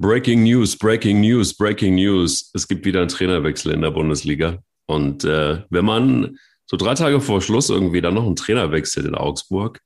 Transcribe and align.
Breaking 0.00 0.44
News, 0.44 0.76
Breaking 0.76 1.20
News, 1.20 1.54
Breaking 1.54 1.96
News. 1.96 2.50
Es 2.54 2.68
gibt 2.68 2.84
wieder 2.84 3.00
einen 3.00 3.08
Trainerwechsel 3.08 3.72
in 3.72 3.82
der 3.82 3.90
Bundesliga. 3.90 4.58
Und 4.86 5.24
äh, 5.24 5.64
wenn 5.70 5.84
man 5.84 6.38
so 6.66 6.76
drei 6.76 6.94
Tage 6.94 7.20
vor 7.20 7.42
Schluss 7.42 7.68
irgendwie 7.68 8.00
dann 8.00 8.14
noch 8.14 8.24
einen 8.24 8.36
Trainer 8.36 8.70
wechselt 8.70 9.06
in 9.06 9.16
Augsburg 9.16 9.80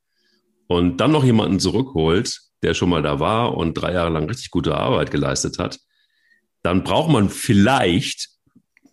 und 0.67 0.99
dann 0.99 1.13
noch 1.13 1.25
jemanden 1.25 1.61
zurückholt, 1.61 2.41
der 2.63 2.75
schon 2.75 2.91
mal 2.91 3.03
da 3.03 3.21
war 3.21 3.57
und 3.57 3.73
drei 3.75 3.95
Jahre 3.95 4.11
lang 4.11 4.29
richtig 4.29 4.51
gute 4.51 4.75
Arbeit 4.75 5.11
geleistet 5.11 5.59
hat, 5.59 5.81
dann 6.63 6.85
braucht 6.85 7.11
man 7.11 7.31
vielleicht, 7.31 8.29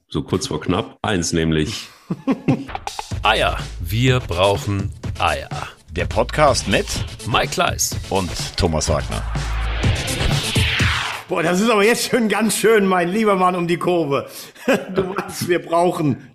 so 0.08 0.24
kurz 0.24 0.48
vor 0.48 0.62
knapp, 0.62 0.98
eins, 1.02 1.34
nämlich 1.34 1.88
Eier. 3.24 3.58
Wir 3.82 4.22
brauchen 4.22 4.92
Eier. 5.20 5.50
Der 5.92 6.06
Podcast 6.06 6.68
mit 6.70 6.88
Mike 7.28 7.50
Kleiss 7.50 7.96
und 8.10 8.32
Thomas 8.56 8.88
Wagner. 8.88 9.22
Boah, 11.30 11.44
das 11.44 11.62
ist 11.62 11.70
aber 11.70 11.86
jetzt 11.86 12.10
schon 12.10 12.28
ganz 12.28 12.58
schön, 12.58 12.88
mein 12.88 13.10
lieber 13.10 13.36
Mann, 13.36 13.56
um 13.56 13.68
die 13.68 13.78
Kurve. 13.78 14.28
Du 14.96 15.04
meinst, 15.04 15.48
wir 15.48 15.60
brauchen. 15.60 16.28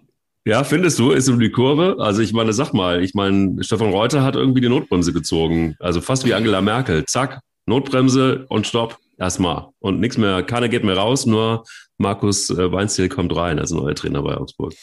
Ja, 0.45 0.63
findest 0.63 1.01
du, 1.01 1.11
ist 1.11 1.29
um 1.29 1.41
die 1.41 1.51
Kurve? 1.51 1.97
Also 1.99 2.23
ich 2.23 2.33
meine, 2.33 2.53
sag 2.53 2.73
mal, 2.73 3.03
ich 3.03 3.13
meine, 3.13 3.65
Stefan 3.65 3.91
Reuter 3.91 4.23
hat 4.23 4.37
irgendwie 4.37 4.61
die 4.61 4.69
Notbremse 4.69 5.13
gezogen. 5.13 5.75
Also 5.81 6.01
fast 6.01 6.25
wie 6.27 6.33
Angela 6.33 6.61
Merkel. 6.61 7.05
Zack, 7.07 7.41
Notbremse 7.67 8.47
und 8.49 8.69
Stopp. 8.69 8.97
Erstmal. 9.19 9.67
Und 9.81 9.99
nichts 9.99 10.17
mehr, 10.17 10.45
keiner 10.45 10.69
geht 10.69 10.85
mehr 10.85 10.97
raus, 10.97 11.27
nur 11.27 11.65
Markus 11.99 12.51
äh, 12.51 12.71
Weinziel 12.71 13.09
kommt 13.09 13.35
rein 13.35 13.59
als 13.59 13.73
neuer 13.73 13.97
Trainer 13.97 14.23
bei 14.23 14.37
Augsburg. 14.37 14.75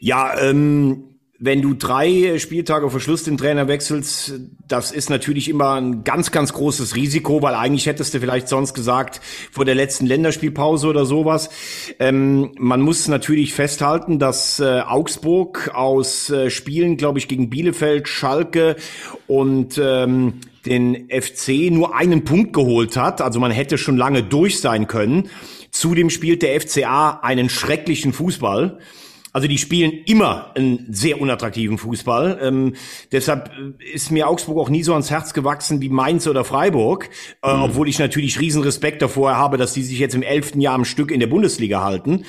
Ja, 0.00 0.36
ähm, 0.36 1.13
wenn 1.40 1.62
du 1.62 1.74
drei 1.74 2.38
Spieltage 2.38 2.88
vor 2.90 3.00
Schluss 3.00 3.24
den 3.24 3.36
Trainer 3.36 3.66
wechselst, 3.66 4.34
das 4.68 4.92
ist 4.92 5.10
natürlich 5.10 5.48
immer 5.48 5.74
ein 5.74 6.04
ganz, 6.04 6.30
ganz 6.30 6.52
großes 6.52 6.94
Risiko, 6.94 7.42
weil 7.42 7.54
eigentlich 7.54 7.86
hättest 7.86 8.14
du 8.14 8.20
vielleicht 8.20 8.48
sonst 8.48 8.72
gesagt, 8.72 9.20
vor 9.50 9.64
der 9.64 9.74
letzten 9.74 10.06
Länderspielpause 10.06 10.86
oder 10.86 11.04
sowas. 11.04 11.50
Ähm, 11.98 12.52
man 12.56 12.80
muss 12.80 13.08
natürlich 13.08 13.52
festhalten, 13.52 14.20
dass 14.20 14.60
äh, 14.60 14.82
Augsburg 14.86 15.72
aus 15.74 16.30
äh, 16.30 16.50
Spielen, 16.50 16.96
glaube 16.96 17.18
ich, 17.18 17.26
gegen 17.26 17.50
Bielefeld, 17.50 18.08
Schalke 18.08 18.76
und 19.26 19.76
ähm, 19.82 20.34
den 20.66 21.08
FC 21.10 21.70
nur 21.70 21.96
einen 21.96 22.24
Punkt 22.24 22.52
geholt 22.52 22.96
hat. 22.96 23.20
Also 23.20 23.40
man 23.40 23.50
hätte 23.50 23.76
schon 23.76 23.96
lange 23.96 24.22
durch 24.22 24.60
sein 24.60 24.86
können. 24.86 25.28
Zudem 25.72 26.10
spielt 26.10 26.42
der 26.42 26.60
FCA 26.60 27.18
einen 27.22 27.48
schrecklichen 27.48 28.12
Fußball. 28.12 28.78
Also 29.34 29.48
die 29.48 29.58
spielen 29.58 29.90
immer 30.06 30.52
einen 30.54 30.86
sehr 30.90 31.20
unattraktiven 31.20 31.76
Fußball. 31.76 32.38
Ähm, 32.40 32.74
deshalb 33.10 33.50
ist 33.92 34.12
mir 34.12 34.28
Augsburg 34.28 34.58
auch 34.58 34.68
nie 34.68 34.84
so 34.84 34.92
ans 34.92 35.10
Herz 35.10 35.34
gewachsen 35.34 35.80
wie 35.80 35.88
Mainz 35.88 36.28
oder 36.28 36.44
Freiburg, 36.44 37.10
äh, 37.42 37.52
mhm. 37.52 37.62
obwohl 37.62 37.88
ich 37.88 37.98
natürlich 37.98 38.38
riesen 38.38 38.62
Respekt 38.62 39.02
davor 39.02 39.36
habe, 39.36 39.56
dass 39.56 39.74
die 39.74 39.82
sich 39.82 39.98
jetzt 39.98 40.14
im 40.14 40.22
elften 40.22 40.60
Jahr 40.60 40.76
am 40.76 40.84
Stück 40.84 41.10
in 41.10 41.18
der 41.18 41.26
Bundesliga 41.26 41.82
halten. 41.82 42.24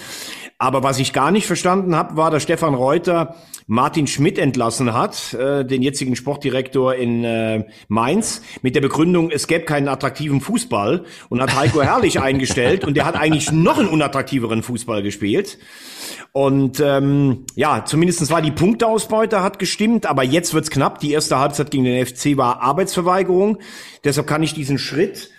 Aber 0.57 0.83
was 0.83 0.99
ich 0.99 1.11
gar 1.11 1.31
nicht 1.31 1.47
verstanden 1.47 1.97
habe, 1.97 2.15
war, 2.15 2.31
dass 2.31 2.43
Stefan 2.43 2.75
Reuter 2.75 3.35
Martin 3.67 4.07
Schmidt 4.07 4.37
entlassen 4.37 4.93
hat, 4.93 5.33
äh, 5.33 5.65
den 5.65 5.81
jetzigen 5.81 6.15
Sportdirektor 6.15 6.95
in 6.95 7.25
äh, 7.25 7.65
Mainz, 7.89 8.41
mit 8.61 8.73
der 8.75 8.81
Begründung, 8.81 9.31
es 9.31 9.47
gäbe 9.47 9.65
keinen 9.65 9.89
attraktiven 9.89 10.39
Fußball 10.39 11.03
und 11.27 11.41
hat 11.41 11.55
Heiko 11.55 11.81
Herrlich 11.83 12.21
eingestellt 12.21 12.85
und 12.85 12.95
der 12.95 13.05
hat 13.05 13.15
eigentlich 13.15 13.51
noch 13.51 13.79
einen 13.79 13.89
unattraktiveren 13.89 14.63
Fußball 14.63 15.03
gespielt. 15.03 15.57
Und 16.31 16.79
ähm, 16.79 17.45
ja, 17.55 17.83
zumindestens 17.83 18.29
war 18.29 18.41
die 18.41 18.51
Punkteausbeute 18.51 19.41
hat 19.41 19.59
gestimmt, 19.59 20.05
aber 20.05 20.23
jetzt 20.23 20.53
wird's 20.53 20.69
knapp. 20.69 20.99
Die 20.99 21.11
erste 21.11 21.39
Halbzeit 21.39 21.71
gegen 21.71 21.83
den 21.83 22.05
FC 22.05 22.37
war 22.37 22.61
Arbeitsverweigerung. 22.61 23.57
Deshalb 24.03 24.27
kann 24.27 24.43
ich 24.43 24.53
diesen 24.53 24.77
Schritt 24.77 25.31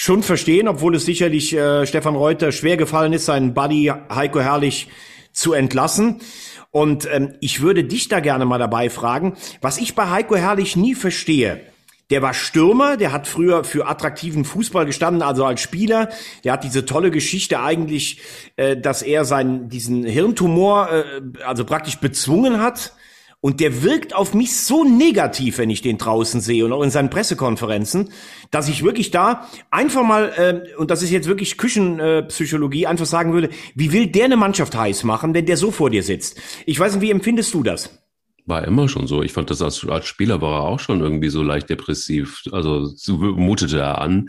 schon 0.00 0.22
verstehen, 0.22 0.66
obwohl 0.66 0.94
es 0.94 1.04
sicherlich 1.04 1.54
äh, 1.54 1.86
Stefan 1.86 2.16
Reuter 2.16 2.52
schwer 2.52 2.78
gefallen 2.78 3.12
ist, 3.12 3.26
seinen 3.26 3.52
Buddy 3.52 3.92
Heiko 4.08 4.40
Herrlich 4.40 4.88
zu 5.30 5.52
entlassen. 5.52 6.22
Und 6.70 7.06
ähm, 7.12 7.34
ich 7.40 7.60
würde 7.60 7.84
dich 7.84 8.08
da 8.08 8.20
gerne 8.20 8.46
mal 8.46 8.56
dabei 8.56 8.88
fragen, 8.88 9.36
was 9.60 9.76
ich 9.76 9.94
bei 9.94 10.08
Heiko 10.08 10.36
Herrlich 10.36 10.74
nie 10.74 10.94
verstehe. 10.94 11.60
Der 12.08 12.22
war 12.22 12.32
Stürmer, 12.32 12.96
der 12.96 13.12
hat 13.12 13.28
früher 13.28 13.62
für 13.62 13.88
attraktiven 13.88 14.46
Fußball 14.46 14.86
gestanden, 14.86 15.20
also 15.20 15.44
als 15.44 15.60
Spieler. 15.60 16.08
Der 16.44 16.54
hat 16.54 16.64
diese 16.64 16.86
tolle 16.86 17.10
Geschichte 17.10 17.60
eigentlich, 17.60 18.22
äh, 18.56 18.78
dass 18.78 19.02
er 19.02 19.26
seinen 19.26 19.68
diesen 19.68 20.04
Hirntumor 20.04 20.90
äh, 20.90 21.44
also 21.44 21.66
praktisch 21.66 21.98
bezwungen 21.98 22.58
hat 22.58 22.94
und 23.40 23.60
der 23.60 23.82
wirkt 23.82 24.14
auf 24.14 24.34
mich 24.34 24.56
so 24.56 24.84
negativ, 24.84 25.58
wenn 25.58 25.70
ich 25.70 25.80
den 25.80 25.98
draußen 25.98 26.40
sehe 26.40 26.64
und 26.64 26.72
auch 26.72 26.82
in 26.82 26.90
seinen 26.90 27.10
Pressekonferenzen, 27.10 28.10
dass 28.50 28.68
ich 28.68 28.84
wirklich 28.84 29.10
da 29.10 29.48
einfach 29.70 30.04
mal, 30.04 30.32
äh, 30.36 30.76
und 30.76 30.90
das 30.90 31.02
ist 31.02 31.10
jetzt 31.10 31.26
wirklich 31.26 31.56
Küchenpsychologie, 31.56 32.84
äh, 32.84 32.86
einfach 32.86 33.06
sagen 33.06 33.32
würde, 33.32 33.48
wie 33.74 33.92
will 33.92 34.08
der 34.08 34.26
eine 34.26 34.36
Mannschaft 34.36 34.76
heiß 34.76 35.04
machen, 35.04 35.32
wenn 35.32 35.46
der 35.46 35.56
so 35.56 35.70
vor 35.70 35.90
dir 35.90 36.02
sitzt? 36.02 36.38
Ich 36.66 36.78
weiß 36.78 36.94
nicht, 36.94 37.02
wie 37.02 37.10
empfindest 37.10 37.54
du 37.54 37.62
das? 37.62 37.98
War 38.46 38.66
immer 38.66 38.88
schon 38.88 39.06
so. 39.06 39.22
Ich 39.22 39.32
fand 39.32 39.50
das 39.50 39.62
als, 39.62 39.86
als 39.88 40.06
Spieler 40.06 40.40
war 40.40 40.60
er 40.60 40.68
auch 40.68 40.80
schon 40.80 41.00
irgendwie 41.00 41.28
so 41.28 41.42
leicht 41.42 41.70
depressiv. 41.70 42.42
Also 42.52 42.84
so 42.84 43.16
mutete 43.16 43.78
er 43.78 44.00
an. 44.00 44.28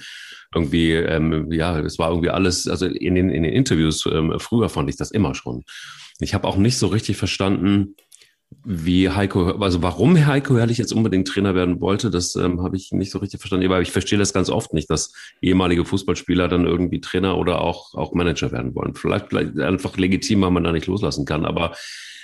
Irgendwie, 0.54 0.92
ähm, 0.92 1.52
ja, 1.52 1.80
es 1.80 1.98
war 1.98 2.10
irgendwie 2.10 2.30
alles, 2.30 2.68
also 2.68 2.86
in 2.86 3.16
den, 3.16 3.30
in 3.30 3.44
den 3.44 3.54
Interviews 3.54 4.06
ähm, 4.06 4.36
früher 4.38 4.70
fand 4.70 4.90
ich 4.90 4.98
das 4.98 5.12
immer 5.12 5.34
schon. 5.34 5.64
Ich 6.20 6.34
habe 6.34 6.48
auch 6.48 6.58
nicht 6.58 6.78
so 6.78 6.88
richtig 6.88 7.18
verstanden, 7.18 7.96
wie 8.64 9.10
Heiko, 9.10 9.52
also 9.60 9.82
warum 9.82 10.16
Heiko 10.26 10.58
Herrlich 10.58 10.78
jetzt 10.78 10.94
unbedingt 10.94 11.28
Trainer 11.28 11.56
werden 11.56 11.82
wollte, 11.82 12.12
das 12.12 12.36
ähm, 12.36 12.62
habe 12.62 12.76
ich 12.78 12.92
nicht 12.92 13.12
so 13.12 13.20
richtig 13.20 13.40
verstanden. 13.40 13.66
Aber 13.66 13.82
ich 13.82 13.92
verstehe 13.92 14.20
das 14.20 14.34
ganz 14.34 14.50
oft 14.50 14.74
nicht, 14.74 14.90
dass 14.90 15.14
ehemalige 15.42 15.86
Fußballspieler 15.86 16.48
dann 16.48 16.66
irgendwie 16.66 17.02
Trainer 17.02 17.38
oder 17.38 17.62
auch, 17.62 17.96
auch 17.96 18.14
Manager 18.14 18.52
werden 18.52 18.76
wollen. 18.76 18.94
Vielleicht, 18.94 19.30
vielleicht 19.30 19.60
einfach 19.60 19.98
legitim, 19.98 20.42
weil 20.42 20.52
man 20.52 20.64
da 20.64 20.72
nicht 20.72 20.88
loslassen 20.88 21.26
kann. 21.26 21.46
Aber 21.46 21.74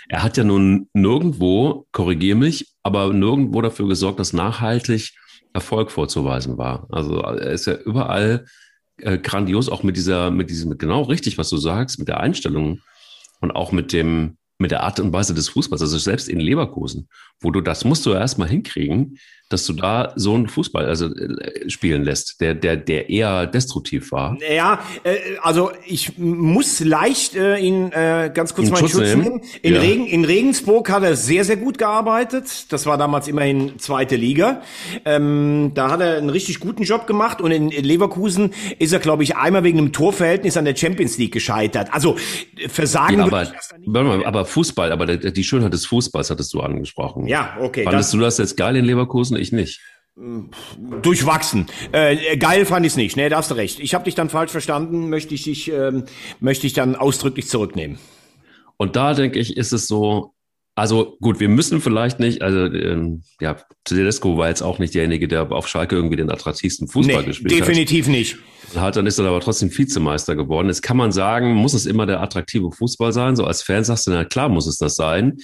er 0.10 0.24
hat 0.24 0.38
ja 0.38 0.44
nun 0.44 0.90
nirgendwo, 0.94 1.88
korrigiere 1.92 2.38
mich, 2.38 2.74
aber 2.84 3.12
nirgendwo 3.14 3.62
dafür 3.62 3.88
gesorgt, 3.88 4.20
dass 4.20 4.34
nachhaltig 4.34 5.14
Erfolg 5.54 5.92
vorzuweisen 5.92 6.58
war. 6.58 6.88
Also 6.92 7.20
er 7.20 7.52
ist 7.52 7.66
ja 7.66 7.74
überall 7.74 8.46
äh, 8.98 9.18
grandios, 9.18 9.70
auch 9.70 9.84
mit 9.84 9.98
dieser, 9.98 10.32
mit 10.32 10.50
diesem, 10.50 10.78
genau 10.78 11.04
richtig, 11.04 11.38
was 11.38 11.50
du 11.50 11.58
sagst, 11.58 12.00
mit 12.00 12.08
der 12.08 12.20
Einstellung 12.20 12.80
und 13.42 13.52
auch 13.52 13.72
mit 13.72 13.92
dem, 13.92 14.37
mit 14.60 14.72
der 14.72 14.84
Art 14.84 15.00
und 15.00 15.14
Weise 15.14 15.34
des 15.34 15.50
Fußballs, 15.50 15.82
also 15.82 15.98
selbst 15.98 16.30
in 16.30 16.40
Leverkusen, 16.40 17.10
wo 17.40 17.52
du 17.52 17.62
das 17.62 17.86
musst 17.86 18.06
du 18.06 18.14
erstmal 18.14 18.50
hinkriegen, 18.50 19.20
dass 19.50 19.66
du 19.66 19.74
da 19.74 20.14
so 20.16 20.36
einen 20.36 20.48
Fußball 20.48 20.86
also 20.86 21.08
äh, 21.08 21.70
spielen 21.70 22.04
lässt, 22.04 22.42
der 22.42 22.54
der 22.54 22.76
der 22.76 23.10
eher 23.10 23.48
destruktiv 23.48 24.12
war. 24.12 24.38
Ja, 24.54 24.80
äh, 25.04 25.16
also 25.42 25.72
ich 25.86 26.18
muss 26.18 26.80
leicht 26.82 27.36
äh, 27.36 27.58
ihn 27.58 27.92
äh, 27.92 28.30
ganz 28.34 28.54
kurz 28.54 28.68
in 28.68 28.74
mal 28.74 28.82
in 28.82 28.90
Schutz, 28.90 29.02
nehmen. 29.02 29.24
nehmen. 29.24 29.42
In, 29.62 29.74
ja. 29.76 29.82
Regen, 29.82 30.06
in 30.06 30.26
Regensburg 30.26 30.90
hat 30.90 31.04
er 31.04 31.16
sehr 31.16 31.46
sehr 31.46 31.58
gut 31.58 31.78
gearbeitet. 31.78 32.72
Das 32.72 32.86
war 32.86 32.98
damals 32.98 33.28
immerhin 33.28 33.80
zweite 33.80 34.16
Liga. 34.18 34.62
Ähm, 35.06 35.72
da 35.74 35.92
hat 35.92 36.02
er 36.02 36.18
einen 36.18 36.30
richtig 36.30 36.60
guten 36.60 36.84
Job 36.84 37.08
gemacht 37.08 37.42
und 37.42 37.52
in 37.52 37.70
Leverkusen 37.70 38.54
ist 38.80 38.92
er 38.92 39.00
glaube 39.00 39.24
ich 39.24 39.38
einmal 39.38 39.64
wegen 39.64 39.78
einem 39.78 39.94
Torverhältnis 39.94 40.58
an 40.58 40.66
der 40.66 40.76
Champions 40.76 41.18
League 41.18 41.34
gescheitert. 41.34 41.94
Also 41.94 42.18
Versagen. 42.68 43.20
Ja, 43.20 43.26
aber, 43.26 43.48
mal, 43.86 44.26
aber 44.26 44.46
Fußball, 44.46 44.92
aber 44.92 45.06
die 45.18 45.44
Schönheit 45.44 45.74
des 45.74 45.86
Fußballs 45.86 46.30
hattest 46.30 46.54
du 46.54 46.60
angesprochen. 46.60 47.28
Ja, 47.28 47.58
okay. 47.62 47.84
Fandest 47.84 48.14
du 48.14 48.20
das 48.20 48.38
jetzt 48.38 48.58
geil 48.58 48.76
in 48.76 48.86
Leverkusen? 48.86 49.37
Ich 49.40 49.52
nicht. 49.52 49.82
Durchwachsen. 51.02 51.68
Äh, 51.92 52.38
geil 52.38 52.66
fand 52.66 52.86
ich 52.86 52.94
es 52.94 52.98
nicht. 52.98 53.18
Nee, 53.18 53.30
da 53.30 53.38
hast 53.38 53.52
du 53.52 53.56
recht. 53.56 53.80
Ich 53.80 53.94
habe 53.94 54.06
dich 54.06 54.16
dann 54.16 54.30
falsch 54.30 54.52
verstanden, 54.52 55.10
möchte 55.10 55.36
ich 55.36 55.44
dich, 55.44 55.72
ähm, 55.72 56.06
möchte 56.40 56.66
ich 56.66 56.74
dann 56.74 56.96
ausdrücklich 56.96 57.48
zurücknehmen. 57.48 58.00
Und 58.78 58.96
da 58.96 59.14
denke 59.14 59.38
ich, 59.38 59.58
ist 59.58 59.74
es 59.74 59.88
so, 59.88 60.34
also 60.78 61.18
gut, 61.22 61.40
wir 61.40 61.50
müssen 61.50 61.82
vielleicht 61.82 62.20
nicht, 62.20 62.44
also 62.44 62.66
ähm, 62.66 63.24
ja, 63.42 63.58
Tedesco 63.84 64.38
war 64.38 64.50
jetzt 64.50 64.62
auch 64.62 64.78
nicht 64.78 64.94
derjenige, 64.94 65.28
der 65.28 65.52
auf 65.52 65.68
Schalke 65.68 65.96
irgendwie 65.96 66.18
den 66.18 66.32
attraktivsten 66.32 66.88
Fußball 66.88 67.22
nee, 67.22 67.28
gespielt 67.28 67.52
definitiv 67.52 68.06
hat. 68.06 68.08
Definitiv 68.08 68.08
nicht. 68.08 68.80
Hat, 68.80 68.96
dann 68.96 69.08
ist 69.08 69.18
er 69.18 69.26
aber 69.26 69.40
trotzdem 69.40 69.76
Vizemeister 69.76 70.36
geworden. 70.36 70.68
Jetzt 70.68 70.84
kann 70.84 70.98
man 70.98 71.12
sagen, 71.12 71.54
muss 71.54 71.74
es 71.74 71.88
immer 71.88 72.06
der 72.06 72.22
attraktive 72.22 72.72
Fußball 72.72 73.12
sein? 73.12 73.36
So 73.36 73.46
als 73.46 73.64
Fan 73.64 73.84
sagst 73.84 74.06
du, 74.06 74.12
na 74.12 74.24
klar 74.24 74.50
muss 74.50 74.68
es 74.68 74.78
das 74.78 74.96
sein. 74.96 75.38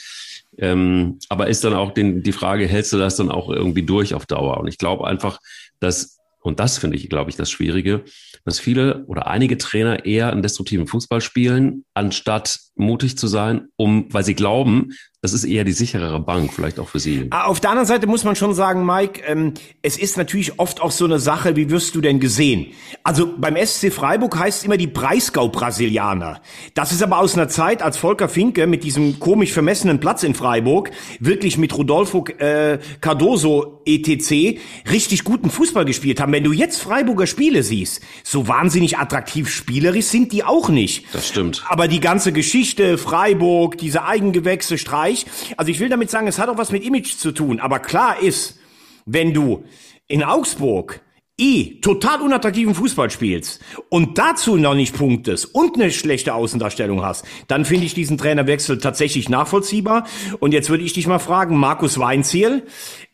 Ähm, 0.57 1.19
aber 1.29 1.47
ist 1.47 1.63
dann 1.63 1.73
auch 1.73 1.91
den, 1.91 2.23
die 2.23 2.31
Frage, 2.31 2.67
hältst 2.67 2.93
du 2.93 2.97
das 2.97 3.15
dann 3.15 3.31
auch 3.31 3.49
irgendwie 3.49 3.83
durch 3.83 4.13
auf 4.13 4.25
Dauer? 4.25 4.57
Und 4.59 4.67
ich 4.67 4.77
glaube 4.77 5.07
einfach, 5.07 5.39
dass, 5.79 6.19
und 6.41 6.59
das 6.59 6.77
finde 6.77 6.97
ich, 6.97 7.09
glaube 7.09 7.29
ich, 7.29 7.35
das 7.35 7.49
Schwierige, 7.49 8.03
dass 8.45 8.59
viele 8.59 9.05
oder 9.05 9.27
einige 9.27 9.57
Trainer 9.57 10.05
eher 10.05 10.31
einen 10.31 10.41
destruktiven 10.41 10.87
Fußball 10.87 11.21
spielen, 11.21 11.85
anstatt 11.93 12.59
mutig 12.75 13.17
zu 13.17 13.27
sein, 13.27 13.67
um, 13.75 14.13
weil 14.13 14.23
sie 14.23 14.35
glauben, 14.35 14.91
das 15.23 15.31
ist 15.31 15.45
eher 15.45 15.63
die 15.63 15.71
sicherere 15.71 16.19
Bank, 16.19 16.51
vielleicht 16.51 16.81
auch 16.81 16.89
für 16.89 16.99
Sie. 16.99 17.27
Ah, 17.29 17.45
auf 17.45 17.61
der 17.61 17.69
anderen 17.69 17.87
Seite 17.87 18.07
muss 18.07 18.25
man 18.25 18.35
schon 18.35 18.53
sagen, 18.53 18.85
Mike, 18.85 19.21
ähm, 19.25 19.53
es 19.81 19.97
ist 19.97 20.17
natürlich 20.17 20.59
oft 20.59 20.81
auch 20.81 20.91
so 20.91 21.05
eine 21.05 21.17
Sache, 21.17 21.55
wie 21.55 21.69
wirst 21.69 21.95
du 21.95 22.01
denn 22.01 22.19
gesehen? 22.19 22.73
Also 23.05 23.33
beim 23.37 23.55
SC 23.55 23.89
Freiburg 23.93 24.37
heißt 24.37 24.65
immer 24.65 24.75
die 24.75 24.87
Breisgau-Brasilianer. 24.87 26.41
Das 26.73 26.91
ist 26.91 27.01
aber 27.01 27.19
aus 27.19 27.35
einer 27.35 27.47
Zeit, 27.47 27.81
als 27.81 27.95
Volker 27.95 28.27
Finke 28.27 28.67
mit 28.67 28.83
diesem 28.83 29.17
komisch 29.21 29.53
vermessenen 29.53 30.01
Platz 30.01 30.23
in 30.23 30.35
Freiburg 30.35 30.91
wirklich 31.21 31.57
mit 31.57 31.73
Rodolfo 31.77 32.25
äh, 32.39 32.79
Cardoso 32.99 33.81
etc. 33.85 34.59
richtig 34.91 35.23
guten 35.23 35.49
Fußball 35.49 35.85
gespielt 35.85 36.19
haben. 36.19 36.33
Wenn 36.33 36.43
du 36.43 36.51
jetzt 36.51 36.81
Freiburger 36.81 37.27
Spiele 37.27 37.63
siehst, 37.63 38.01
so 38.25 38.49
wahnsinnig 38.49 38.97
attraktiv 38.97 39.49
spielerisch 39.49 40.07
sind 40.07 40.33
die 40.33 40.43
auch 40.43 40.67
nicht. 40.67 41.05
Das 41.13 41.29
stimmt. 41.29 41.63
Aber 41.69 41.87
die 41.87 42.01
ganze 42.01 42.33
Geschichte, 42.33 42.97
Freiburg, 42.97 43.77
diese 43.77 44.03
Eigengewächse, 44.03 44.77
Streich, 44.77 45.12
Bereich. 45.13 45.25
Also 45.57 45.71
ich 45.71 45.79
will 45.79 45.89
damit 45.89 46.09
sagen, 46.09 46.27
es 46.27 46.39
hat 46.39 46.49
auch 46.49 46.57
was 46.57 46.71
mit 46.71 46.83
Image 46.83 47.15
zu 47.17 47.31
tun. 47.31 47.59
Aber 47.59 47.79
klar 47.79 48.21
ist, 48.21 48.59
wenn 49.05 49.33
du 49.33 49.63
in 50.07 50.23
Augsburg 50.23 51.01
eh 51.39 51.79
total 51.81 52.21
unattraktiven 52.21 52.75
Fußball 52.75 53.09
spielst 53.09 53.59
und 53.89 54.19
dazu 54.19 54.55
noch 54.55 54.75
nicht 54.75 54.95
punktest 54.95 55.45
und 55.55 55.75
eine 55.75 55.91
schlechte 55.91 56.35
Außendarstellung 56.35 57.03
hast, 57.03 57.25
dann 57.47 57.65
finde 57.65 57.87
ich 57.87 57.95
diesen 57.95 58.19
Trainerwechsel 58.19 58.77
tatsächlich 58.77 59.29
nachvollziehbar. 59.29 60.05
Und 60.39 60.53
jetzt 60.53 60.69
würde 60.69 60.83
ich 60.83 60.93
dich 60.93 61.07
mal 61.07 61.17
fragen, 61.17 61.57
Markus 61.57 61.97
Weinziel 61.97 62.63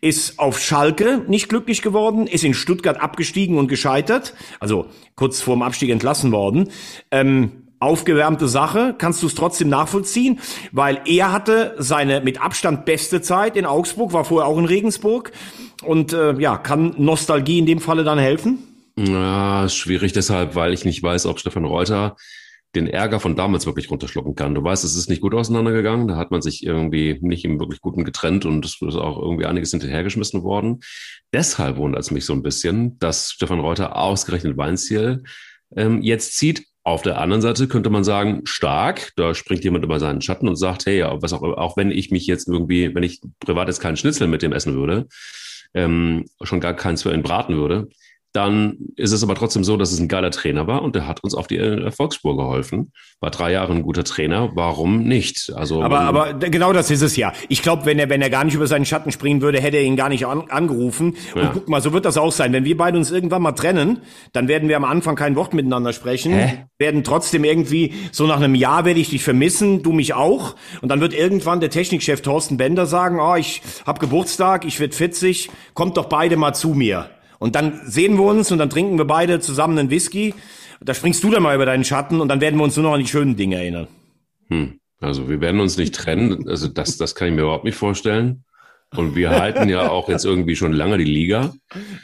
ist 0.01 0.37
auf 0.37 0.59
Schalke 0.59 1.23
nicht 1.27 1.47
glücklich 1.47 1.81
geworden, 1.81 2.27
ist 2.27 2.43
in 2.43 2.53
Stuttgart 2.53 2.99
abgestiegen 2.99 3.57
und 3.57 3.69
gescheitert, 3.69 4.35
also 4.59 4.87
kurz 5.15 5.41
vorm 5.41 5.61
Abstieg 5.61 5.89
entlassen 5.89 6.33
worden. 6.33 6.69
Ähm, 7.11 7.68
aufgewärmte 7.79 8.47
Sache. 8.47 8.95
Kannst 8.97 9.23
du 9.23 9.27
es 9.27 9.35
trotzdem 9.35 9.69
nachvollziehen? 9.69 10.39
Weil 10.71 11.01
er 11.05 11.31
hatte 11.31 11.75
seine 11.77 12.21
mit 12.21 12.41
Abstand 12.41 12.85
beste 12.85 13.21
Zeit 13.21 13.55
in 13.55 13.65
Augsburg, 13.65 14.13
war 14.13 14.25
vorher 14.25 14.47
auch 14.47 14.57
in 14.57 14.65
Regensburg. 14.65 15.31
Und 15.83 16.13
äh, 16.13 16.33
ja, 16.39 16.57
kann 16.57 16.95
Nostalgie 16.97 17.59
in 17.59 17.65
dem 17.65 17.79
Falle 17.79 18.03
dann 18.03 18.19
helfen? 18.19 18.59
Ja, 18.97 19.69
schwierig 19.69 20.11
deshalb, 20.11 20.55
weil 20.55 20.73
ich 20.73 20.83
nicht 20.83 21.01
weiß, 21.01 21.25
ob 21.25 21.39
Stefan 21.39 21.65
Reuter 21.65 22.17
den 22.75 22.85
Ärger 22.85 23.19
von 23.19 23.35
damals 23.35 23.65
wirklich 23.65 23.89
runterschlucken 23.89 24.35
kann. 24.35 24.53
Du 24.53 24.63
weißt, 24.63 24.83
es 24.83 24.95
ist 24.95 25.09
nicht 25.09 25.21
gut 25.21 25.33
auseinandergegangen. 25.33 26.07
Da 26.07 26.17
hat 26.17 26.29
man 26.31 26.41
sich 26.41 26.63
irgendwie 26.63 27.17
nicht 27.21 27.43
im 27.43 27.59
wirklich 27.59 27.81
guten 27.81 28.03
getrennt 28.03 28.45
und 28.45 28.63
es 28.63 28.77
ist 28.81 28.95
auch 28.95 29.19
irgendwie 29.19 29.45
einiges 29.45 29.71
hinterhergeschmissen 29.71 30.43
worden. 30.43 30.81
Deshalb 31.33 31.77
wundert 31.77 32.01
es 32.01 32.11
mich 32.11 32.25
so 32.25 32.33
ein 32.33 32.43
bisschen, 32.43 32.99
dass 32.99 33.31
Stefan 33.31 33.59
Reuter 33.59 33.95
ausgerechnet 33.95 34.57
Weinziel 34.57 35.23
ähm, 35.75 36.01
jetzt 36.01 36.35
zieht. 36.35 36.65
Auf 36.83 37.01
der 37.01 37.19
anderen 37.19 37.41
Seite 37.41 37.67
könnte 37.67 37.89
man 37.89 38.03
sagen, 38.03 38.41
stark, 38.45 39.11
da 39.15 39.35
springt 39.35 39.63
jemand 39.63 39.83
über 39.83 39.99
seinen 39.99 40.21
Schatten 40.21 40.47
und 40.47 40.55
sagt, 40.55 40.85
hey, 40.85 41.03
was 41.03 41.33
auch, 41.33 41.43
auch 41.43 41.77
wenn 41.77 41.91
ich 41.91 42.09
mich 42.09 42.25
jetzt 42.25 42.47
irgendwie, 42.47 42.95
wenn 42.95 43.03
ich 43.03 43.21
privat 43.39 43.67
jetzt 43.67 43.81
keinen 43.81 43.97
Schnitzel 43.97 44.27
mit 44.27 44.41
dem 44.41 44.53
essen 44.53 44.75
würde, 44.75 45.07
ähm, 45.73 46.25
schon 46.41 46.61
gar 46.61 46.73
keins 46.73 47.03
für 47.03 47.13
ihn 47.13 47.21
braten 47.21 47.57
würde, 47.57 47.89
dann 48.31 48.77
ist 48.95 49.11
es 49.11 49.23
aber 49.23 49.33
trotzdem 49.33 49.63
so, 49.63 49.75
dass 49.75 49.91
es 49.91 49.99
ein 49.99 50.07
geiler 50.07 50.29
Trainer 50.29 50.67
war 50.67 50.83
und 50.83 50.95
der 50.95 51.07
hat 51.07 51.23
uns 51.23 51.33
auf 51.33 51.47
die 51.47 51.57
Erfolgsspur 51.57 52.37
geholfen. 52.37 52.91
War 53.19 53.31
drei 53.31 53.51
Jahre 53.51 53.73
ein 53.73 53.81
guter 53.81 54.03
Trainer, 54.03 54.51
warum 54.53 55.03
nicht? 55.03 55.51
Also 55.55 55.81
aber, 55.81 56.01
aber 56.01 56.33
genau 56.35 56.71
das 56.71 56.91
ist 56.91 57.01
es 57.01 57.15
ja. 57.15 57.33
Ich 57.47 57.63
glaube, 57.63 57.85
wenn 57.85 57.97
er, 57.97 58.09
wenn 58.09 58.21
er 58.21 58.29
gar 58.29 58.43
nicht 58.43 58.53
über 58.53 58.67
seinen 58.67 58.85
Schatten 58.85 59.11
springen 59.11 59.41
würde, 59.41 59.59
hätte 59.59 59.77
er 59.77 59.83
ihn 59.83 59.95
gar 59.95 60.09
nicht 60.09 60.27
an, 60.27 60.49
angerufen. 60.49 61.15
Und 61.33 61.41
ja. 61.41 61.49
guck 61.51 61.69
mal, 61.69 61.81
so 61.81 61.91
wird 61.91 62.05
das 62.05 62.17
auch 62.17 62.31
sein. 62.31 62.53
Wenn 62.53 62.65
wir 62.65 62.77
beide 62.77 62.99
uns 62.99 63.09
irgendwann 63.09 63.41
mal 63.41 63.53
trennen, 63.53 63.99
dann 64.31 64.47
werden 64.47 64.69
wir 64.69 64.77
am 64.77 64.85
Anfang 64.85 65.15
kein 65.15 65.35
Wort 65.35 65.55
miteinander 65.55 65.91
sprechen, 65.91 66.33
Hä? 66.33 66.65
werden 66.77 67.03
trotzdem 67.03 67.43
irgendwie, 67.43 67.93
so 68.11 68.27
nach 68.27 68.37
einem 68.37 68.53
Jahr 68.53 68.85
werde 68.85 68.99
ich 68.99 69.09
dich 69.09 69.23
vermissen, 69.23 69.81
du 69.81 69.91
mich 69.91 70.13
auch. 70.13 70.55
Und 70.81 70.89
dann 70.89 71.01
wird 71.01 71.15
irgendwann 71.15 71.61
der 71.61 71.71
Technikchef 71.71 72.21
Thorsten 72.21 72.57
Bender 72.57 72.85
sagen, 72.85 73.19
oh, 73.19 73.35
ich 73.35 73.63
hab 73.87 73.99
Geburtstag, 73.99 74.65
ich 74.65 74.79
werd 74.79 74.93
40, 74.93 75.49
kommt 75.73 75.97
doch 75.97 76.05
beide 76.05 76.37
mal 76.37 76.53
zu 76.53 76.69
mir. 76.69 77.09
Und 77.39 77.55
dann 77.55 77.81
sehen 77.85 78.17
wir 78.17 78.25
uns 78.25 78.51
und 78.51 78.59
dann 78.59 78.69
trinken 78.69 78.97
wir 78.97 79.05
beide 79.05 79.39
zusammen 79.39 79.77
einen 79.77 79.89
Whisky. 79.89 80.33
Da 80.81 80.93
springst 80.93 81.23
du 81.23 81.31
dann 81.31 81.43
mal 81.43 81.55
über 81.55 81.65
deinen 81.65 81.83
Schatten 81.83 82.21
und 82.21 82.27
dann 82.27 82.41
werden 82.41 82.57
wir 82.57 82.63
uns 82.63 82.75
nur 82.75 82.83
noch 82.83 82.93
an 82.93 82.99
die 82.99 83.07
schönen 83.07 83.35
Dinge 83.35 83.55
erinnern. 83.55 83.87
Hm. 84.49 84.79
Also 85.01 85.29
wir 85.29 85.39
werden 85.39 85.61
uns 85.61 85.77
nicht 85.77 85.95
trennen. 85.95 86.47
Also 86.47 86.67
das, 86.67 86.97
das 86.97 87.15
kann 87.15 87.29
ich 87.29 87.33
mir 87.33 87.41
überhaupt 87.41 87.63
nicht 87.63 87.77
vorstellen. 87.77 88.43
Und 88.95 89.15
wir 89.15 89.29
halten 89.29 89.69
ja 89.69 89.89
auch 89.89 90.09
jetzt 90.09 90.25
irgendwie 90.25 90.55
schon 90.55 90.73
lange 90.73 90.97
die 90.97 91.03
Liga. 91.05 91.53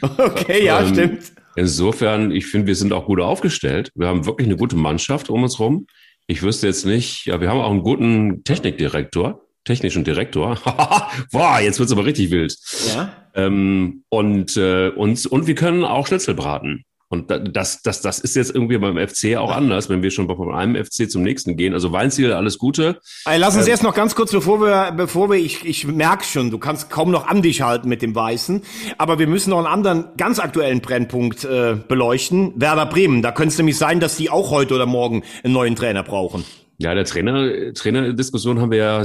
Okay, 0.18 0.64
ja, 0.64 0.80
ähm, 0.80 0.88
stimmt. 0.88 1.32
Insofern, 1.56 2.30
ich 2.30 2.46
finde, 2.46 2.68
wir 2.68 2.76
sind 2.76 2.92
auch 2.92 3.06
gut 3.06 3.20
aufgestellt. 3.20 3.90
Wir 3.94 4.08
haben 4.08 4.26
wirklich 4.26 4.46
eine 4.46 4.56
gute 4.56 4.76
Mannschaft 4.76 5.30
um 5.30 5.42
uns 5.42 5.58
rum. 5.58 5.86
Ich 6.26 6.42
wüsste 6.42 6.66
jetzt 6.66 6.86
nicht, 6.86 7.26
ja, 7.26 7.40
wir 7.40 7.48
haben 7.48 7.60
auch 7.60 7.70
einen 7.70 7.82
guten 7.82 8.44
Technikdirektor 8.44 9.46
technischen 9.66 10.04
Direktor. 10.04 10.58
Boah, 11.32 11.60
jetzt 11.60 11.78
wird's 11.78 11.92
aber 11.92 12.06
richtig 12.06 12.30
wild. 12.30 12.56
Ja. 12.88 13.12
Ähm, 13.36 14.02
und, 14.08 14.56
äh, 14.56 14.88
und, 14.88 15.24
und 15.26 15.46
wir 15.46 15.54
können 15.54 15.84
auch 15.84 16.06
Schnitzel 16.06 16.34
braten. 16.34 16.84
Und 17.08 17.30
das, 17.30 17.82
das, 17.82 18.02
das 18.02 18.18
ist 18.18 18.34
jetzt 18.34 18.52
irgendwie 18.52 18.78
beim 18.78 18.96
FC 18.96 19.36
auch 19.36 19.52
anders, 19.52 19.88
wenn 19.88 20.02
wir 20.02 20.10
schon 20.10 20.26
von 20.26 20.52
einem 20.52 20.84
FC 20.84 21.08
zum 21.08 21.22
nächsten 21.22 21.56
gehen. 21.56 21.72
Also 21.72 21.92
Weinziel, 21.92 22.32
alles 22.32 22.58
Gute. 22.58 22.98
Ey, 23.26 23.38
lass 23.38 23.54
uns 23.54 23.66
ähm, 23.66 23.70
erst 23.70 23.84
noch 23.84 23.94
ganz 23.94 24.16
kurz, 24.16 24.32
bevor 24.32 24.60
wir, 24.60 24.90
bevor 24.90 25.30
wir, 25.30 25.36
ich, 25.36 25.64
ich 25.64 25.86
merke 25.86 26.24
schon, 26.24 26.50
du 26.50 26.58
kannst 26.58 26.90
kaum 26.90 27.12
noch 27.12 27.28
an 27.28 27.42
dich 27.42 27.62
halten 27.62 27.88
mit 27.88 28.02
dem 28.02 28.16
Weißen, 28.16 28.62
aber 28.98 29.20
wir 29.20 29.28
müssen 29.28 29.50
noch 29.50 29.58
einen 29.58 29.68
anderen 29.68 30.06
ganz 30.16 30.40
aktuellen 30.40 30.80
Brennpunkt 30.80 31.44
äh, 31.44 31.76
beleuchten. 31.86 32.52
Werder 32.56 32.86
Bremen. 32.86 33.22
Da 33.22 33.30
könnte 33.30 33.52
es 33.52 33.58
nämlich 33.58 33.78
sein, 33.78 34.00
dass 34.00 34.16
die 34.16 34.28
auch 34.28 34.50
heute 34.50 34.74
oder 34.74 34.86
morgen 34.86 35.22
einen 35.44 35.52
neuen 35.52 35.76
Trainer 35.76 36.02
brauchen. 36.02 36.44
Ja, 36.78 36.94
der 36.94 37.04
Trainer, 37.04 37.72
Trainerdiskussion 37.72 38.60
haben 38.60 38.70
wir 38.70 38.78
ja, 38.78 39.02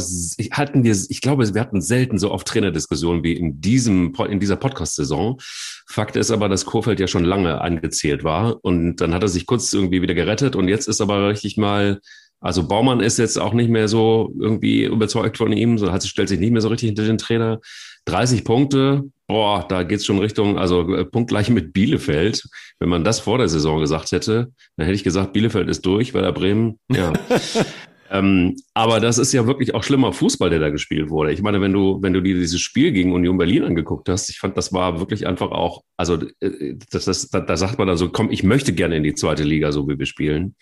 hatten 0.51 0.83
wir, 0.83 0.95
ich 1.09 1.21
glaube, 1.21 1.53
wir 1.53 1.61
hatten 1.61 1.81
selten 1.81 2.19
so 2.19 2.31
oft 2.31 2.47
Trainerdiskussionen 2.47 3.23
wie 3.23 3.33
in 3.33 3.61
diesem, 3.61 4.13
in 4.29 4.41
dieser 4.41 4.57
Podcast-Saison. 4.57 5.39
Fakt 5.87 6.17
ist 6.17 6.31
aber, 6.31 6.49
dass 6.49 6.65
Kurfeld 6.65 6.99
ja 6.99 7.07
schon 7.07 7.23
lange 7.23 7.61
angezählt 7.61 8.25
war 8.25 8.63
und 8.63 8.97
dann 8.97 9.13
hat 9.13 9.23
er 9.23 9.29
sich 9.29 9.45
kurz 9.45 9.71
irgendwie 9.71 10.01
wieder 10.01 10.13
gerettet 10.13 10.57
und 10.57 10.67
jetzt 10.67 10.89
ist 10.89 10.99
aber 10.99 11.29
richtig 11.29 11.55
mal, 11.55 12.01
also 12.41 12.67
Baumann 12.67 12.99
ist 12.99 13.19
jetzt 13.19 13.39
auch 13.39 13.53
nicht 13.53 13.69
mehr 13.69 13.87
so 13.87 14.33
irgendwie 14.39 14.83
überzeugt 14.83 15.37
von 15.37 15.53
ihm, 15.53 15.77
so 15.77 15.91
hat, 15.91 16.03
stellt 16.03 16.27
sich 16.27 16.39
nicht 16.39 16.51
mehr 16.51 16.61
so 16.61 16.69
richtig 16.69 16.87
hinter 16.87 17.05
den 17.05 17.19
Trainer. 17.19 17.61
30 18.05 18.43
Punkte, 18.43 19.03
boah, 19.27 19.63
da 19.69 19.83
geht's 19.83 20.05
schon 20.05 20.17
Richtung, 20.17 20.57
also 20.57 20.91
äh, 20.95 21.05
punktgleich 21.05 21.51
mit 21.51 21.71
Bielefeld. 21.71 22.43
Wenn 22.79 22.89
man 22.89 23.03
das 23.03 23.19
vor 23.19 23.37
der 23.37 23.47
Saison 23.47 23.79
gesagt 23.79 24.11
hätte, 24.11 24.51
dann 24.75 24.85
hätte 24.85 24.95
ich 24.95 25.03
gesagt, 25.03 25.33
Bielefeld 25.33 25.69
ist 25.69 25.85
durch, 25.85 26.15
weil 26.15 26.23
der 26.23 26.31
Bremen, 26.31 26.79
ja. 26.91 27.13
ähm, 28.11 28.55
aber 28.73 28.99
das 28.99 29.19
ist 29.19 29.33
ja 29.33 29.45
wirklich 29.45 29.75
auch 29.75 29.83
schlimmer 29.83 30.11
Fußball, 30.11 30.49
der 30.49 30.59
da 30.59 30.71
gespielt 30.71 31.11
wurde. 31.11 31.31
Ich 31.33 31.43
meine, 31.43 31.61
wenn 31.61 31.73
du, 31.73 31.99
wenn 32.01 32.13
du 32.13 32.21
dir 32.21 32.33
dieses 32.33 32.59
Spiel 32.59 32.91
gegen 32.91 33.13
Union 33.13 33.37
Berlin 33.37 33.65
angeguckt 33.65 34.09
hast, 34.09 34.31
ich 34.31 34.39
fand, 34.39 34.57
das 34.57 34.73
war 34.73 34.99
wirklich 34.99 35.27
einfach 35.27 35.51
auch, 35.51 35.83
also 35.95 36.17
äh, 36.39 36.73
das, 36.89 37.05
das, 37.05 37.29
da, 37.29 37.39
da 37.39 37.55
sagt 37.55 37.77
man 37.77 37.87
dann 37.87 37.97
so, 37.97 38.09
komm, 38.09 38.31
ich 38.31 38.41
möchte 38.41 38.73
gerne 38.73 38.97
in 38.97 39.03
die 39.03 39.13
zweite 39.13 39.43
Liga, 39.43 39.71
so 39.71 39.87
wie 39.87 39.99
wir 39.99 40.07
spielen. 40.07 40.55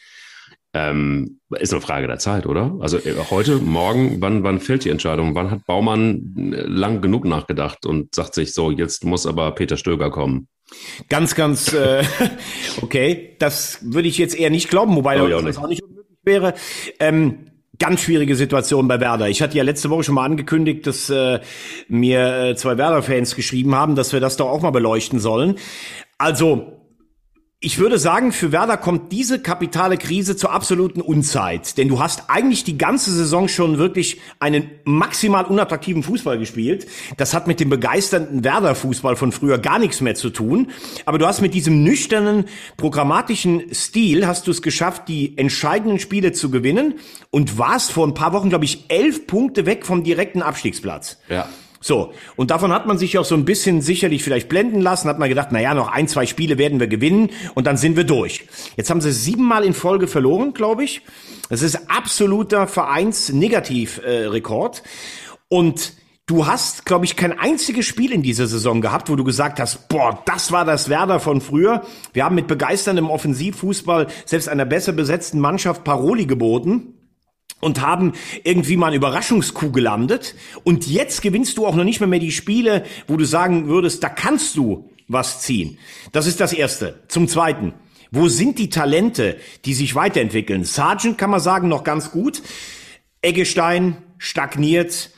Ähm, 0.73 1.39
ist 1.57 1.73
eine 1.73 1.81
Frage 1.81 2.05
der 2.05 2.19
Zeit, 2.19 2.45
oder? 2.45 2.75
Also 2.79 2.97
äh, 2.97 3.15
heute, 3.31 3.55
morgen, 3.57 4.21
wann, 4.21 4.43
wann 4.43 4.59
fällt 4.59 4.85
die 4.85 4.89
Entscheidung? 4.89 5.33
Wann 5.33 5.49
hat 5.49 5.65
Baumann 5.65 6.53
äh, 6.53 6.61
lang 6.61 7.01
genug 7.01 7.25
nachgedacht 7.25 7.87
und 7.87 8.13
sagt 8.13 8.35
sich 8.35 8.53
so, 8.53 8.69
jetzt 8.69 9.03
muss 9.03 9.25
aber 9.25 9.51
Peter 9.55 9.77
Stöger 9.77 10.11
kommen? 10.11 10.47
Ganz, 11.09 11.33
ganz 11.33 11.73
äh, 11.73 12.03
okay. 12.81 13.35
Das 13.39 13.79
würde 13.81 14.07
ich 14.07 14.19
jetzt 14.19 14.37
eher 14.37 14.51
nicht 14.51 14.69
glauben, 14.69 14.95
wobei 14.95 15.19
oh, 15.21 15.41
das 15.41 15.57
auch 15.57 15.67
nicht 15.67 15.81
unmöglich 15.83 16.19
wäre. 16.23 16.53
Ähm, 16.99 17.49
ganz 17.79 18.01
schwierige 18.01 18.35
Situation 18.35 18.87
bei 18.87 18.99
Werder. 18.99 19.29
Ich 19.29 19.41
hatte 19.41 19.57
ja 19.57 19.63
letzte 19.63 19.89
Woche 19.89 20.03
schon 20.03 20.15
mal 20.15 20.25
angekündigt, 20.25 20.85
dass 20.85 21.09
äh, 21.09 21.39
mir 21.87 22.43
äh, 22.43 22.55
zwei 22.55 22.77
Werder-Fans 22.77 23.35
geschrieben 23.35 23.73
haben, 23.73 23.95
dass 23.95 24.13
wir 24.13 24.19
das 24.19 24.37
doch 24.37 24.49
auch 24.49 24.61
mal 24.61 24.71
beleuchten 24.71 25.19
sollen. 25.19 25.55
Also 26.17 26.78
ich 27.61 27.77
würde 27.77 27.99
sagen, 27.99 28.31
für 28.31 28.53
Werder 28.53 28.77
kommt 28.77 29.11
diese 29.11 29.37
kapitale 29.37 29.97
Krise 29.97 30.37
zur 30.37 30.53
absoluten 30.53 31.01
Unzeit. 31.01 31.77
Denn 31.77 31.89
du 31.89 31.99
hast 31.99 32.29
eigentlich 32.29 32.63
die 32.63 32.77
ganze 32.77 33.11
Saison 33.11 33.49
schon 33.49 33.77
wirklich 33.77 34.21
einen 34.39 34.71
maximal 34.85 35.43
unattraktiven 35.43 36.01
Fußball 36.01 36.39
gespielt. 36.39 36.87
Das 37.17 37.33
hat 37.33 37.47
mit 37.47 37.59
dem 37.59 37.69
begeisternden 37.69 38.45
Werder-Fußball 38.45 39.17
von 39.17 39.33
früher 39.33 39.57
gar 39.57 39.77
nichts 39.77 39.99
mehr 39.99 40.15
zu 40.15 40.29
tun. 40.29 40.71
Aber 41.03 41.17
du 41.17 41.27
hast 41.27 41.41
mit 41.41 41.53
diesem 41.53 41.83
nüchternen, 41.83 42.45
programmatischen 42.77 43.73
Stil 43.73 44.25
hast 44.25 44.47
du 44.47 44.51
es 44.51 44.61
geschafft, 44.61 45.09
die 45.09 45.37
entscheidenden 45.37 45.99
Spiele 45.99 46.31
zu 46.31 46.51
gewinnen 46.51 46.93
und 47.29 47.57
warst 47.57 47.91
vor 47.91 48.07
ein 48.07 48.13
paar 48.13 48.31
Wochen, 48.31 48.47
glaube 48.47 48.63
ich, 48.63 48.85
elf 48.87 49.27
Punkte 49.27 49.65
weg 49.65 49.85
vom 49.85 50.05
direkten 50.05 50.41
Abstiegsplatz. 50.41 51.17
Ja. 51.27 51.49
So, 51.81 52.13
und 52.35 52.51
davon 52.51 52.73
hat 52.73 52.87
man 52.87 52.97
sich 52.97 53.17
auch 53.17 53.23
so 53.23 53.35
ein 53.35 53.45
bisschen 53.45 53.81
sicherlich 53.81 54.21
vielleicht 54.23 54.49
blenden 54.49 54.81
lassen, 54.81 55.07
hat 55.07 55.17
man 55.17 55.29
gedacht, 55.29 55.47
na 55.51 55.61
ja, 55.61 55.73
noch 55.73 55.87
ein, 55.87 56.09
zwei 56.09 56.25
Spiele 56.25 56.57
werden 56.57 56.81
wir 56.81 56.87
gewinnen 56.87 57.29
und 57.55 57.67
dann 57.67 57.77
sind 57.77 57.95
wir 57.95 58.03
durch. 58.03 58.47
Jetzt 58.75 58.89
haben 58.89 58.99
sie 58.99 59.13
siebenmal 59.13 59.63
in 59.63 59.73
Folge 59.73 60.07
verloren, 60.07 60.53
glaube 60.53 60.83
ich. 60.83 61.03
Das 61.49 61.61
ist 61.61 61.89
absoluter 61.89 62.67
Vereins-Negativ-Rekord. 62.67 64.83
Und 65.47 65.93
du 66.25 66.47
hast, 66.47 66.85
glaube 66.85 67.05
ich, 67.05 67.15
kein 67.15 67.39
einziges 67.39 67.85
Spiel 67.85 68.11
in 68.11 68.23
dieser 68.23 68.47
Saison 68.47 68.81
gehabt, 68.81 69.09
wo 69.09 69.15
du 69.15 69.23
gesagt 69.23 69.61
hast, 69.61 69.87
boah, 69.87 70.21
das 70.25 70.51
war 70.51 70.65
das 70.65 70.89
Werder 70.89 71.21
von 71.21 71.39
früher. 71.39 71.83
Wir 72.11 72.25
haben 72.25 72.35
mit 72.35 72.47
begeisterndem 72.47 73.09
Offensivfußball 73.09 74.07
selbst 74.25 74.49
einer 74.49 74.65
besser 74.65 74.91
besetzten 74.91 75.39
Mannschaft 75.39 75.85
Paroli 75.85 76.25
geboten. 76.25 76.98
Und 77.59 77.81
haben 77.81 78.13
irgendwie 78.43 78.77
mal 78.77 78.87
eine 78.87 78.95
Überraschungskuh 78.95 79.71
gelandet. 79.71 80.35
Und 80.63 80.87
jetzt 80.87 81.21
gewinnst 81.21 81.57
du 81.57 81.65
auch 81.65 81.75
noch 81.75 81.83
nicht 81.83 81.99
mehr 81.99 82.07
mehr 82.07 82.19
die 82.19 82.31
Spiele, 82.31 82.83
wo 83.07 83.17
du 83.17 83.25
sagen 83.25 83.67
würdest, 83.67 84.03
da 84.03 84.09
kannst 84.09 84.55
du 84.57 84.89
was 85.07 85.41
ziehen. 85.41 85.77
Das 86.11 86.27
ist 86.27 86.39
das 86.39 86.53
Erste. 86.53 87.01
Zum 87.07 87.27
Zweiten, 87.27 87.73
wo 88.11 88.27
sind 88.27 88.57
die 88.59 88.69
Talente, 88.69 89.37
die 89.65 89.73
sich 89.73 89.95
weiterentwickeln? 89.95 90.63
Sargent 90.63 91.17
kann 91.17 91.29
man 91.29 91.39
sagen, 91.39 91.67
noch 91.67 91.83
ganz 91.83 92.11
gut. 92.11 92.41
Eggestein 93.21 93.97
stagniert. 94.17 95.11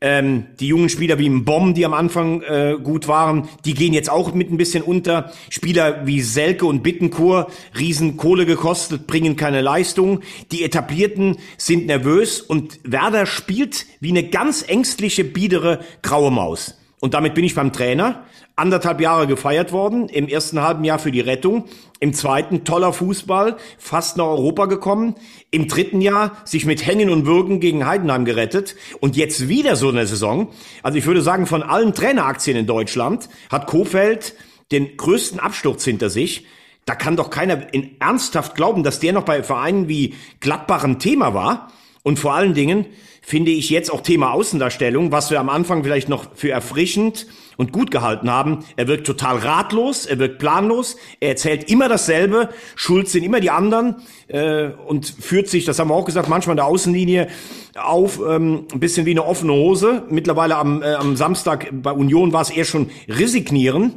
Ähm, 0.00 0.46
die 0.60 0.68
jungen 0.68 0.88
Spieler 0.88 1.18
wie 1.18 1.28
Bomb, 1.28 1.74
die 1.74 1.84
am 1.84 1.92
Anfang 1.92 2.42
äh, 2.42 2.76
gut 2.80 3.08
waren, 3.08 3.48
die 3.64 3.74
gehen 3.74 3.92
jetzt 3.92 4.08
auch 4.08 4.32
mit 4.32 4.48
ein 4.48 4.56
bisschen 4.56 4.84
unter. 4.84 5.32
Spieler 5.50 6.06
wie 6.06 6.20
Selke 6.20 6.66
und 6.66 6.84
Bittenkur, 6.84 7.50
Riesenkohle 7.76 8.46
gekostet, 8.46 9.08
bringen 9.08 9.34
keine 9.34 9.60
Leistung. 9.60 10.20
Die 10.52 10.62
Etablierten 10.62 11.38
sind 11.56 11.86
nervös 11.86 12.40
und 12.40 12.78
Werder 12.84 13.26
spielt 13.26 13.86
wie 13.98 14.10
eine 14.10 14.22
ganz 14.22 14.64
ängstliche, 14.68 15.24
biedere 15.24 15.80
graue 16.02 16.30
Maus. 16.30 16.78
Und 17.00 17.14
damit 17.14 17.34
bin 17.34 17.44
ich 17.44 17.56
beim 17.56 17.72
Trainer 17.72 18.24
anderthalb 18.58 19.00
Jahre 19.00 19.26
gefeiert 19.26 19.72
worden, 19.72 20.08
im 20.08 20.28
ersten 20.28 20.60
halben 20.60 20.84
Jahr 20.84 20.98
für 20.98 21.12
die 21.12 21.20
Rettung, 21.20 21.64
im 22.00 22.12
zweiten 22.12 22.64
toller 22.64 22.92
Fußball, 22.92 23.56
fast 23.78 24.16
nach 24.16 24.26
Europa 24.26 24.66
gekommen, 24.66 25.14
im 25.50 25.68
dritten 25.68 26.00
Jahr 26.00 26.36
sich 26.44 26.66
mit 26.66 26.86
Hängen 26.86 27.10
und 27.10 27.26
Würgen 27.26 27.60
gegen 27.60 27.86
Heidenheim 27.86 28.24
gerettet 28.24 28.76
und 29.00 29.16
jetzt 29.16 29.48
wieder 29.48 29.76
so 29.76 29.88
eine 29.88 30.06
Saison. 30.06 30.48
Also 30.82 30.98
ich 30.98 31.06
würde 31.06 31.22
sagen, 31.22 31.46
von 31.46 31.62
allen 31.62 31.94
Traineraktien 31.94 32.56
in 32.56 32.66
Deutschland 32.66 33.28
hat 33.50 33.66
Kofeld 33.66 34.34
den 34.72 34.96
größten 34.96 35.40
Absturz 35.40 35.84
hinter 35.84 36.10
sich. 36.10 36.46
Da 36.84 36.94
kann 36.94 37.16
doch 37.16 37.30
keiner 37.30 37.72
in 37.72 38.00
ernsthaft 38.00 38.54
glauben, 38.54 38.82
dass 38.82 39.00
der 39.00 39.12
noch 39.12 39.24
bei 39.24 39.42
Vereinen 39.42 39.88
wie 39.88 40.14
Gladbach 40.40 40.84
ein 40.84 40.98
Thema 40.98 41.34
war. 41.34 41.70
Und 42.02 42.18
vor 42.18 42.34
allen 42.34 42.54
Dingen 42.54 42.86
finde 43.22 43.50
ich 43.50 43.68
jetzt 43.70 43.90
auch 43.90 44.00
Thema 44.00 44.32
Außendarstellung, 44.32 45.12
was 45.12 45.30
wir 45.30 45.38
am 45.38 45.50
Anfang 45.50 45.84
vielleicht 45.84 46.08
noch 46.08 46.34
für 46.34 46.50
erfrischend 46.50 47.26
und 47.58 47.72
gut 47.72 47.90
gehalten 47.90 48.30
haben. 48.30 48.64
Er 48.76 48.88
wirkt 48.88 49.06
total 49.06 49.36
ratlos, 49.38 50.06
er 50.06 50.18
wirkt 50.18 50.38
planlos, 50.38 50.96
er 51.20 51.30
erzählt 51.30 51.70
immer 51.70 51.88
dasselbe, 51.88 52.48
schuld 52.76 53.08
sind 53.08 53.24
immer 53.24 53.40
die 53.40 53.50
anderen 53.50 53.96
äh, 54.28 54.68
und 54.86 55.06
führt 55.06 55.48
sich, 55.48 55.66
das 55.66 55.78
haben 55.78 55.88
wir 55.88 55.94
auch 55.94 56.06
gesagt, 56.06 56.28
manchmal 56.28 56.54
in 56.54 56.58
der 56.58 56.66
Außenlinie 56.66 57.28
auf, 57.76 58.20
ähm, 58.26 58.66
ein 58.72 58.80
bisschen 58.80 59.06
wie 59.06 59.10
eine 59.10 59.24
offene 59.24 59.52
Hose. 59.52 60.04
Mittlerweile 60.08 60.56
am, 60.56 60.82
äh, 60.82 60.94
am 60.94 61.16
Samstag 61.16 61.68
bei 61.72 61.90
Union 61.90 62.32
war 62.32 62.42
es 62.42 62.50
eher 62.50 62.64
schon 62.64 62.90
resignieren. 63.08 63.94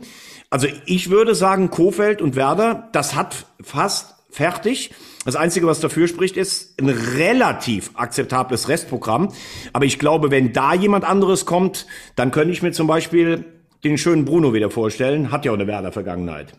Also 0.50 0.68
ich 0.86 1.12
würde 1.12 1.36
sagen, 1.36 1.70
Kofeld 1.70 2.22
und 2.22 2.36
Werder, 2.36 2.89
das 2.91 3.15
hat 3.15 3.46
fast 3.62 4.15
fertig. 4.32 4.92
Das 5.26 5.36
Einzige, 5.36 5.68
was 5.68 5.80
dafür 5.80 6.08
spricht, 6.08 6.38
ist 6.38 6.80
ein 6.82 6.90
relativ 6.90 7.92
akzeptables 7.94 8.70
Restprogramm. 8.70 9.32
Aber 9.74 9.86
ich 9.86 10.00
glaube, 10.00 10.32
wenn 10.32 10.54
da 10.54 10.74
jemand 10.74 11.06
anderes 11.06 11.46
kommt, 11.46 11.86
dann 12.16 12.32
könnte 12.32 12.52
ich 12.52 12.64
mir 12.64 12.72
zum 12.72 12.88
Beispiel 12.88 13.46
den 13.84 13.98
schönen 13.98 14.26
Bruno 14.26 14.54
wieder 14.54 14.70
vorstellen. 14.70 15.32
Hat 15.32 15.46
ja 15.46 15.52
auch 15.52 15.56
eine 15.56 15.68
Werder-Vergangenheit. 15.68 16.54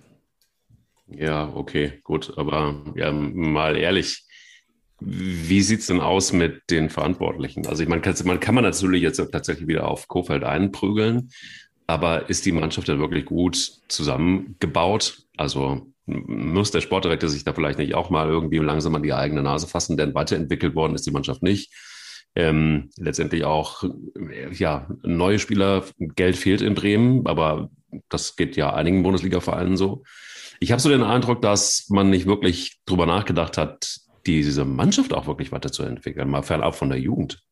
Ja, 1.09 1.52
okay, 1.55 2.00
gut. 2.05 2.33
Aber 2.37 2.83
ja, 2.95 3.12
mal 3.12 3.76
ehrlich, 3.76 4.25
wie 5.00 5.62
sieht's 5.62 5.87
denn 5.87 6.00
aus 6.00 6.33
mit 6.33 6.62
den 6.71 6.88
Verantwortlichen? 6.88 7.67
Also 7.67 7.83
ich 7.83 7.88
meine, 7.88 8.02
kann, 8.02 8.14
man 8.25 8.41
kann 8.41 8.55
man 8.55 8.64
natürlich 8.64 9.02
jetzt 9.02 9.17
tatsächlich 9.17 9.67
wieder 9.67 9.88
auf 9.88 10.09
Kofeld 10.09 10.45
einprügeln, 10.45 11.31
aber 11.87 12.31
ist 12.31 12.47
die 12.47 12.52
Mannschaft 12.52 12.88
denn 12.88 13.00
wirklich 13.00 13.25
gut 13.25 13.57
zusammengebaut? 13.88 15.25
Also 15.37 15.91
muss 16.06 16.71
der 16.71 16.80
Sportdirektor 16.80 17.28
sich 17.28 17.44
da 17.44 17.52
vielleicht 17.52 17.78
nicht 17.78 17.94
auch 17.94 18.11
mal 18.11 18.28
irgendwie 18.28 18.59
langsam 18.59 18.94
an 18.94 19.02
die 19.02 19.12
eigene 19.12 19.42
Nase 19.42 19.66
fassen, 19.66 19.97
denn 19.97 20.14
weiterentwickelt 20.14 20.75
worden 20.75 20.94
ist 20.94 21.06
die 21.06 21.11
Mannschaft 21.12 21.42
nicht. 21.42 21.73
Ähm, 22.35 22.90
letztendlich 22.97 23.44
auch, 23.44 23.85
ja, 24.52 24.88
neue 25.02 25.38
Spieler, 25.38 25.85
Geld 25.99 26.37
fehlt 26.37 26.62
in 26.62 26.75
Bremen, 26.75 27.26
aber 27.26 27.71
das 28.09 28.37
geht 28.37 28.56
ja 28.56 28.73
einigen 28.73 29.02
Bundesliga-Vereinen 29.02 29.76
so. 29.76 30.02
Ich 30.61 30.73
habe 30.73 30.80
so 30.80 30.88
den 30.88 31.02
Eindruck, 31.02 31.42
dass 31.42 31.87
man 31.90 32.09
nicht 32.09 32.26
wirklich 32.26 32.80
drüber 32.87 33.04
nachgedacht 33.04 33.59
hat, 33.59 33.99
diese 34.26 34.64
Mannschaft 34.64 35.12
auch 35.12 35.26
wirklich 35.26 35.52
weiterzuentwickeln, 35.52 36.30
mal 36.30 36.42
fernab 36.42 36.75
von 36.75 36.88
der 36.88 37.00
Jugend. 37.00 37.42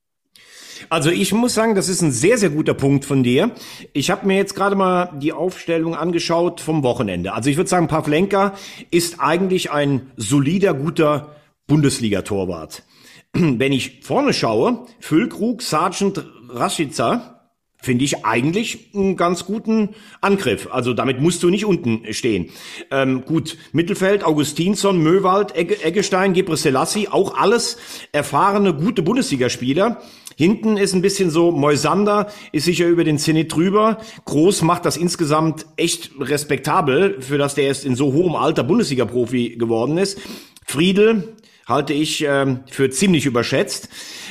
Also 0.88 1.10
ich 1.10 1.32
muss 1.32 1.54
sagen, 1.54 1.75
das 1.75 1.88
ist 1.88 2.02
ein 2.02 2.12
sehr, 2.12 2.38
sehr 2.38 2.50
guter 2.50 2.75
Punkt 2.75 3.04
von 3.04 3.22
dir. 3.22 3.52
Ich 3.92 4.10
habe 4.10 4.26
mir 4.26 4.37
jetzt 4.37 4.54
gerade 4.54 4.76
mal 4.76 5.12
die 5.20 5.32
Aufstellung 5.32 5.94
angeschaut 5.94 6.60
vom 6.60 6.82
Wochenende. 6.82 7.32
Also 7.32 7.50
ich 7.50 7.56
würde 7.56 7.70
sagen, 7.70 7.88
Pavlenka 7.88 8.54
ist 8.90 9.20
eigentlich 9.20 9.70
ein 9.70 10.10
solider, 10.16 10.75
guter 10.75 11.37
Bundesliga-Torwart. 11.66 12.82
Wenn 13.32 13.72
ich 13.72 14.00
vorne 14.02 14.32
schaue, 14.32 14.87
Füllkrug, 14.99 15.62
Sergeant 15.62 16.25
Rashica, 16.49 17.40
finde 17.82 18.04
ich 18.04 18.25
eigentlich 18.25 18.90
einen 18.94 19.16
ganz 19.16 19.46
guten 19.46 19.90
Angriff. 20.20 20.68
Also 20.70 20.92
damit 20.92 21.20
musst 21.20 21.42
du 21.42 21.50
nicht 21.50 21.64
unten 21.64 22.12
stehen. 22.12 22.50
Ähm, 22.90 23.25
gut, 23.25 23.56
Mittelfeld, 23.72 24.25
Augustinsson, 24.25 24.99
Möwald, 25.02 25.56
Egge, 25.56 25.82
Eggestein, 25.82 26.34
Gebre 26.34 26.56
Selassie, 26.56 27.08
auch 27.08 27.37
alles 27.37 27.78
erfahrene, 28.12 28.75
gute 28.75 29.02
Bundesligaspieler. 29.02 30.02
Hinten 30.40 30.78
ist 30.78 30.94
ein 30.94 31.02
bisschen 31.02 31.28
so, 31.28 31.52
Moisander 31.52 32.28
ist 32.50 32.64
sicher 32.64 32.87
über 32.87 33.04
den 33.04 33.18
Zenit 33.18 33.54
drüber. 33.54 33.99
Groß 34.25 34.62
macht 34.62 34.87
das 34.87 34.97
insgesamt 34.97 35.66
echt 35.76 36.12
respektabel, 36.18 37.20
für 37.20 37.37
das 37.37 37.56
der 37.56 37.64
erst 37.64 37.85
in 37.85 37.94
so 37.94 38.14
hohem 38.14 38.35
Alter 38.35 38.64
Bundesliga-Profi 38.64 39.56
geworden 39.59 39.99
ist. 39.99 40.18
Friedel 40.64 41.37
halte 41.66 41.92
ich 41.92 42.25
ähm, 42.26 42.61
für 42.70 42.88
ziemlich 42.88 43.26
überschätzt. 43.26 43.90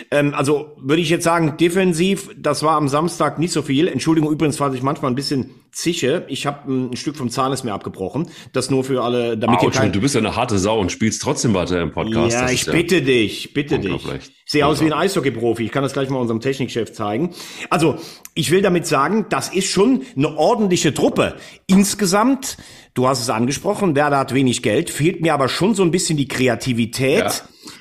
Ähm, 0.09 0.33
also 0.33 0.71
würde 0.79 1.03
ich 1.03 1.11
jetzt 1.11 1.25
sagen, 1.25 1.57
defensiv, 1.57 2.31
das 2.35 2.63
war 2.63 2.75
am 2.75 2.87
Samstag 2.87 3.37
nicht 3.37 3.53
so 3.53 3.61
viel. 3.61 3.87
Entschuldigung 3.87 4.31
übrigens, 4.31 4.57
falls 4.57 4.73
ich 4.73 4.81
manchmal 4.81 5.11
ein 5.11 5.15
bisschen 5.15 5.51
zische. 5.71 6.25
Ich 6.27 6.45
habe 6.45 6.71
ein 6.71 6.95
Stück 6.95 7.15
vom 7.15 7.29
Zahn 7.29 7.51
ist 7.53 7.63
mir 7.63 7.73
abgebrochen. 7.73 8.29
Das 8.53 8.69
nur 8.69 8.83
für 8.83 9.03
alle, 9.03 9.37
damit 9.37 9.61
ihr 9.61 9.71
kein... 9.71 9.91
Du 9.91 10.01
bist 10.01 10.15
ja 10.15 10.19
eine 10.19 10.35
harte 10.35 10.59
Sau 10.59 10.79
und 10.79 10.91
spielst 10.91 11.21
trotzdem 11.21 11.53
weiter 11.53 11.81
im 11.81 11.91
Podcast. 11.91 12.33
Ja, 12.33 12.41
das 12.43 12.51
ich 12.51 12.65
bitte 12.65 12.95
ja 12.95 13.01
dich, 13.01 13.53
bitte 13.53 13.79
dich. 13.79 14.05
Ich 14.45 14.51
sehe 14.51 14.65
aus 14.65 14.81
wie 14.81 14.85
ein 14.85 14.93
Eishockey-Profi. 14.93 15.65
Ich 15.65 15.71
kann 15.71 15.83
das 15.83 15.93
gleich 15.93 16.09
mal 16.09 16.19
unserem 16.19 16.41
Technikchef 16.41 16.91
zeigen. 16.93 17.35
Also, 17.69 17.97
ich 18.33 18.51
will 18.51 18.61
damit 18.61 18.87
sagen, 18.87 19.27
das 19.29 19.49
ist 19.49 19.69
schon 19.69 20.03
eine 20.15 20.37
ordentliche 20.37 20.93
Truppe. 20.93 21.35
Insgesamt, 21.67 22.57
du 22.93 23.07
hast 23.07 23.21
es 23.21 23.29
angesprochen, 23.29 23.95
Werder 23.95 24.17
hat 24.17 24.33
wenig 24.33 24.63
Geld, 24.63 24.89
fehlt 24.89 25.21
mir 25.21 25.33
aber 25.33 25.49
schon 25.49 25.75
so 25.75 25.83
ein 25.83 25.91
bisschen 25.91 26.17
die 26.17 26.27
Kreativität. 26.27 27.19
Ja 27.19 27.31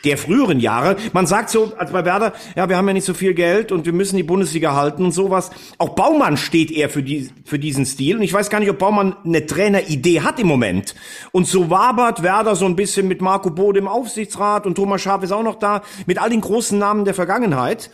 der 0.05 0.19
früheren 0.19 0.61
Jahre. 0.61 0.97
Man 1.13 1.27
sagt 1.27 1.51
so, 1.51 1.73
als 1.77 1.93
bei 1.93 2.05
Werder, 2.05 2.33
ja, 2.57 2.69
wir 2.69 2.77
haben 2.77 2.87
ja 2.89 2.95
nicht 2.95 3.05
so 3.05 3.15
viel 3.15 3.35
Geld 3.35 3.73
und 3.73 3.87
wir 3.87 3.93
müssen 3.93 4.17
die 4.17 4.23
Bundesliga 4.23 4.75
halten 4.75 5.05
und 5.05 5.13
sowas. 5.13 5.51
Auch 5.79 5.91
Baumann 5.91 6.37
steht 6.37 6.71
eher 6.71 6.91
für, 6.91 7.03
die, 7.03 7.31
für 7.45 7.59
diesen 7.59 7.87
Stil. 7.87 8.17
Und 8.17 8.23
ich 8.23 8.33
weiß 8.33 8.51
gar 8.51 8.61
nicht, 8.61 8.71
ob 8.71 8.79
Baumann 8.79 9.17
eine 9.25 9.47
Traineridee 9.47 10.21
hat 10.21 10.39
im 10.39 10.47
Moment. 10.47 10.95
Und 11.33 11.47
so 11.47 11.71
wabert 11.71 12.23
Werder 12.23 12.57
so 12.57 12.67
ein 12.67 12.77
bisschen 12.77 13.09
mit 13.09 13.21
Marco 13.21 13.51
Bode 13.51 13.79
im 13.79 13.89
Aufsichtsrat 13.89 14.67
und 14.67 14.75
Thomas 14.75 15.03
Schaaf 15.03 15.23
ist 15.23 15.33
auch 15.33 15.43
noch 15.43 15.57
da, 15.57 15.83
mit 16.07 16.19
all 16.19 16.31
den 16.31 16.41
großen 16.41 16.79
Namen 16.79 17.05
der 17.05 17.15
Vergangenheit 17.15 17.91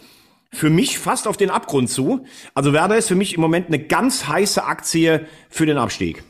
für 0.54 0.70
mich 0.70 0.98
fast 0.98 1.26
auf 1.26 1.36
den 1.36 1.50
Abgrund 1.50 1.90
zu. 1.90 2.24
Also 2.54 2.72
Werder 2.72 2.96
ist 2.96 3.08
für 3.08 3.16
mich 3.16 3.34
im 3.34 3.40
Moment 3.40 3.66
eine 3.66 3.80
ganz 3.80 4.28
heiße 4.28 4.64
Aktie 4.64 5.26
für 5.50 5.66
den 5.66 5.76
Abstieg. 5.76 6.22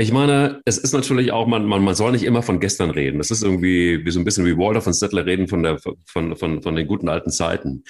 Ich 0.00 0.12
meine, 0.12 0.62
es 0.64 0.78
ist 0.78 0.94
natürlich 0.94 1.30
auch, 1.30 1.46
man, 1.46 1.66
man, 1.66 1.84
man 1.84 1.94
soll 1.94 2.12
nicht 2.12 2.24
immer 2.24 2.42
von 2.42 2.58
gestern 2.58 2.88
reden. 2.88 3.18
Das 3.18 3.30
ist 3.30 3.42
irgendwie 3.42 4.02
wie 4.02 4.10
so 4.10 4.18
ein 4.18 4.24
bisschen 4.24 4.46
wie 4.46 4.56
Walter 4.56 4.80
von 4.80 4.94
Settler 4.94 5.26
reden 5.26 5.46
von, 5.46 5.62
der, 5.62 5.76
von, 6.06 6.36
von, 6.36 6.62
von 6.62 6.74
den 6.74 6.86
guten 6.86 7.10
alten 7.10 7.28
Zeiten. 7.28 7.84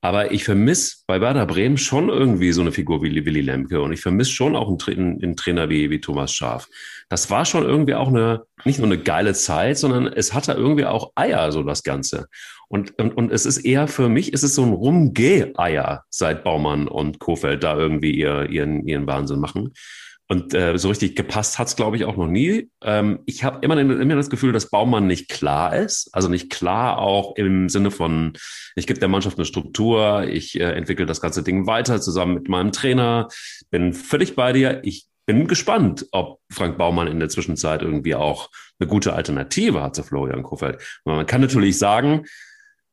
Aber 0.00 0.32
ich 0.32 0.42
vermisse 0.42 0.96
bei 1.06 1.20
Werder 1.20 1.46
Bremen 1.46 1.76
schon 1.76 2.08
irgendwie 2.08 2.50
so 2.50 2.60
eine 2.60 2.72
Figur 2.72 3.04
wie 3.04 3.24
Willy 3.24 3.40
Lemke 3.40 3.80
und 3.80 3.92
ich 3.92 4.00
vermisse 4.00 4.32
schon 4.32 4.56
auch 4.56 4.66
einen, 4.66 5.22
einen, 5.22 5.36
Trainer 5.36 5.70
wie, 5.70 5.90
wie 5.90 6.00
Thomas 6.00 6.32
Schaaf. 6.32 6.68
Das 7.08 7.30
war 7.30 7.44
schon 7.44 7.62
irgendwie 7.62 7.94
auch 7.94 8.08
eine, 8.08 8.42
nicht 8.64 8.80
nur 8.80 8.88
eine 8.88 8.98
geile 8.98 9.32
Zeit, 9.32 9.78
sondern 9.78 10.08
es 10.08 10.34
hatte 10.34 10.54
irgendwie 10.54 10.86
auch 10.86 11.12
Eier, 11.14 11.52
so 11.52 11.62
das 11.62 11.84
Ganze. 11.84 12.26
Und, 12.66 12.98
und, 12.98 13.16
und 13.16 13.30
es 13.30 13.46
ist 13.46 13.58
eher 13.58 13.86
für 13.86 14.08
mich, 14.08 14.32
ist 14.32 14.42
es 14.42 14.56
so 14.56 14.64
ein 14.64 14.72
Rumgeh-Eier, 14.72 16.02
seit 16.10 16.42
Baumann 16.42 16.88
und 16.88 17.20
Kofeld 17.20 17.62
da 17.62 17.78
irgendwie 17.78 18.10
ihr, 18.10 18.50
ihren, 18.50 18.88
ihren 18.88 19.06
Wahnsinn 19.06 19.38
machen. 19.38 19.72
Und 20.26 20.54
äh, 20.54 20.78
so 20.78 20.88
richtig 20.88 21.16
gepasst 21.16 21.58
hat's, 21.58 21.76
glaube 21.76 21.96
ich, 21.96 22.04
auch 22.06 22.16
noch 22.16 22.26
nie. 22.26 22.70
Ähm, 22.82 23.20
ich 23.26 23.44
habe 23.44 23.58
immer, 23.60 23.78
immer 23.78 24.16
das 24.16 24.30
Gefühl, 24.30 24.52
dass 24.52 24.70
Baumann 24.70 25.06
nicht 25.06 25.28
klar 25.28 25.76
ist. 25.76 26.08
Also 26.12 26.28
nicht 26.28 26.50
klar 26.50 26.98
auch 26.98 27.36
im 27.36 27.68
Sinne 27.68 27.90
von, 27.90 28.32
ich 28.74 28.86
gebe 28.86 29.00
der 29.00 29.08
Mannschaft 29.08 29.36
eine 29.36 29.44
Struktur, 29.44 30.26
ich 30.26 30.58
äh, 30.58 30.72
entwickle 30.72 31.04
das 31.04 31.20
ganze 31.20 31.42
Ding 31.42 31.66
weiter 31.66 32.00
zusammen 32.00 32.34
mit 32.34 32.48
meinem 32.48 32.72
Trainer. 32.72 33.28
Bin 33.70 33.92
völlig 33.92 34.34
bei 34.34 34.54
dir. 34.54 34.80
Ich 34.82 35.06
bin 35.26 35.46
gespannt, 35.46 36.06
ob 36.12 36.40
Frank 36.50 36.78
Baumann 36.78 37.06
in 37.06 37.20
der 37.20 37.28
Zwischenzeit 37.28 37.82
irgendwie 37.82 38.14
auch 38.14 38.50
eine 38.78 38.88
gute 38.88 39.12
Alternative 39.12 39.82
hat 39.82 39.94
zu 39.94 40.02
Florian 40.02 40.42
Kofeld. 40.42 40.80
Man 41.04 41.26
kann 41.26 41.42
natürlich 41.42 41.78
sagen, 41.78 42.24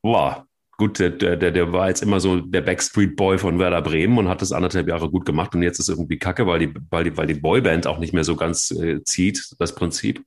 boah, 0.02 0.48
gut, 0.82 0.98
der, 0.98 1.12
der, 1.12 1.52
der 1.52 1.72
war 1.74 1.90
jetzt 1.90 2.02
immer 2.02 2.20
so 2.20 2.38
der 2.38 2.62
Backstreet 2.62 3.16
Boy 3.16 3.38
von 3.38 3.60
Werder 3.60 3.84
Bremen 3.84 4.18
und 4.18 4.28
hat 4.28 4.42
das 4.42 4.52
anderthalb 4.52 4.88
Jahre 4.88 5.12
gut 5.12 5.28
gemacht 5.28 5.54
und 5.54 5.62
jetzt 5.62 5.78
ist 5.78 5.90
irgendwie 5.90 6.18
Kacke, 6.18 6.48
weil 6.48 6.58
die, 6.58 6.74
weil 6.90 7.04
die, 7.04 7.16
weil 7.16 7.28
die 7.28 7.36
Boyband 7.36 7.86
auch 7.86 8.00
nicht 8.00 8.14
mehr 8.14 8.24
so 8.24 8.36
ganz 8.36 8.72
äh, 8.72 9.04
zieht, 9.04 9.54
das 9.60 9.76
Prinzip. 9.76 10.26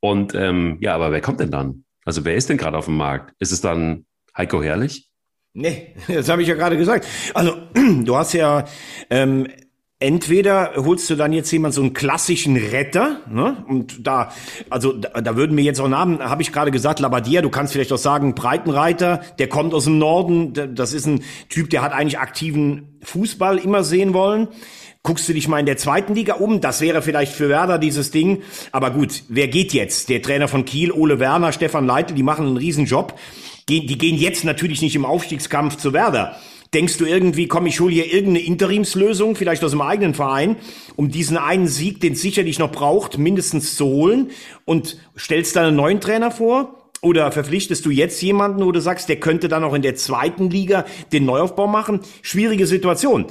Und 0.00 0.34
ähm, 0.34 0.78
ja, 0.80 0.94
aber 0.94 1.12
wer 1.12 1.20
kommt 1.20 1.40
denn 1.40 1.50
dann? 1.50 1.84
Also 2.06 2.24
wer 2.24 2.34
ist 2.34 2.48
denn 2.48 2.56
gerade 2.56 2.78
auf 2.78 2.86
dem 2.86 2.96
Markt? 2.96 3.34
Ist 3.40 3.52
es 3.52 3.60
dann 3.60 4.06
Heiko 4.34 4.62
Herrlich? 4.62 5.10
Nee, 5.52 5.94
das 6.08 6.30
habe 6.30 6.40
ich 6.40 6.48
ja 6.48 6.54
gerade 6.54 6.78
gesagt. 6.78 7.06
Also, 7.34 7.54
du 7.74 8.16
hast 8.16 8.32
ja 8.32 8.64
ähm, 9.10 9.48
entweder 10.00 10.72
holst 10.76 11.08
du 11.08 11.14
dann 11.14 11.32
jetzt 11.32 11.50
jemand 11.50 11.74
so 11.74 11.80
einen 11.80 11.94
klassischen 11.94 12.56
Retter, 12.56 13.20
ne? 13.30 13.64
Und 13.68 14.06
da, 14.06 14.32
also 14.70 14.92
da, 14.92 15.20
da 15.20 15.36
würden 15.36 15.54
mir 15.54 15.62
jetzt 15.62 15.80
auch 15.80 15.88
Namen, 15.88 16.18
habe 16.20 16.42
ich 16.42 16.52
gerade 16.52 16.70
gesagt, 16.70 17.00
Labadia, 17.00 17.42
du 17.42 17.50
kannst 17.50 17.72
vielleicht 17.72 17.92
auch 17.92 17.98
sagen, 17.98 18.34
Breitenreiter, 18.34 19.22
der 19.38 19.48
kommt 19.48 19.72
aus 19.72 19.84
dem 19.84 19.98
Norden, 19.98 20.74
das 20.74 20.92
ist 20.92 21.06
ein 21.06 21.22
Typ, 21.48 21.70
der 21.70 21.82
hat 21.82 21.92
eigentlich 21.92 22.18
aktiven 22.18 22.98
Fußball 23.02 23.58
immer 23.58 23.84
sehen 23.84 24.14
wollen. 24.14 24.48
Guckst 25.02 25.28
du 25.28 25.34
dich 25.34 25.48
mal 25.48 25.60
in 25.60 25.66
der 25.66 25.76
zweiten 25.76 26.14
Liga 26.14 26.34
um? 26.34 26.62
Das 26.62 26.80
wäre 26.80 27.02
vielleicht 27.02 27.34
für 27.34 27.50
Werder 27.50 27.76
dieses 27.78 28.10
Ding. 28.10 28.42
Aber 28.72 28.90
gut, 28.90 29.24
wer 29.28 29.48
geht 29.48 29.74
jetzt? 29.74 30.08
Der 30.08 30.22
Trainer 30.22 30.48
von 30.48 30.64
Kiel, 30.64 30.92
Ole 30.92 31.20
Werner, 31.20 31.52
Stefan 31.52 31.86
Leitl, 31.86 32.14
die 32.14 32.22
machen 32.22 32.46
einen 32.46 32.56
Riesenjob. 32.56 33.14
Die 33.68 33.84
gehen 33.86 34.16
jetzt 34.16 34.44
natürlich 34.44 34.80
nicht 34.80 34.96
im 34.96 35.04
Aufstiegskampf 35.04 35.76
zu 35.76 35.92
Werder. 35.92 36.36
Denkst 36.74 36.98
du 36.98 37.06
irgendwie, 37.06 37.46
komm, 37.46 37.66
ich 37.66 37.78
hole 37.78 37.94
hier 37.94 38.12
irgendeine 38.12 38.44
Interimslösung, 38.44 39.36
vielleicht 39.36 39.62
aus 39.62 39.70
dem 39.70 39.80
eigenen 39.80 40.12
Verein, 40.12 40.56
um 40.96 41.08
diesen 41.08 41.36
einen 41.36 41.68
Sieg, 41.68 42.00
den 42.00 42.14
es 42.14 42.20
sicherlich 42.20 42.58
noch 42.58 42.72
braucht, 42.72 43.16
mindestens 43.16 43.76
zu 43.76 43.86
holen 43.86 44.30
und 44.64 44.98
stellst 45.16 45.54
dann 45.54 45.66
einen 45.66 45.76
neuen 45.76 46.00
Trainer 46.00 46.32
vor? 46.32 46.90
Oder 47.00 47.30
verpflichtest 47.30 47.86
du 47.86 47.90
jetzt 47.90 48.20
jemanden, 48.22 48.64
wo 48.64 48.72
du 48.72 48.80
sagst, 48.80 49.08
der 49.08 49.20
könnte 49.20 49.48
dann 49.48 49.62
auch 49.62 49.74
in 49.74 49.82
der 49.82 49.94
zweiten 49.94 50.50
Liga 50.50 50.84
den 51.12 51.26
Neuaufbau 51.26 51.66
machen? 51.66 52.00
Schwierige 52.22 52.66
Situation. 52.66 53.26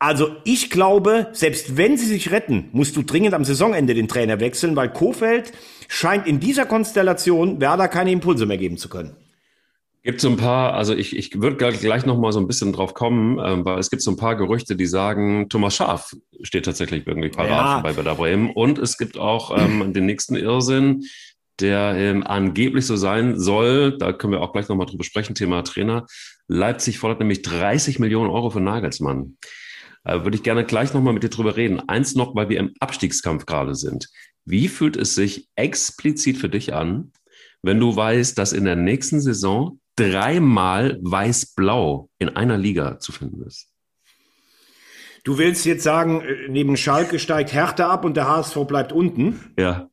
Also 0.00 0.30
ich 0.44 0.70
glaube, 0.70 1.28
selbst 1.32 1.76
wenn 1.76 1.98
sie 1.98 2.06
sich 2.06 2.32
retten, 2.32 2.70
musst 2.72 2.96
du 2.96 3.02
dringend 3.02 3.34
am 3.34 3.44
Saisonende 3.44 3.92
den 3.92 4.08
Trainer 4.08 4.40
wechseln, 4.40 4.74
weil 4.74 4.88
Kofeld 4.88 5.52
scheint 5.88 6.26
in 6.26 6.40
dieser 6.40 6.64
Konstellation 6.64 7.60
Werder 7.60 7.86
keine 7.88 8.10
Impulse 8.10 8.46
mehr 8.46 8.56
geben 8.56 8.78
zu 8.78 8.88
können. 8.88 9.14
Gibt 10.02 10.22
so 10.22 10.30
ein 10.30 10.38
paar, 10.38 10.72
also 10.74 10.94
ich, 10.94 11.14
ich 11.14 11.42
würde 11.42 11.56
gleich 11.56 12.06
noch 12.06 12.16
mal 12.16 12.32
so 12.32 12.40
ein 12.40 12.46
bisschen 12.46 12.72
drauf 12.72 12.94
kommen, 12.94 13.38
ähm, 13.44 13.66
weil 13.66 13.78
es 13.78 13.90
gibt 13.90 14.00
so 14.00 14.10
ein 14.10 14.16
paar 14.16 14.34
Gerüchte, 14.34 14.74
die 14.74 14.86
sagen, 14.86 15.50
Thomas 15.50 15.76
Schaaf 15.76 16.16
steht 16.42 16.64
tatsächlich 16.64 17.06
irgendwie 17.06 17.28
parat 17.28 17.50
ja. 17.50 17.80
bei 17.80 17.94
Werder 17.96 18.14
Bremen. 18.14 18.50
Und 18.50 18.78
es 18.78 18.96
gibt 18.96 19.18
auch 19.18 19.56
ähm, 19.58 19.92
den 19.92 20.06
nächsten 20.06 20.36
Irrsinn, 20.36 21.04
der 21.60 21.94
ähm, 21.96 22.26
angeblich 22.26 22.86
so 22.86 22.96
sein 22.96 23.38
soll, 23.38 23.98
da 23.98 24.14
können 24.14 24.32
wir 24.32 24.40
auch 24.40 24.52
gleich 24.52 24.68
noch 24.68 24.76
mal 24.76 24.86
drüber 24.86 25.04
sprechen, 25.04 25.34
Thema 25.34 25.62
Trainer. 25.62 26.06
Leipzig 26.48 26.98
fordert 26.98 27.18
nämlich 27.20 27.42
30 27.42 27.98
Millionen 27.98 28.30
Euro 28.30 28.48
für 28.48 28.60
Nagelsmann. 28.60 29.36
Äh, 30.04 30.24
würde 30.24 30.36
ich 30.36 30.42
gerne 30.42 30.64
gleich 30.64 30.94
noch 30.94 31.02
mal 31.02 31.12
mit 31.12 31.22
dir 31.22 31.28
drüber 31.28 31.56
reden. 31.56 31.80
Eins 31.88 32.14
noch, 32.14 32.34
weil 32.34 32.48
wir 32.48 32.58
im 32.58 32.72
Abstiegskampf 32.80 33.44
gerade 33.44 33.74
sind. 33.74 34.08
Wie 34.46 34.68
fühlt 34.68 34.96
es 34.96 35.14
sich 35.14 35.48
explizit 35.56 36.38
für 36.38 36.48
dich 36.48 36.72
an, 36.72 37.12
wenn 37.62 37.78
du 37.78 37.94
weißt, 37.94 38.38
dass 38.38 38.52
in 38.52 38.64
der 38.64 38.76
nächsten 38.76 39.20
Saison 39.20 39.78
dreimal 40.00 40.98
weiß-blau 41.02 42.08
in 42.18 42.30
einer 42.30 42.56
Liga 42.56 42.98
zu 42.98 43.12
finden 43.12 43.42
ist. 43.42 43.68
Du 45.24 45.36
willst 45.36 45.66
jetzt 45.66 45.82
sagen, 45.82 46.22
äh, 46.22 46.48
neben 46.48 46.76
Schalke 46.76 47.18
steigt 47.18 47.52
Hertha 47.52 47.90
ab 47.90 48.04
und 48.04 48.16
der 48.16 48.26
HSV 48.26 48.56
bleibt 48.66 48.92
unten? 48.92 49.52
Ja. 49.58 49.90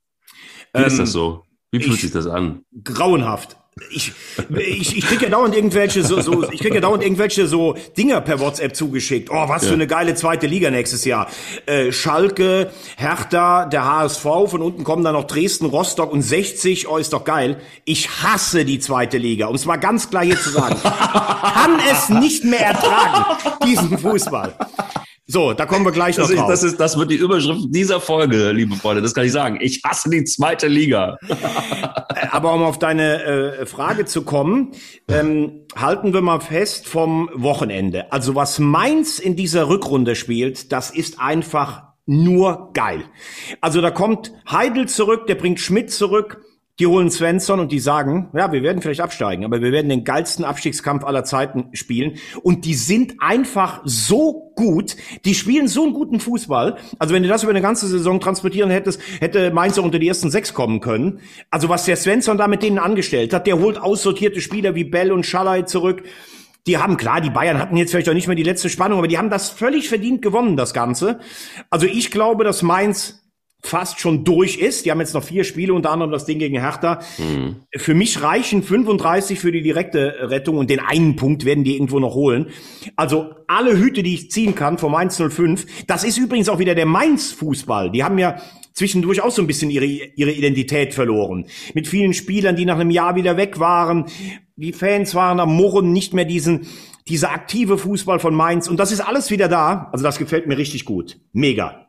Wie 0.74 0.82
ähm, 0.82 0.88
ist 0.88 1.00
das 1.00 1.12
so? 1.12 1.44
Wie 1.72 1.82
fühlt 1.82 1.96
ich, 1.96 2.02
sich 2.02 2.12
das 2.12 2.28
an? 2.28 2.62
Grauenhaft 2.84 3.58
ich, 3.90 4.14
ich, 4.50 4.98
ich 4.98 5.06
krieg 5.06 5.22
ja 5.22 5.30
dauernd 5.30 5.56
irgendwelche 5.56 6.04
so, 6.04 6.22
so 6.22 6.50
ich 6.52 6.60
krieg 6.60 6.74
ja 6.74 6.82
dauernd 6.82 7.04
irgendwelche 7.04 7.48
so 7.48 7.76
Dinger 7.98 8.22
per 8.22 8.40
WhatsApp 8.40 8.76
zugeschickt. 8.76 9.30
Oh, 9.30 9.48
was 9.48 9.64
ja. 9.64 9.70
für 9.70 9.74
eine 9.76 9.88
geile 9.88 10.16
zweite 10.16 10.48
Liga 10.48 10.72
nächstes 10.72 11.06
Jahr. 11.06 11.28
Äh, 11.66 11.92
Schalke, 11.92 12.72
Hertha, 12.96 13.66
der 13.66 13.86
HSV, 13.86 14.24
von 14.24 14.62
unten 14.62 14.84
kommen 14.84 15.04
dann 15.04 15.14
noch 15.14 15.26
Dresden, 15.26 15.66
Rostock 15.66 16.12
und 16.12 16.22
60. 16.22 16.88
Oh, 16.88 16.98
ist 16.98 17.14
doch 17.14 17.24
geil. 17.24 17.58
Ich 17.86 18.10
hasse 18.24 18.66
die 18.66 18.80
zweite 18.80 19.18
Liga, 19.18 19.48
um 19.48 19.56
es 19.56 19.66
mal 19.66 19.78
ganz 19.78 20.10
klar 20.10 20.24
hier 20.24 20.40
zu 20.40 20.50
sagen. 20.50 20.76
Kann 20.82 21.80
es 21.92 22.10
nicht 22.10 22.44
mehr 22.44 22.66
ertragen, 22.66 23.26
diesen 23.66 23.98
Fußball. 23.98 24.56
So, 25.30 25.52
da 25.52 25.66
kommen 25.66 25.84
wir 25.84 25.92
gleich 25.92 26.18
noch 26.18 26.28
das 26.28 26.38
drauf. 26.38 26.50
das, 26.50 26.64
ist, 26.64 26.80
das 26.80 26.98
wird 26.98 27.12
die 27.12 27.18
Überschrift 27.18 27.66
dieser 27.68 28.00
Folge, 28.00 28.54
liebe 28.54 28.76
Freunde. 28.78 29.02
Das 29.02 29.14
kann 29.14 29.26
ich 29.26 29.34
sagen. 29.34 29.60
Ich 29.60 29.82
hasse 29.84 30.10
die 30.10 30.24
zweite 30.24 30.68
Liga. 30.68 31.18
Äh, 31.28 32.28
aber 32.32 32.54
um 32.54 32.64
auf 32.64 32.80
deine 32.80 33.24
äh, 33.24 33.66
Frage 33.66 34.06
zu 34.06 34.24
kommen, 34.24 34.72
ähm, 35.10 35.66
halten 35.76 36.14
wir 36.14 36.22
mal 36.22 36.40
fest 36.40 36.88
vom 36.88 37.30
Wochenende. 37.34 38.12
Also 38.12 38.36
was 38.36 38.58
Mainz 38.58 39.20
in 39.20 39.36
dieser 39.36 39.68
Rückrunde 39.68 40.16
spielt, 40.16 40.72
das 40.72 40.92
ist 40.92 41.20
einfach 41.20 41.84
nur 42.06 42.72
geil. 42.74 43.04
Also 43.60 43.82
da 43.82 43.92
kommt 43.92 44.32
Heidel 44.50 44.88
zurück, 44.88 45.28
der 45.28 45.36
bringt 45.36 45.60
Schmidt 45.60 45.92
zurück, 45.92 46.42
die 46.80 46.86
holen 46.86 47.10
Svensson 47.10 47.60
und 47.60 47.72
die 47.72 47.80
sagen, 47.80 48.30
ja, 48.34 48.52
wir 48.52 48.62
werden 48.62 48.82
vielleicht 48.82 49.02
absteigen, 49.02 49.46
aber 49.46 49.62
wir 49.62 49.72
werden 49.72 49.90
den 49.90 50.04
geilsten 50.04 50.46
Abstiegskampf 50.46 51.04
aller 51.04 51.24
Zeiten 51.24 51.70
spielen. 51.74 52.18
Und 52.44 52.66
die 52.66 52.76
sind 52.76 53.16
einfach 53.20 53.82
so 53.84 54.54
gut, 54.56 54.96
die 55.26 55.34
spielen 55.34 55.68
so 55.68 55.84
einen 55.84 55.94
guten 55.94 56.20
Fußball. 56.20 56.78
Also 57.00 57.14
wenn 57.14 57.24
du 57.24 57.30
das 57.30 57.44
über 57.44 57.52
eine 57.52 57.62
ganze 57.62 57.88
Saison 57.88 58.20
transportieren 58.20 58.70
hättest, 58.70 59.02
hätte 59.20 59.52
Mainz 59.52 59.80
auch 59.80 59.84
unter 59.84 59.98
die 59.98 60.08
ersten 60.08 60.30
sechs 60.30 60.54
kommen 60.54 60.80
können. 60.80 61.20
Also 61.50 61.68
was 61.68 61.86
der 61.86 61.96
Svensson 61.96 62.38
da 62.38 62.48
mit 62.48 62.62
denen 62.62 62.78
angestellt 62.78 63.34
hat, 63.34 63.48
der 63.48 63.60
holt 63.60 63.80
aussortierte 63.80 64.42
Spieler 64.42 64.76
wie 64.76 64.84
Bell 64.84 65.12
und 65.12 65.26
Schallei 65.26 65.64
zurück. 65.64 66.04
Die 66.68 66.78
haben, 66.78 66.98
klar, 66.98 67.22
die 67.22 67.30
Bayern 67.30 67.60
hatten 67.60 67.78
jetzt 67.78 67.92
vielleicht 67.92 68.10
auch 68.10 68.14
nicht 68.14 68.28
mehr 68.28 68.36
die 68.36 68.44
letzte 68.44 68.70
Spannung, 68.70 69.00
aber 69.00 69.08
die 69.08 69.18
haben 69.18 69.30
das 69.30 69.50
völlig 69.50 69.88
verdient 69.88 70.22
gewonnen, 70.22 70.58
das 70.58 70.74
Ganze. 70.74 71.20
Also 71.70 71.88
ich 71.88 72.12
glaube, 72.12 72.44
dass 72.44 72.62
Mainz 72.62 73.27
fast 73.62 74.00
schon 74.00 74.24
durch 74.24 74.58
ist. 74.58 74.86
Die 74.86 74.92
haben 74.92 75.00
jetzt 75.00 75.14
noch 75.14 75.24
vier 75.24 75.44
Spiele, 75.44 75.74
unter 75.74 75.92
anderem 75.92 76.12
das 76.12 76.26
Ding 76.26 76.40
gegen 76.40 76.60
Hertha. 76.60 77.00
Mhm. 77.18 77.58
Für 77.76 77.94
mich 77.94 78.22
reichen 78.22 78.64
35 78.64 79.40
für 79.40 79.52
die 79.52 79.62
direkte 79.62 80.30
Rettung 80.30 80.58
und 80.58 80.70
den 80.70 80.80
einen 80.80 81.16
Punkt 81.16 81.44
werden 81.44 81.64
die 81.64 81.74
irgendwo 81.74 82.00
noch 82.00 82.14
holen. 82.14 82.48
Also 82.96 83.32
alle 83.48 83.78
Hüte, 83.78 84.04
die 84.04 84.14
ich 84.14 84.32
ziehen 84.32 84.56
kann 84.56 84.78
vom 84.78 84.92
Mainz 84.92 85.22
05. 85.22 85.86
Das 85.88 86.04
ist 86.04 86.18
übrigens 86.18 86.50
auch 86.50 86.60
wieder 86.60 86.76
der 86.76 86.86
Mainz-Fußball. 86.86 87.92
Die 87.92 88.04
haben 88.04 88.18
ja 88.18 88.38
zwischendurch 88.74 89.22
auch 89.22 89.32
so 89.32 89.42
ein 89.42 89.48
bisschen 89.48 89.72
ihre, 89.72 89.86
ihre 89.86 90.32
Identität 90.32 90.94
verloren. 90.94 91.48
Mit 91.74 91.88
vielen 91.88 92.14
Spielern, 92.14 92.56
die 92.56 92.66
nach 92.66 92.80
einem 92.80 92.92
Jahr 92.92 93.16
wieder 93.16 93.36
weg 93.36 93.60
waren. 93.60 94.06
Die 94.56 94.72
Fans 94.72 95.16
waren 95.16 95.40
am 95.40 95.56
Murren, 95.56 95.92
nicht 95.92 96.14
mehr 96.14 96.26
diesen, 96.26 96.68
dieser 97.08 97.32
aktive 97.32 97.78
Fußball 97.78 98.20
von 98.20 98.36
Mainz. 98.36 98.68
Und 98.68 98.80
das 98.80 98.92
ist 98.92 99.02
alles 99.02 99.32
wieder 99.32 99.48
da. 99.48 99.90
Also 99.92 100.04
das 100.04 100.20
gefällt 100.20 100.48
mir 100.48 100.58
richtig 100.58 100.86
gut. 100.86 101.20
Mega. 101.34 101.88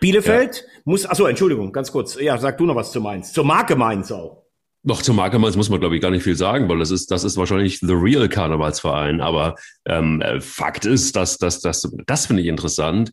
Bielefeld 0.00 0.56
ja. 0.56 0.77
Muss, 0.88 1.06
achso, 1.06 1.26
Entschuldigung, 1.26 1.70
ganz 1.70 1.92
kurz. 1.92 2.18
Ja, 2.18 2.38
sag 2.38 2.56
du 2.58 2.64
noch 2.64 2.74
was 2.74 2.90
zu 2.90 3.00
Mainz. 3.00 3.32
Zur 3.32 3.44
Marke 3.44 3.76
Mainz 3.76 4.10
auch. 4.10 4.44
Noch 4.84 5.02
zur 5.02 5.14
Marke 5.14 5.38
Mainz 5.38 5.54
muss 5.54 5.68
man, 5.68 5.80
glaube 5.80 5.96
ich, 5.96 6.00
gar 6.00 6.10
nicht 6.10 6.22
viel 6.22 6.36
sagen, 6.36 6.66
weil 6.68 6.78
das 6.78 6.90
ist, 6.90 7.10
das 7.10 7.24
ist 7.24 7.36
wahrscheinlich 7.36 7.80
the 7.80 7.92
real 7.92 8.26
Karnevalsverein. 8.28 9.20
Aber 9.20 9.56
ähm, 9.84 10.22
äh, 10.22 10.40
Fakt 10.40 10.86
ist, 10.86 11.14
dass, 11.14 11.36
dass, 11.36 11.60
dass 11.60 11.92
das 12.06 12.26
finde 12.26 12.42
ich 12.42 12.48
interessant, 12.48 13.10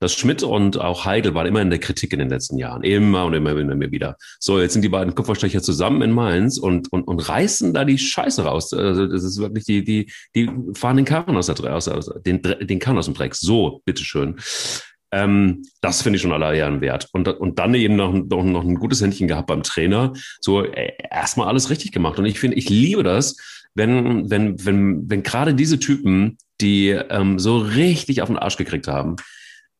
dass 0.00 0.14
Schmidt 0.14 0.42
und 0.42 0.80
auch 0.80 1.04
Heidel 1.04 1.34
waren 1.34 1.46
immer 1.46 1.60
in 1.60 1.68
der 1.68 1.80
Kritik 1.80 2.14
in 2.14 2.20
den 2.20 2.30
letzten 2.30 2.56
Jahren. 2.56 2.82
Immer 2.82 3.26
und 3.26 3.34
immer, 3.34 3.50
immer, 3.50 3.90
wieder. 3.90 4.16
So, 4.38 4.58
jetzt 4.58 4.72
sind 4.72 4.82
die 4.82 4.88
beiden 4.88 5.14
Kupferstecher 5.14 5.60
zusammen 5.60 6.00
in 6.00 6.12
Mainz 6.12 6.56
und, 6.56 6.90
und, 6.92 7.02
und 7.02 7.28
reißen 7.28 7.74
da 7.74 7.84
die 7.84 7.98
Scheiße 7.98 8.44
raus. 8.44 8.72
Also 8.72 9.06
das 9.06 9.22
ist 9.22 9.38
wirklich 9.38 9.64
die, 9.64 9.84
die, 9.84 10.10
die 10.34 10.50
fahren 10.72 10.96
den 10.96 11.04
Karren 11.04 11.36
aus 11.36 11.48
der 11.48 11.74
aus, 11.74 11.88
aus, 11.88 12.10
den, 12.24 12.40
den 12.40 12.78
Karren 12.78 12.96
aus 12.96 13.04
dem 13.04 13.14
Dreck. 13.14 13.34
So, 13.34 13.82
bitteschön. 13.84 14.36
Ähm, 15.10 15.62
das 15.80 16.02
finde 16.02 16.16
ich 16.16 16.22
schon 16.22 16.32
aller 16.32 16.52
Ehren 16.52 16.80
wert. 16.80 17.08
Und, 17.12 17.28
und 17.28 17.58
dann 17.58 17.74
eben 17.74 17.96
noch, 17.96 18.12
noch, 18.12 18.42
noch 18.44 18.62
ein 18.62 18.74
gutes 18.74 19.00
Händchen 19.00 19.28
gehabt 19.28 19.46
beim 19.48 19.62
Trainer. 19.62 20.12
So 20.40 20.64
äh, 20.64 20.92
erstmal 21.10 21.48
alles 21.48 21.70
richtig 21.70 21.92
gemacht. 21.92 22.18
Und 22.18 22.26
ich 22.26 22.38
finde, 22.38 22.56
ich 22.56 22.68
liebe 22.68 23.02
das, 23.02 23.36
wenn, 23.74 24.28
wenn, 24.30 24.64
wenn, 24.64 25.08
wenn 25.10 25.22
gerade 25.22 25.54
diese 25.54 25.78
Typen, 25.78 26.38
die 26.60 26.88
ähm, 26.88 27.38
so 27.38 27.58
richtig 27.58 28.22
auf 28.22 28.28
den 28.28 28.38
Arsch 28.38 28.56
gekriegt 28.56 28.88
haben, 28.88 29.16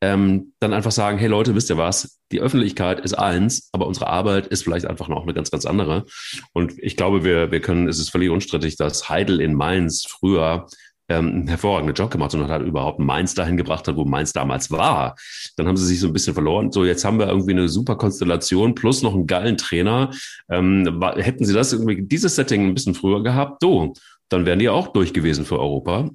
ähm, 0.01 0.53
dann 0.59 0.73
einfach 0.73 0.91
sagen, 0.91 1.17
hey 1.17 1.27
Leute, 1.27 1.55
wisst 1.55 1.69
ihr 1.69 1.77
was? 1.77 2.19
Die 2.31 2.39
Öffentlichkeit 2.39 3.01
ist 3.01 3.15
eins, 3.15 3.69
aber 3.73 3.85
unsere 3.85 4.07
Arbeit 4.07 4.47
ist 4.47 4.63
vielleicht 4.63 4.85
einfach 4.85 5.09
noch 5.09 5.23
eine 5.23 5.33
ganz, 5.33 5.51
ganz 5.51 5.65
andere. 5.65 6.05
Und 6.53 6.73
ich 6.77 6.95
glaube, 6.95 7.23
wir, 7.25 7.51
wir 7.51 7.59
können, 7.59 7.87
es 7.87 7.99
ist 7.99 8.09
völlig 8.09 8.29
unstrittig, 8.29 8.77
dass 8.77 9.09
Heidel 9.09 9.41
in 9.41 9.55
Mainz 9.55 10.05
früher 10.07 10.67
ähm, 11.09 11.27
einen 11.27 11.47
hervorragenden 11.47 11.95
Job 11.95 12.11
gemacht 12.11 12.33
und 12.33 12.43
hat 12.43 12.49
halt 12.49 12.65
überhaupt 12.65 12.99
Mainz 12.99 13.33
dahin 13.33 13.57
gebracht 13.57 13.87
hat, 13.87 13.95
wo 13.95 14.05
Mainz 14.05 14.33
damals 14.33 14.71
war. 14.71 15.15
Dann 15.57 15.67
haben 15.67 15.77
sie 15.77 15.85
sich 15.85 15.99
so 15.99 16.07
ein 16.07 16.13
bisschen 16.13 16.33
verloren. 16.33 16.71
So, 16.71 16.85
jetzt 16.85 17.03
haben 17.03 17.19
wir 17.19 17.27
irgendwie 17.27 17.51
eine 17.51 17.67
super 17.67 17.95
Konstellation 17.95 18.75
plus 18.75 19.01
noch 19.01 19.13
einen 19.13 19.27
geilen 19.27 19.57
Trainer. 19.57 20.11
Ähm, 20.49 21.01
hätten 21.17 21.45
sie 21.45 21.53
das 21.53 21.73
irgendwie, 21.73 22.01
dieses 22.01 22.35
Setting 22.35 22.67
ein 22.67 22.73
bisschen 22.73 22.93
früher 22.93 23.23
gehabt, 23.23 23.61
so, 23.61 23.93
dann 24.29 24.45
wären 24.45 24.59
die 24.59 24.69
auch 24.69 24.87
durch 24.89 25.13
gewesen 25.13 25.45
für 25.45 25.59
Europa. 25.59 26.09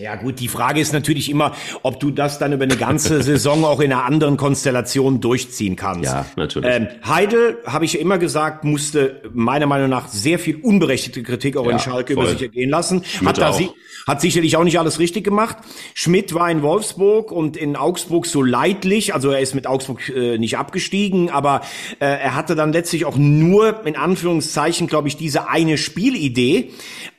Ja 0.00 0.16
gut, 0.16 0.40
die 0.40 0.48
Frage 0.48 0.80
ist 0.80 0.92
natürlich 0.92 1.30
immer, 1.30 1.54
ob 1.82 2.00
du 2.00 2.10
das 2.10 2.38
dann 2.38 2.52
über 2.52 2.64
eine 2.64 2.76
ganze 2.76 3.22
Saison 3.24 3.64
auch 3.64 3.80
in 3.80 3.92
einer 3.92 4.04
anderen 4.04 4.36
Konstellation 4.36 5.20
durchziehen 5.20 5.76
kannst. 5.76 6.04
Ja, 6.04 6.26
natürlich. 6.36 6.70
Ähm, 6.70 6.88
Heidel, 7.06 7.58
habe 7.66 7.84
ich 7.84 7.94
ja 7.94 8.00
immer 8.00 8.18
gesagt, 8.18 8.64
musste 8.64 9.22
meiner 9.32 9.66
Meinung 9.66 9.88
nach 9.88 10.08
sehr 10.08 10.38
viel 10.38 10.56
unberechtigte 10.56 11.22
Kritik 11.22 11.56
auch 11.56 11.66
ja, 11.66 11.72
in 11.72 11.78
Schalke 11.78 12.14
voll. 12.14 12.24
über 12.24 12.32
sich 12.32 12.42
ergehen 12.42 12.70
lassen. 12.70 13.02
Hat, 13.24 13.38
da 13.38 13.52
sie, 13.52 13.70
hat 14.06 14.20
sicherlich 14.20 14.56
auch 14.56 14.64
nicht 14.64 14.78
alles 14.78 14.98
richtig 14.98 15.24
gemacht. 15.24 15.56
Schmidt 15.94 16.34
war 16.34 16.50
in 16.50 16.62
Wolfsburg 16.62 17.32
und 17.32 17.56
in 17.56 17.76
Augsburg 17.76 18.26
so 18.26 18.42
leidlich, 18.42 19.14
also 19.14 19.30
er 19.30 19.40
ist 19.40 19.54
mit 19.54 19.66
Augsburg 19.66 20.08
äh, 20.08 20.38
nicht 20.38 20.58
abgestiegen, 20.58 21.30
aber 21.30 21.62
äh, 22.00 22.06
er 22.06 22.34
hatte 22.34 22.54
dann 22.54 22.72
letztlich 22.72 23.04
auch 23.04 23.16
nur 23.16 23.84
in 23.86 23.96
Anführungszeichen, 23.96 24.86
glaube 24.86 25.08
ich, 25.08 25.16
diese 25.16 25.48
eine 25.48 25.78
Spielidee. 25.78 26.70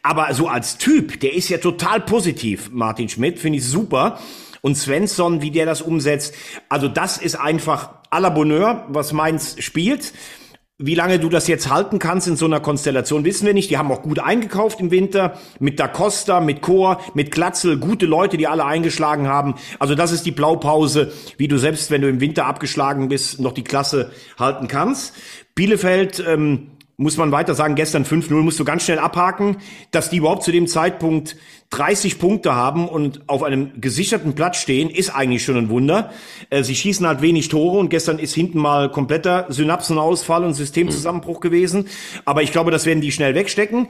Aber 0.07 0.33
so 0.33 0.47
als 0.47 0.77
Typ, 0.77 1.19
der 1.19 1.33
ist 1.33 1.49
ja 1.49 1.57
total 1.57 1.99
positiv, 1.99 2.69
Martin 2.71 3.09
Schmidt, 3.09 3.39
finde 3.39 3.57
ich 3.57 3.65
super. 3.65 4.19
Und 4.61 4.77
Svensson, 4.77 5.41
wie 5.41 5.51
der 5.51 5.65
das 5.65 5.81
umsetzt, 5.81 6.33
also 6.69 6.87
das 6.87 7.17
ist 7.17 7.35
einfach 7.35 7.89
à 8.09 8.21
la 8.21 8.29
Bonheur, 8.29 8.85
was 8.87 9.11
Mainz 9.11 9.57
spielt. 9.59 10.13
Wie 10.77 10.95
lange 10.95 11.19
du 11.19 11.27
das 11.27 11.49
jetzt 11.49 11.69
halten 11.69 11.99
kannst 11.99 12.25
in 12.25 12.37
so 12.37 12.45
einer 12.45 12.61
Konstellation, 12.61 13.25
wissen 13.25 13.45
wir 13.47 13.53
nicht. 13.53 13.69
Die 13.69 13.77
haben 13.77 13.91
auch 13.91 14.01
gut 14.01 14.19
eingekauft 14.19 14.79
im 14.79 14.91
Winter. 14.91 15.37
Mit 15.59 15.77
Da 15.77 15.89
Costa, 15.89 16.39
mit 16.39 16.61
Chor, 16.61 17.01
mit 17.13 17.31
Glatzel. 17.31 17.77
Gute 17.77 18.05
Leute, 18.05 18.37
die 18.37 18.47
alle 18.47 18.63
eingeschlagen 18.63 19.27
haben. 19.27 19.55
Also 19.77 19.93
das 19.93 20.13
ist 20.13 20.25
die 20.25 20.31
Blaupause, 20.31 21.11
wie 21.37 21.49
du 21.49 21.57
selbst, 21.57 21.91
wenn 21.91 22.01
du 22.01 22.07
im 22.07 22.21
Winter 22.21 22.45
abgeschlagen 22.45 23.09
bist, 23.09 23.41
noch 23.41 23.51
die 23.51 23.65
Klasse 23.65 24.11
halten 24.39 24.69
kannst. 24.69 25.13
Bielefeld, 25.53 26.23
ähm, 26.25 26.76
muss 26.99 27.15
man 27.15 27.31
weiter 27.31 27.53
sagen, 27.53 27.75
gestern 27.75 28.05
5-0 28.05 28.33
musst 28.41 28.59
du 28.59 28.65
ganz 28.65 28.83
schnell 28.83 28.97
abhaken, 28.97 29.57
dass 29.91 30.09
die 30.09 30.17
überhaupt 30.17 30.41
zu 30.41 30.51
dem 30.51 30.65
Zeitpunkt 30.65 31.37
30 31.69 32.17
Punkte 32.17 32.55
haben 32.55 32.89
und 32.89 33.29
auf 33.29 33.43
einem 33.43 33.79
gesicherten 33.79 34.33
Platz 34.33 34.57
stehen, 34.57 34.89
ist 34.89 35.11
eigentlich 35.11 35.43
schon 35.43 35.57
ein 35.57 35.69
Wunder. 35.69 36.11
Äh, 36.49 36.63
sie 36.63 36.73
schießen 36.73 37.05
halt 37.05 37.21
wenig 37.21 37.49
Tore 37.49 37.77
und 37.77 37.89
gestern 37.89 38.17
ist 38.17 38.33
hinten 38.33 38.57
mal 38.57 38.89
kompletter 38.89 39.45
Synapsenausfall 39.49 40.43
und 40.43 40.55
Systemzusammenbruch 40.55 41.39
gewesen. 41.39 41.87
Aber 42.25 42.41
ich 42.41 42.51
glaube, 42.51 42.71
das 42.71 42.87
werden 42.87 43.01
die 43.01 43.11
schnell 43.11 43.35
wegstecken. 43.35 43.89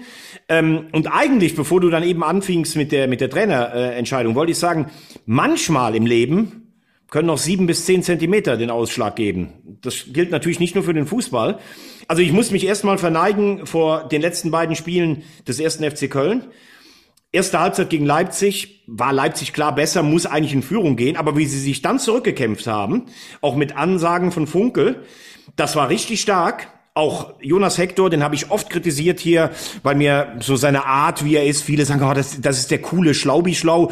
Ähm, 0.49 0.87
und 0.91 1.07
eigentlich, 1.07 1.55
bevor 1.55 1.79
du 1.79 1.89
dann 1.89 2.03
eben 2.03 2.25
anfingst 2.25 2.75
mit 2.75 2.91
der, 2.91 3.07
mit 3.07 3.21
der 3.21 3.29
Trainerentscheidung, 3.29 4.35
wollte 4.35 4.51
ich 4.51 4.59
sagen, 4.59 4.87
manchmal 5.25 5.95
im 5.95 6.05
Leben 6.05 6.66
können 7.09 7.27
noch 7.27 7.37
sieben 7.37 7.67
bis 7.67 7.85
zehn 7.85 8.03
Zentimeter 8.03 8.57
den 8.57 8.69
Ausschlag 8.69 9.15
geben. 9.15 9.77
Das 9.81 10.05
gilt 10.07 10.31
natürlich 10.31 10.59
nicht 10.59 10.75
nur 10.75 10.83
für 10.83 10.93
den 10.93 11.07
Fußball. 11.07 11.59
Also 12.07 12.21
ich 12.21 12.31
muss 12.31 12.51
mich 12.51 12.65
erstmal 12.65 12.97
verneigen 12.97 13.65
vor 13.65 14.07
den 14.07 14.21
letzten 14.21 14.51
beiden 14.51 14.75
Spielen 14.75 15.23
des 15.47 15.59
ersten 15.59 15.89
FC 15.89 16.09
Köln. 16.09 16.45
Erste 17.31 17.59
Halbzeit 17.59 17.89
gegen 17.89 18.05
Leipzig 18.05 18.83
war 18.87 19.11
Leipzig 19.11 19.51
klar 19.51 19.75
besser, 19.75 20.01
muss 20.01 20.25
eigentlich 20.25 20.53
in 20.53 20.63
Führung 20.63 20.95
gehen, 20.95 21.17
aber 21.17 21.35
wie 21.35 21.45
sie 21.45 21.59
sich 21.59 21.81
dann 21.81 21.99
zurückgekämpft 21.99 22.67
haben, 22.67 23.07
auch 23.41 23.55
mit 23.55 23.75
Ansagen 23.75 24.31
von 24.31 24.47
Funkel, 24.47 25.03
das 25.55 25.75
war 25.75 25.89
richtig 25.89 26.21
stark. 26.21 26.67
Auch 26.93 27.33
Jonas 27.41 27.77
Hector, 27.77 28.09
den 28.09 28.23
habe 28.23 28.33
ich 28.33 28.49
oft 28.49 28.71
kritisiert 28.71 29.19
hier, 29.19 29.51
weil 29.83 29.95
mir 29.95 30.37
so 30.39 30.55
seine 30.55 30.85
Art, 30.85 31.23
wie 31.23 31.35
er 31.35 31.45
ist, 31.45 31.61
viele 31.61 31.85
sagen, 31.85 32.01
oh, 32.03 32.13
das, 32.13 32.41
das 32.41 32.57
ist 32.57 32.71
der 32.71 32.81
coole 32.81 33.13
Schlaubi-Schlau. 33.13 33.91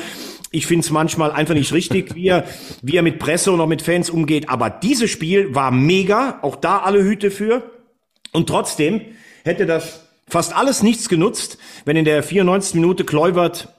Ich 0.56 0.68
finde 0.68 0.86
es 0.86 0.92
manchmal 0.92 1.32
einfach 1.32 1.54
nicht 1.54 1.74
richtig, 1.74 2.16
wie 2.16 2.28
er, 2.28 2.46
wie 2.82 2.96
er 2.96 3.02
mit 3.02 3.20
Presse 3.20 3.52
und 3.52 3.60
auch 3.60 3.68
mit 3.68 3.82
Fans 3.82 4.10
umgeht. 4.10 4.50
Aber 4.50 4.70
dieses 4.70 5.12
Spiel 5.12 5.54
war 5.54 5.70
mega, 5.70 6.40
auch 6.42 6.56
da 6.56 6.80
alle 6.80 7.04
Hüte 7.04 7.30
für. 7.30 7.70
Und 8.32 8.48
trotzdem 8.48 9.02
hätte 9.44 9.66
das 9.66 10.08
fast 10.28 10.56
alles 10.56 10.82
nichts 10.82 11.10
genutzt, 11.10 11.58
wenn 11.84 11.98
in 11.98 12.06
der 12.06 12.24
94. 12.24 12.76
Minute 12.76 13.04
Kluivert 13.04 13.70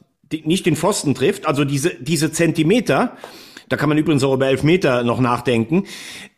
nicht 0.45 0.67
den 0.67 0.77
Pfosten 0.77 1.15
trifft. 1.15 1.47
Also 1.47 1.65
diese, 1.65 1.95
diese 1.99 2.31
Zentimeter, 2.31 3.17
da 3.69 3.77
kann 3.77 3.89
man 3.89 3.97
übrigens 3.97 4.23
auch 4.23 4.35
über 4.35 4.49
Elfmeter 4.49 5.03
noch 5.03 5.21
nachdenken. 5.21 5.85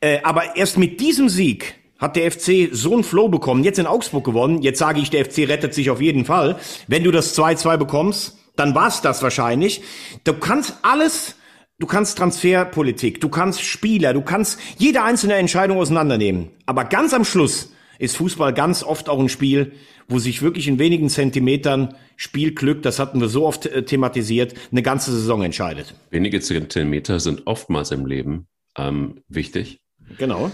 Äh, 0.01 0.21
aber 0.23 0.57
erst 0.57 0.79
mit 0.79 1.01
diesem 1.01 1.29
Sieg 1.29 1.75
hat 1.99 2.15
der 2.15 2.31
FC 2.31 2.69
so 2.71 2.93
einen 2.95 3.03
Flow 3.03 3.29
bekommen, 3.29 3.65
jetzt 3.65 3.81
in 3.81 3.87
Augsburg 3.87 4.25
gewonnen. 4.25 4.63
Jetzt 4.63 4.79
sage 4.79 5.01
ich, 5.01 5.11
der 5.11 5.25
FC 5.25 5.49
rettet 5.49 5.75
sich 5.75 5.91
auf 5.91 6.01
jeden 6.01 6.25
Fall. 6.25 6.61
Wenn 6.87 7.03
du 7.03 7.11
das 7.11 7.37
2-2 7.37 7.77
bekommst, 7.77 8.38
dann 8.59 8.75
war's 8.75 9.01
das 9.03 9.23
wahrscheinlich. 9.23 9.83
Du 10.25 10.35
kannst 10.35 10.79
alles, 10.83 11.37
du 11.79 11.87
kannst 11.87 12.19
Transferpolitik, 12.19 13.21
du 13.21 13.29
kannst 13.29 13.63
Spieler, 13.63 14.13
du 14.13 14.23
kannst 14.23 14.59
jede 14.79 15.03
einzelne 15.03 15.35
Entscheidung 15.35 15.79
auseinandernehmen. 15.79 16.51
Aber 16.67 16.85
ganz 16.85 17.15
am 17.15 17.25
Schluss 17.25 17.73
ist 17.99 18.17
Fußball 18.17 18.55
ganz 18.55 18.83
oft 18.83 19.09
auch 19.09 19.19
ein 19.19 19.29
Spiel, 19.29 19.73
wo 20.09 20.19
sich 20.19 20.43
wirklich 20.43 20.69
in 20.69 20.79
wenigen 20.79 21.09
Zentimetern 21.09 21.95
Spielglück, 22.17 22.83
das 22.83 22.99
hatten 22.99 23.21
wir 23.21 23.29
so 23.29 23.47
oft 23.47 23.67
äh, 23.67 23.85
thematisiert, 23.85 24.55
eine 24.73 24.83
ganze 24.83 25.13
Saison 25.13 25.43
entscheidet. 25.43 25.95
Wenige 26.11 26.41
Zentimeter 26.41 27.21
sind 27.21 27.47
oftmals 27.47 27.91
im 27.91 28.07
Leben 28.07 28.49
ähm, 28.77 29.21
wichtig. 29.29 29.81
Genau. 30.17 30.51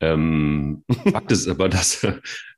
Ähm, 0.00 0.84
Fakt 1.10 1.32
ist 1.32 1.48
aber, 1.48 1.68
dass 1.68 2.06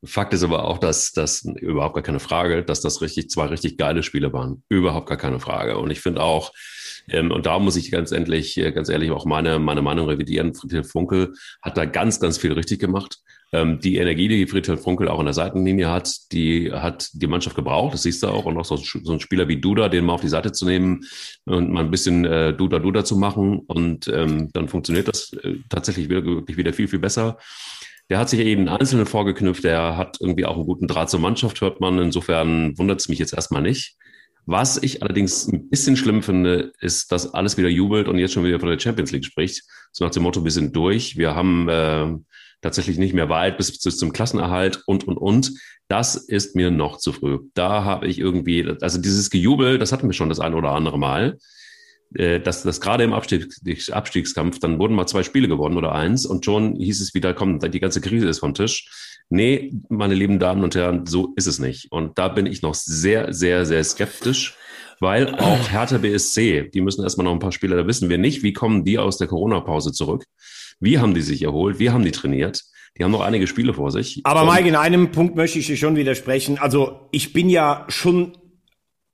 Fakt 0.05 0.35
ist 0.35 0.42
aber 0.42 0.64
auch, 0.64 0.79
dass 0.79 1.12
das 1.12 1.44
überhaupt 1.44 1.94
gar 1.94 2.03
keine 2.03 2.20
Frage, 2.20 2.62
dass 2.62 2.81
das 2.81 3.00
richtig 3.00 3.31
zwei 3.31 3.46
richtig 3.46 3.79
geile 3.79 4.03
Spiele 4.03 4.33
waren. 4.33 4.62
Überhaupt 4.68 5.09
gar 5.09 5.18
keine 5.18 5.40
Frage. 5.40 5.79
Und 5.79 5.90
ich 5.90 6.00
finde 6.00 6.22
auch, 6.22 6.53
ähm, 7.09 7.31
und 7.31 7.46
da 7.46 7.59
muss 7.59 7.76
ich 7.76 7.90
ganz 7.90 8.12
endlich, 8.12 8.57
äh, 8.59 8.72
ganz 8.72 8.88
ehrlich 8.88 9.11
auch 9.11 9.24
meine 9.24 9.59
meine 9.59 9.83
Meinung 9.83 10.09
revidieren. 10.09 10.55
Friedhelm 10.55 10.85
Funkel 10.85 11.35
hat 11.62 11.76
da 11.76 11.87
ganz, 11.87 12.20
ganz 12.20 12.38
viel 12.38 12.53
richtig 12.53 12.79
gemacht. 12.79 13.18
Ähm, 13.52 13.80
die 13.80 13.96
Energie, 13.96 14.28
die 14.28 14.46
Friedhelm 14.46 14.78
Funkel 14.78 15.08
auch 15.08 15.18
in 15.18 15.26
der 15.26 15.34
Seitenlinie 15.34 15.90
hat, 15.90 16.32
die 16.32 16.72
hat 16.72 17.10
die 17.14 17.26
Mannschaft 17.26 17.56
gebraucht. 17.56 17.94
Das 17.94 18.02
siehst 18.02 18.22
du 18.22 18.28
auch. 18.28 18.44
Und 18.44 18.56
auch 18.56 18.64
so, 18.64 18.76
so 18.76 19.12
ein 19.12 19.20
Spieler 19.20 19.48
wie 19.48 19.60
Duda, 19.60 19.88
den 19.88 20.04
mal 20.04 20.14
auf 20.14 20.20
die 20.20 20.28
Seite 20.28 20.52
zu 20.52 20.66
nehmen 20.66 21.04
und 21.46 21.70
mal 21.70 21.84
ein 21.84 21.90
bisschen 21.90 22.24
äh, 22.24 22.54
Duda 22.54 22.78
Duda 22.78 23.04
zu 23.04 23.16
machen. 23.16 23.60
Und 23.66 24.08
ähm, 24.08 24.50
dann 24.52 24.68
funktioniert 24.68 25.08
das 25.08 25.32
äh, 25.32 25.56
tatsächlich 25.68 26.08
wirklich 26.08 26.56
wieder 26.56 26.72
viel, 26.72 26.86
viel 26.86 27.00
besser. 27.00 27.38
Der 28.08 28.18
hat 28.18 28.28
sich 28.28 28.40
jeden 28.40 28.68
Einzelnen 28.68 29.06
vorgeknüpft. 29.06 29.64
Der 29.64 29.96
hat 29.96 30.18
irgendwie 30.20 30.44
auch 30.44 30.56
einen 30.56 30.66
guten 30.66 30.86
Draht 30.86 31.10
zur 31.10 31.20
Mannschaft, 31.20 31.60
hört 31.60 31.80
man. 31.80 31.98
Insofern 31.98 32.78
wundert 32.78 33.00
es 33.00 33.08
mich 33.08 33.18
jetzt 33.18 33.32
erstmal 33.32 33.62
nicht. 33.62 33.96
Was 34.46 34.82
ich 34.82 35.02
allerdings 35.02 35.46
ein 35.46 35.68
bisschen 35.68 35.96
schlimm 35.96 36.22
finde, 36.22 36.72
ist, 36.80 37.12
dass 37.12 37.34
alles 37.34 37.56
wieder 37.56 37.68
jubelt 37.68 38.08
und 38.08 38.18
jetzt 38.18 38.32
schon 38.32 38.44
wieder 38.44 38.58
von 38.58 38.68
der 38.68 38.78
Champions 38.78 39.12
League 39.12 39.24
spricht. 39.24 39.62
So 39.92 40.04
nach 40.04 40.10
dem 40.10 40.22
Motto, 40.22 40.42
wir 40.44 40.50
sind 40.50 40.74
durch. 40.74 41.16
Wir 41.16 41.34
haben 41.34 41.68
äh, 41.68 42.14
tatsächlich 42.62 42.99
nicht 42.99 43.14
mehr 43.14 43.29
weit 43.29 43.57
bis, 43.57 43.79
bis 43.79 43.96
zum 43.96 44.12
Klassenerhalt 44.12 44.83
und, 44.87 45.07
und, 45.07 45.16
und. 45.16 45.53
Das 45.88 46.14
ist 46.14 46.55
mir 46.55 46.70
noch 46.70 46.99
zu 46.99 47.12
früh. 47.12 47.38
Da 47.55 47.85
habe 47.85 48.07
ich 48.07 48.18
irgendwie, 48.18 48.77
also 48.81 49.01
dieses 49.01 49.31
Gejubel, 49.31 49.79
das 49.79 49.92
hatten 49.92 50.09
wir 50.09 50.12
schon 50.12 50.29
das 50.29 50.40
ein 50.40 50.55
oder 50.55 50.70
andere 50.70 50.99
Mal. 50.99 51.38
Äh, 52.14 52.40
dass 52.40 52.62
das 52.62 52.81
gerade 52.81 53.05
im 53.05 53.12
Abstiegs, 53.12 53.90
Abstiegskampf, 53.90 54.59
dann 54.59 54.79
wurden 54.81 54.94
mal 54.94 55.07
zwei 55.07 55.23
Spiele 55.23 55.46
gewonnen 55.46 55.77
oder 55.77 55.94
eins 55.94 56.27
und 56.27 56.44
schon 56.44 56.75
hieß 56.75 57.01
es 57.01 57.14
wieder, 57.14 57.35
komm, 57.35 57.61
die 57.61 57.81
ganze 57.81 58.01
Krise 58.01 58.29
ist 58.29 58.40
vom 58.40 58.55
Tisch. 58.55 59.20
Nee, 59.29 59.73
meine 59.88 60.14
lieben 60.14 60.40
Damen 60.40 60.64
und 60.64 60.75
Herren, 60.75 61.07
so 61.07 61.33
ist 61.37 61.46
es 61.46 61.61
nicht. 61.61 61.92
Und 61.92 62.18
da 62.18 62.27
bin 62.27 62.46
ich 62.46 62.62
noch 62.62 62.75
sehr, 62.75 63.33
sehr, 63.33 63.64
sehr 63.64 63.85
skeptisch, 63.85 64.57
weil 65.00 65.34
auch 65.34 65.70
Hertha 65.70 65.98
BSC, 65.98 66.70
die 66.72 66.80
müssen 66.82 67.02
erstmal 67.02 67.24
noch 67.24 67.32
ein 67.32 67.38
paar 67.38 67.52
Spieler, 67.52 67.76
da 67.76 67.86
wissen 67.86 68.08
wir 68.08 68.18
nicht, 68.18 68.42
wie 68.42 68.52
kommen 68.52 68.84
die 68.84 68.98
aus 68.98 69.16
der 69.16 69.26
Corona-Pause 69.26 69.92
zurück. 69.92 70.24
Wie 70.78 70.98
haben 70.98 71.14
die 71.14 71.22
sich 71.22 71.42
erholt? 71.42 71.78
Wie 71.78 71.90
haben 71.90 72.04
die 72.04 72.10
trainiert? 72.12 72.62
Die 72.98 73.04
haben 73.04 73.10
noch 73.12 73.20
einige 73.22 73.46
Spiele 73.46 73.74
vor 73.74 73.90
sich. 73.90 74.20
Aber 74.24 74.44
Mike, 74.44 74.68
in 74.68 74.76
einem 74.76 75.10
Punkt 75.10 75.36
möchte 75.36 75.58
ich 75.58 75.66
dir 75.66 75.76
schon 75.76 75.96
widersprechen. 75.96 76.58
Also 76.58 77.08
ich 77.12 77.32
bin 77.32 77.48
ja 77.48 77.86
schon 77.88 78.36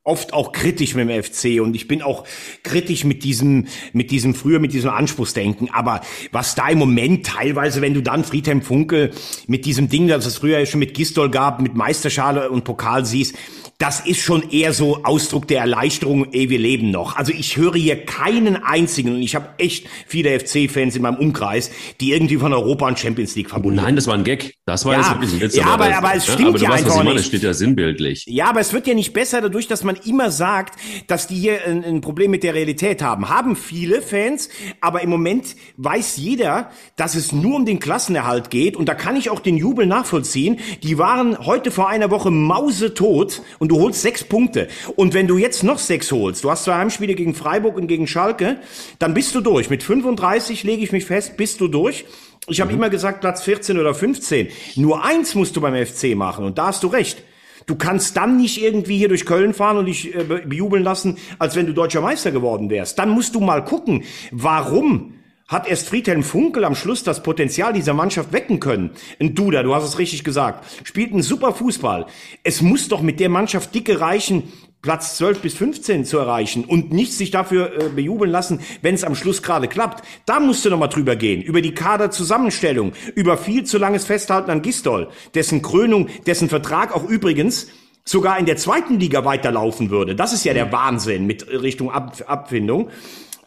oft 0.03 0.33
auch 0.33 0.53
kritisch 0.53 0.95
mit 0.95 1.09
dem 1.09 1.23
FC 1.23 1.61
und 1.61 1.75
ich 1.75 1.89
bin 1.89 2.01
auch 2.01 2.25
kritisch 2.63 3.05
mit 3.05 3.25
diesem, 3.25 3.67
mit 3.93 4.13
diesem 4.13 4.35
früher, 4.35 4.61
mit 4.61 4.73
diesem 4.73 4.91
Anspruchsdenken. 4.91 5.71
Aber 5.73 6.01
was 6.31 6.55
da 6.55 6.69
im 6.69 6.79
Moment 6.79 7.27
teilweise, 7.27 7.81
wenn 7.83 7.93
du 7.93 8.03
dann 8.03 8.25
Friedhelm 8.25 8.63
Funkel 8.63 9.11
mit 9.49 9.67
diesem 9.67 9.89
Ding, 9.89 10.07
das 10.07 10.25
es 10.25 10.39
früher 10.39 10.65
schon 10.65 10.81
mit 10.81 10.95
Gistol 10.95 11.31
gab, 11.31 11.61
mit 11.61 11.75
Meisterschale 11.75 12.51
und 12.51 12.65
Pokal 12.65 13.05
siehst, 13.05 13.35
das 13.79 14.01
ist 14.01 14.21
schon 14.21 14.51
eher 14.51 14.73
so 14.73 15.05
Ausdruck 15.05 15.47
der 15.49 15.61
Erleichterung, 15.61 16.33
ey, 16.33 16.49
wir 16.49 16.59
leben 16.59 16.91
noch. 16.91 17.17
Also 17.17 17.33
ich 17.33 17.59
höre 17.59 17.75
hier 17.75 18.05
keinen 18.07 18.57
einzigen, 18.57 19.15
und 19.15 19.23
ich 19.23 19.35
habe 19.35 19.51
echt 19.59 19.87
viele 20.07 20.41
FC-Fans 20.41 20.97
in 20.97 21.03
meinem 21.03 21.17
Umkreis, 21.17 21.71
die 22.01 22.13
irgendwie 22.13 22.39
von 22.39 22.53
Europa 22.55 22.89
und 22.89 22.99
Champions 22.99 23.37
League 23.37 23.51
verbunden 23.51 23.83
Nein, 23.83 23.95
das 23.95 24.07
war 24.07 24.15
ein 24.15 24.25
Gag. 24.25 24.55
Das 24.65 24.85
war 24.85 24.95
ja, 24.95 25.01
jetzt 25.01 25.11
wirklich 25.11 25.33
ein 25.35 25.41
Witz. 25.41 25.57
Ja, 25.57 25.67
aber, 25.67 25.95
aber, 25.95 26.15
es 26.15 26.25
stimmt 26.25 26.41
ja, 26.41 26.49
aber 26.49 26.59
du 26.59 26.65
ja 26.65 26.71
weißt, 26.71 26.85
einfach 26.85 26.87
was 26.87 26.95
ich 26.95 27.05
meine, 27.05 27.11
nicht. 27.11 27.19
Das 27.21 27.27
steht 27.27 27.43
ja 27.43 27.55
sinnbildlich. 27.55 28.25
Ja, 28.27 28.47
aber 28.49 28.61
es 28.61 28.73
wird 28.73 28.87
ja 28.87 28.95
nicht 28.95 29.13
besser 29.13 29.43
dadurch, 29.43 29.69
dass 29.69 29.85
man 29.85 29.97
immer 30.05 30.31
sagt, 30.31 30.79
dass 31.07 31.27
die 31.27 31.37
hier 31.37 31.67
ein, 31.67 31.85
ein 31.85 32.01
Problem 32.01 32.31
mit 32.31 32.43
der 32.43 32.55
Realität 32.55 33.03
haben. 33.03 33.29
Haben 33.29 33.57
viele 33.57 34.01
Fans, 34.01 34.49
aber 34.81 35.03
im 35.03 35.11
Moment 35.11 35.55
weiß 35.77 36.17
jeder, 36.17 36.71
dass 36.97 37.15
es 37.15 37.33
nur 37.33 37.57
um 37.57 37.67
den 37.67 37.79
Klassenerhalt 37.79 38.51
geht 38.51 38.77
und 38.77 38.89
da 38.89 38.95
kann 38.95 39.17
ich 39.17 39.29
auch 39.29 39.41
den 39.41 39.59
Jubel 39.59 39.87
nachvollziehen. 39.87 40.59
Die 40.83 40.97
waren 40.99 41.39
heute 41.39 41.71
vor 41.71 41.89
einer 41.89 42.11
Woche 42.11 42.31
mausetot 42.31 43.43
und 43.59 43.66
du 43.69 43.79
holst 43.79 44.03
sechs 44.03 44.25
Punkte. 44.25 44.69
Und 44.97 45.15
wenn 45.15 45.27
du 45.27 45.39
jetzt 45.39 45.63
noch 45.63 45.79
sechs 45.79 46.13
holst, 46.13 46.45
du 46.45 46.51
hast 46.51 46.65
zwei 46.65 46.75
Heimspiele 46.75 47.15
gegen 47.15 47.35
Freiburg 47.35 47.77
und 47.77 47.87
gegen 47.87 48.07
Schalke, 48.07 48.59
dann 48.99 49.15
bist 49.15 49.35
du 49.35 49.41
durch. 49.41 49.71
Mit 49.71 49.83
35 49.83 50.65
lege 50.65 50.83
ich 50.83 50.93
mich 50.93 51.05
fest, 51.05 51.37
bist 51.37 51.61
du 51.61 51.69
durch. 51.69 52.05
Ich 52.49 52.61
habe 52.61 52.73
immer 52.73 52.91
gesagt 52.91 53.21
Platz 53.21 53.43
14 53.43 53.79
oder 53.79 53.95
15. 53.95 54.49
Nur 54.77 55.05
eins 55.05 55.35
musst 55.35 55.57
du 55.57 55.61
beim 55.61 55.75
FC 55.75 56.15
machen 56.15 56.45
und 56.45 56.59
da 56.59 56.69
hast 56.69 56.83
du 56.83 56.89
recht. 56.89 57.23
Du 57.67 57.75
kannst 57.75 58.17
dann 58.17 58.37
nicht 58.37 58.63
irgendwie 58.63 58.97
hier 58.97 59.09
durch 59.09 59.27
Köln 59.27 59.53
fahren 59.53 59.77
und 59.77 59.87
dich 59.87 60.15
äh, 60.15 60.23
bejubeln 60.23 60.85
lassen, 60.85 61.19
als 61.41 61.57
wenn 61.57 61.67
du 61.67 61.73
deutscher 61.73 62.01
Meister 62.01 62.31
geworden 62.31 62.71
wärst. 62.71 62.99
Dann 62.99 63.11
musst 63.11 63.35
du 63.35 63.41
mal 63.41 63.65
gucken, 63.65 64.05
warum 64.31 65.15
hat 65.49 65.69
erst 65.69 65.89
Friedhelm 65.89 66.23
Funkel 66.23 66.65
am 66.65 66.75
Schluss 66.75 67.05
das 67.05 67.23
Potenzial 67.23 67.73
dieser 67.73 67.95
Mannschaft 67.95 68.33
wecken 68.33 68.59
können. 68.59 68.91
Ein 69.21 69.35
Duda, 69.35 69.63
du 69.63 69.75
hast 69.75 69.85
es 69.85 69.99
richtig 69.99 70.25
gesagt, 70.25 70.65
spielt 70.85 71.13
einen 71.13 71.23
super 71.23 71.53
Fußball. 71.53 72.07
Es 72.43 72.63
muss 72.63 72.89
doch 72.89 73.01
mit 73.01 73.21
der 73.21 73.29
Mannschaft 73.29 73.75
dicke 73.75 74.01
reichen, 74.01 74.53
Platz 74.83 75.17
12 75.17 75.41
bis 75.41 75.55
15 75.55 76.05
zu 76.05 76.19
erreichen 76.19 76.65
und 76.65 76.93
nicht 76.93 77.13
sich 77.13 77.31
dafür 77.31 77.73
äh, 77.73 77.89
bejubeln 77.89 78.31
lassen, 78.31 78.61
wenn 78.83 78.95
es 78.95 79.05
am 79.05 79.15
Schluss 79.15 79.43
gerade 79.43 79.69
klappt. 79.69 80.05
Da 80.27 80.39
musst 80.39 80.65
du 80.65 80.71
nochmal 80.71 80.89
drüber 80.89 81.17
gehen, 81.17 81.43
über 81.43 81.61
die 81.61 81.75
Kaderzusammenstellung, 81.75 82.93
über 83.15 83.37
viel 83.37 83.65
zu 83.65 83.79
langes 83.79 84.05
Festhalten 84.05 84.51
an 84.51 84.63
Gistol, 84.63 85.09
dessen 85.35 85.63
Krönung, 85.63 86.09
dessen 86.27 86.49
Vertrag 86.49 86.95
auch 86.95 87.05
übrigens 87.09 87.69
sogar 88.05 88.39
in 88.39 88.47
der 88.47 88.57
zweiten 88.57 89.01
Liga 89.01 89.25
weiterlaufen 89.25 89.91
würde. 89.91 90.15
Das 90.15 90.33
ist 90.33 90.45
ja 90.45 90.55
der 90.55 90.71
Wahnsinn 90.71 91.27
mit 91.27 91.49
Richtung 91.49 91.91
Ab 91.91 92.23
Abfindung. 92.27 92.91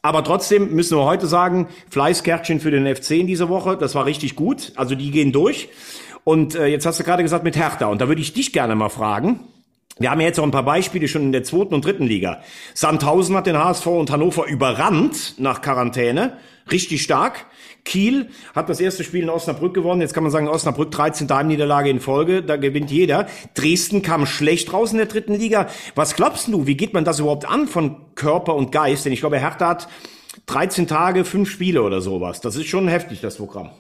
Aber 0.02 0.24
trotzdem 0.24 0.74
müssen 0.74 0.98
wir 0.98 1.04
heute 1.04 1.28
sagen, 1.28 1.68
Fleißkärtchen 1.90 2.60
für 2.60 2.72
den 2.72 2.94
FC 2.94 3.12
in 3.12 3.28
dieser 3.28 3.50
Woche, 3.50 3.78
das 3.78 3.96
war 3.96 4.06
richtig 4.06 4.36
gut. 4.36 4.72
Also 4.76 4.96
die 4.96 5.12
gehen 5.12 5.32
durch. 5.32 5.70
Und 6.24 6.56
äh, 6.56 6.68
jetzt 6.68 6.86
hast 6.86 7.00
du 7.00 7.04
gerade 7.04 7.24
gesagt 7.24 7.44
mit 7.44 7.58
Hertha. 7.58 7.88
Und 7.88 8.02
da 8.02 8.08
würde 8.08 8.22
ich 8.22 8.34
dich 8.34 8.54
gerne 8.54 8.76
mal 8.76 8.90
fragen. 8.90 9.42
Wir 9.98 10.12
haben 10.12 10.22
ja 10.22 10.28
jetzt 10.28 10.40
auch 10.40 10.44
ein 10.44 10.52
paar 10.52 10.64
Beispiele 10.64 11.10
schon 11.10 11.24
in 11.24 11.32
der 11.34 11.44
zweiten 11.44 11.74
und 11.74 11.84
dritten 11.84 12.06
Liga. 12.06 12.42
Sandhausen 12.74 13.36
hat 13.36 13.48
den 13.48 13.58
HSV 13.58 13.88
und 13.88 14.12
Hannover 14.12 14.48
überrannt 14.48 15.36
nach 15.38 15.62
Quarantäne. 15.62 16.38
Richtig 16.72 17.02
stark. 17.02 17.46
Kiel 17.86 18.30
hat 18.56 18.70
das 18.70 18.80
erste 18.80 19.04
Spiel 19.04 19.24
in 19.24 19.30
Osnabrück 19.30 19.74
gewonnen. 19.74 20.02
Jetzt 20.02 20.14
kann 20.14 20.24
man 20.24 20.32
sagen, 20.32 20.48
Osnabrück 20.48 20.92
13. 20.92 21.30
Heimniederlage 21.30 21.90
in 21.90 22.00
Folge. 22.00 22.44
Da 22.44 22.58
gewinnt 22.58 22.92
jeder. 22.92 23.28
Dresden 23.56 24.02
kam 24.02 24.26
schlecht 24.26 24.74
raus 24.74 24.92
in 24.92 24.98
der 24.98 25.08
dritten 25.08 25.34
Liga. 25.34 25.68
Was 25.96 26.16
glaubst 26.16 26.48
du? 26.48 26.68
Wie 26.68 26.76
geht 26.76 26.94
man 26.94 27.06
das 27.06 27.20
überhaupt 27.20 27.48
an 27.48 27.68
von 27.68 28.16
Körper 28.16 28.56
und 28.56 28.72
Geist? 28.72 29.06
Denn 29.06 29.14
ich 29.14 29.22
glaube, 29.22 29.40
Hertha 29.40 29.68
hat 29.70 29.88
13 30.46 30.88
Tage, 30.88 31.26
fünf 31.26 31.50
Spiele 31.50 31.84
oder 31.84 32.02
sowas. 32.02 32.42
Das 32.42 32.56
ist 32.56 32.68
schon 32.68 32.88
heftig, 32.88 33.22
das 33.22 33.38
Programm. 33.38 33.72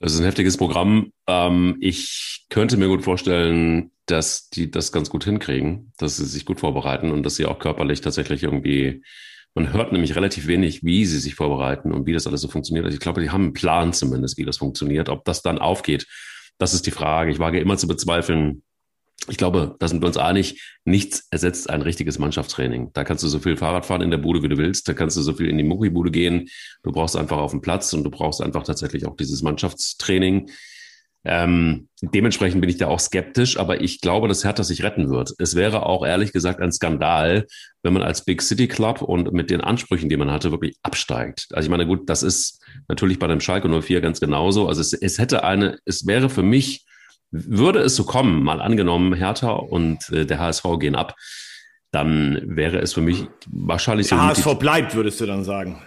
Das 0.00 0.12
ist 0.12 0.20
ein 0.20 0.24
heftiges 0.24 0.56
Programm. 0.56 1.12
Ähm, 1.26 1.76
ich 1.80 2.46
könnte 2.50 2.76
mir 2.76 2.88
gut 2.88 3.02
vorstellen, 3.02 3.90
dass 4.06 4.48
die 4.48 4.70
das 4.70 4.92
ganz 4.92 5.10
gut 5.10 5.24
hinkriegen, 5.24 5.92
dass 5.98 6.16
sie 6.16 6.24
sich 6.24 6.44
gut 6.44 6.60
vorbereiten 6.60 7.10
und 7.10 7.24
dass 7.24 7.36
sie 7.36 7.46
auch 7.46 7.58
körperlich 7.58 8.00
tatsächlich 8.00 8.42
irgendwie 8.44 9.02
man 9.54 9.72
hört 9.72 9.92
nämlich 9.92 10.14
relativ 10.14 10.46
wenig, 10.46 10.84
wie 10.84 11.04
sie 11.04 11.18
sich 11.18 11.34
vorbereiten 11.34 11.92
und 11.92 12.06
wie 12.06 12.12
das 12.12 12.26
alles 12.26 12.40
so 12.40 12.48
funktioniert. 12.48 12.84
Also 12.84 12.94
ich 12.94 13.00
glaube, 13.00 13.20
die 13.20 13.30
haben 13.30 13.44
einen 13.44 13.52
Plan 13.52 13.92
zumindest, 13.92 14.38
wie 14.38 14.44
das 14.44 14.58
funktioniert. 14.58 15.08
Ob 15.08 15.24
das 15.24 15.42
dann 15.42 15.58
aufgeht, 15.58 16.06
das 16.58 16.74
ist 16.74 16.86
die 16.86 16.90
Frage. 16.90 17.30
Ich 17.30 17.38
wage 17.38 17.60
immer 17.60 17.76
zu 17.76 17.88
bezweifeln. 17.88 18.62
Ich 19.28 19.36
glaube, 19.36 19.76
da 19.80 19.88
sind 19.88 20.00
wir 20.00 20.06
uns 20.06 20.16
einig, 20.16 20.62
nichts 20.84 21.26
ersetzt 21.30 21.68
ein 21.68 21.82
richtiges 21.82 22.18
Mannschaftstraining. 22.18 22.92
Da 22.92 23.02
kannst 23.04 23.24
du 23.24 23.28
so 23.28 23.40
viel 23.40 23.56
Fahrrad 23.56 23.84
fahren 23.84 24.00
in 24.00 24.10
der 24.10 24.18
Bude, 24.18 24.42
wie 24.42 24.48
du 24.48 24.56
willst. 24.56 24.88
Da 24.88 24.94
kannst 24.94 25.16
du 25.16 25.22
so 25.22 25.34
viel 25.34 25.48
in 25.48 25.58
die 25.58 25.64
Muckibude 25.64 26.10
gehen. 26.10 26.48
Du 26.82 26.92
brauchst 26.92 27.16
einfach 27.16 27.38
auf 27.38 27.50
den 27.50 27.60
Platz 27.60 27.92
und 27.92 28.04
du 28.04 28.10
brauchst 28.10 28.40
einfach 28.40 28.62
tatsächlich 28.62 29.06
auch 29.06 29.16
dieses 29.16 29.42
Mannschaftstraining. 29.42 30.50
Ähm, 31.24 31.88
dementsprechend 32.00 32.60
bin 32.60 32.70
ich 32.70 32.78
da 32.78 32.86
auch 32.86 33.00
skeptisch, 33.00 33.58
aber 33.58 33.80
ich 33.80 34.00
glaube, 34.00 34.28
dass 34.28 34.44
Hertha 34.44 34.62
sich 34.62 34.82
retten 34.82 35.10
wird. 35.10 35.34
Es 35.38 35.56
wäre 35.56 35.84
auch 35.84 36.06
ehrlich 36.06 36.32
gesagt 36.32 36.60
ein 36.60 36.72
Skandal, 36.72 37.46
wenn 37.82 37.92
man 37.92 38.02
als 38.02 38.24
Big 38.24 38.40
City 38.40 38.68
Club 38.68 39.02
und 39.02 39.32
mit 39.32 39.50
den 39.50 39.60
Ansprüchen, 39.60 40.08
die 40.08 40.16
man 40.16 40.30
hatte, 40.30 40.52
wirklich 40.52 40.76
absteigt. 40.82 41.48
Also 41.52 41.66
ich 41.66 41.70
meine, 41.70 41.86
gut, 41.86 42.08
das 42.08 42.22
ist 42.22 42.62
natürlich 42.88 43.18
bei 43.18 43.26
dem 43.26 43.40
Schalke 43.40 43.68
04 43.68 44.00
ganz 44.00 44.20
genauso. 44.20 44.68
Also 44.68 44.80
es, 44.80 44.92
es 44.92 45.18
hätte 45.18 45.44
eine, 45.44 45.78
es 45.84 46.06
wäre 46.06 46.30
für 46.30 46.42
mich, 46.42 46.86
würde 47.30 47.80
es 47.80 47.96
so 47.96 48.04
kommen, 48.04 48.42
mal 48.42 48.60
angenommen, 48.60 49.12
Hertha 49.12 49.50
und 49.50 50.08
äh, 50.10 50.24
der 50.24 50.38
HSV 50.38 50.64
gehen 50.78 50.94
ab, 50.94 51.14
dann 51.90 52.40
wäre 52.44 52.78
es 52.78 52.92
für 52.92 53.00
mich 53.00 53.26
wahrscheinlich 53.50 54.08
der 54.08 54.18
so. 54.18 54.24
Der 54.24 54.34
HSV 54.34 54.58
bleibt, 54.58 54.94
würdest 54.94 55.20
du 55.20 55.26
dann 55.26 55.44
sagen. 55.44 55.82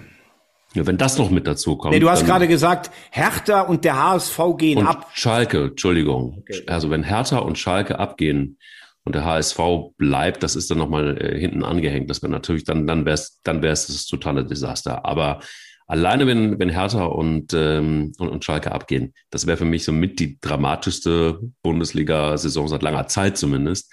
Ja, 0.73 0.87
wenn 0.87 0.97
das 0.97 1.17
noch 1.17 1.29
mit 1.29 1.47
dazu 1.47 1.75
kommt. 1.75 1.93
Nee, 1.93 1.99
du 1.99 2.09
hast 2.09 2.25
gerade 2.25 2.47
gesagt, 2.47 2.91
Hertha 3.11 3.61
und 3.61 3.83
der 3.83 4.01
HSV 4.01 4.39
gehen 4.57 4.77
und 4.79 4.87
ab. 4.87 5.09
Schalke, 5.13 5.65
Entschuldigung. 5.65 6.37
Okay. 6.39 6.63
Also 6.67 6.89
wenn 6.89 7.03
Hertha 7.03 7.39
und 7.39 7.57
Schalke 7.57 7.99
abgehen 7.99 8.57
und 9.03 9.15
der 9.15 9.25
HSV 9.25 9.59
bleibt, 9.97 10.43
das 10.43 10.55
ist 10.55 10.71
dann 10.71 10.77
nochmal 10.77 11.17
äh, 11.17 11.37
hinten 11.37 11.63
angehängt. 11.63 12.09
Das 12.09 12.21
wäre 12.21 12.31
natürlich, 12.31 12.63
dann, 12.63 12.87
dann 12.87 13.05
wäre 13.05 13.15
es 13.15 13.39
dann 13.43 13.61
wär's 13.61 13.87
das 13.87 14.05
totale 14.05 14.45
Desaster. 14.45 15.05
Aber 15.05 15.41
alleine 15.87 16.25
wenn, 16.25 16.57
wenn 16.57 16.69
Hertha 16.69 17.03
und, 17.03 17.53
ähm, 17.53 18.13
und, 18.17 18.29
und 18.29 18.45
Schalke 18.45 18.71
abgehen, 18.71 19.13
das 19.29 19.47
wäre 19.47 19.57
für 19.57 19.65
mich 19.65 19.83
so 19.83 19.91
mit 19.91 20.21
die 20.21 20.39
dramatischste 20.39 21.39
Bundesliga-Saison 21.63 22.69
seit 22.69 22.81
langer 22.81 23.07
Zeit 23.07 23.37
zumindest. 23.37 23.91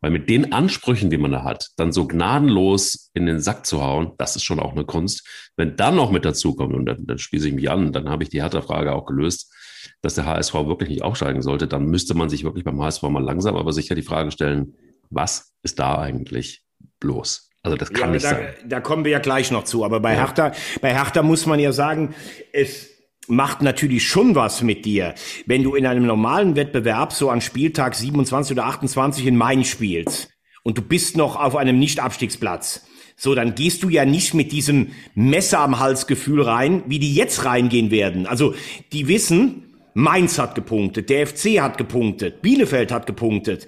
Weil 0.00 0.10
mit 0.10 0.30
den 0.30 0.52
Ansprüchen, 0.52 1.10
die 1.10 1.18
man 1.18 1.32
da 1.32 1.44
hat, 1.44 1.68
dann 1.76 1.92
so 1.92 2.06
gnadenlos 2.06 3.10
in 3.12 3.26
den 3.26 3.40
Sack 3.40 3.66
zu 3.66 3.82
hauen, 3.82 4.12
das 4.16 4.34
ist 4.34 4.44
schon 4.44 4.58
auch 4.58 4.72
eine 4.72 4.84
Kunst. 4.84 5.26
Wenn 5.56 5.76
dann 5.76 5.96
noch 5.96 6.10
mit 6.10 6.24
dazu 6.24 6.54
kommt, 6.54 6.74
und 6.74 6.86
dann, 6.86 7.06
dann 7.06 7.18
spieße 7.18 7.48
ich 7.48 7.54
mich 7.54 7.70
an, 7.70 7.92
dann 7.92 8.08
habe 8.08 8.22
ich 8.22 8.30
die 8.30 8.40
Hertha-Frage 8.40 8.92
auch 8.92 9.04
gelöst, 9.04 9.52
dass 10.00 10.14
der 10.14 10.26
HSV 10.26 10.54
wirklich 10.54 10.88
nicht 10.88 11.02
aufsteigen 11.02 11.42
sollte, 11.42 11.68
dann 11.68 11.86
müsste 11.86 12.14
man 12.14 12.30
sich 12.30 12.44
wirklich 12.44 12.64
beim 12.64 12.80
HSV 12.82 13.02
mal 13.04 13.22
langsam, 13.22 13.56
aber 13.56 13.72
sicher 13.72 13.94
die 13.94 14.02
Frage 14.02 14.30
stellen, 14.30 14.74
was 15.10 15.52
ist 15.62 15.78
da 15.78 15.98
eigentlich 15.98 16.62
bloß? 17.00 17.50
Also 17.62 17.76
das 17.76 17.92
kann 17.92 18.08
ja, 18.08 18.14
nicht 18.14 18.24
da, 18.24 18.30
sein. 18.30 18.48
Da 18.64 18.80
kommen 18.80 19.04
wir 19.04 19.12
ja 19.12 19.18
gleich 19.18 19.50
noch 19.50 19.64
zu. 19.64 19.84
Aber 19.84 20.00
bei 20.00 20.14
ja. 20.14 20.20
Hertha, 20.20 20.52
bei 20.80 20.94
Hertha 20.94 21.22
muss 21.22 21.44
man 21.44 21.60
ja 21.60 21.72
sagen, 21.72 22.14
es 22.52 22.88
macht 23.30 23.62
natürlich 23.62 24.06
schon 24.06 24.34
was 24.34 24.62
mit 24.62 24.84
dir, 24.84 25.14
wenn 25.46 25.62
du 25.62 25.74
in 25.74 25.86
einem 25.86 26.06
normalen 26.06 26.56
Wettbewerb 26.56 27.12
so 27.12 27.30
an 27.30 27.40
Spieltag 27.40 27.94
27 27.94 28.52
oder 28.52 28.66
28 28.66 29.26
in 29.26 29.36
Main 29.36 29.64
spielst 29.64 30.28
und 30.62 30.76
du 30.76 30.82
bist 30.82 31.16
noch 31.16 31.36
auf 31.36 31.56
einem 31.56 31.78
Nicht-Abstiegsplatz. 31.78 32.86
So, 33.16 33.34
dann 33.34 33.54
gehst 33.54 33.82
du 33.82 33.90
ja 33.90 34.04
nicht 34.04 34.32
mit 34.32 34.50
diesem 34.50 34.88
Messer 35.14 35.60
am 35.60 35.78
Hals 35.78 36.06
Gefühl 36.06 36.42
rein, 36.42 36.82
wie 36.86 36.98
die 36.98 37.14
jetzt 37.14 37.44
reingehen 37.44 37.90
werden. 37.90 38.26
Also, 38.26 38.54
die 38.92 39.08
wissen, 39.08 39.70
Mainz 39.92 40.38
hat 40.38 40.54
gepunktet, 40.54 41.10
der 41.10 41.26
FC 41.26 41.60
hat 41.60 41.76
gepunktet, 41.76 42.40
Bielefeld 42.40 42.92
hat 42.92 43.06
gepunktet. 43.06 43.66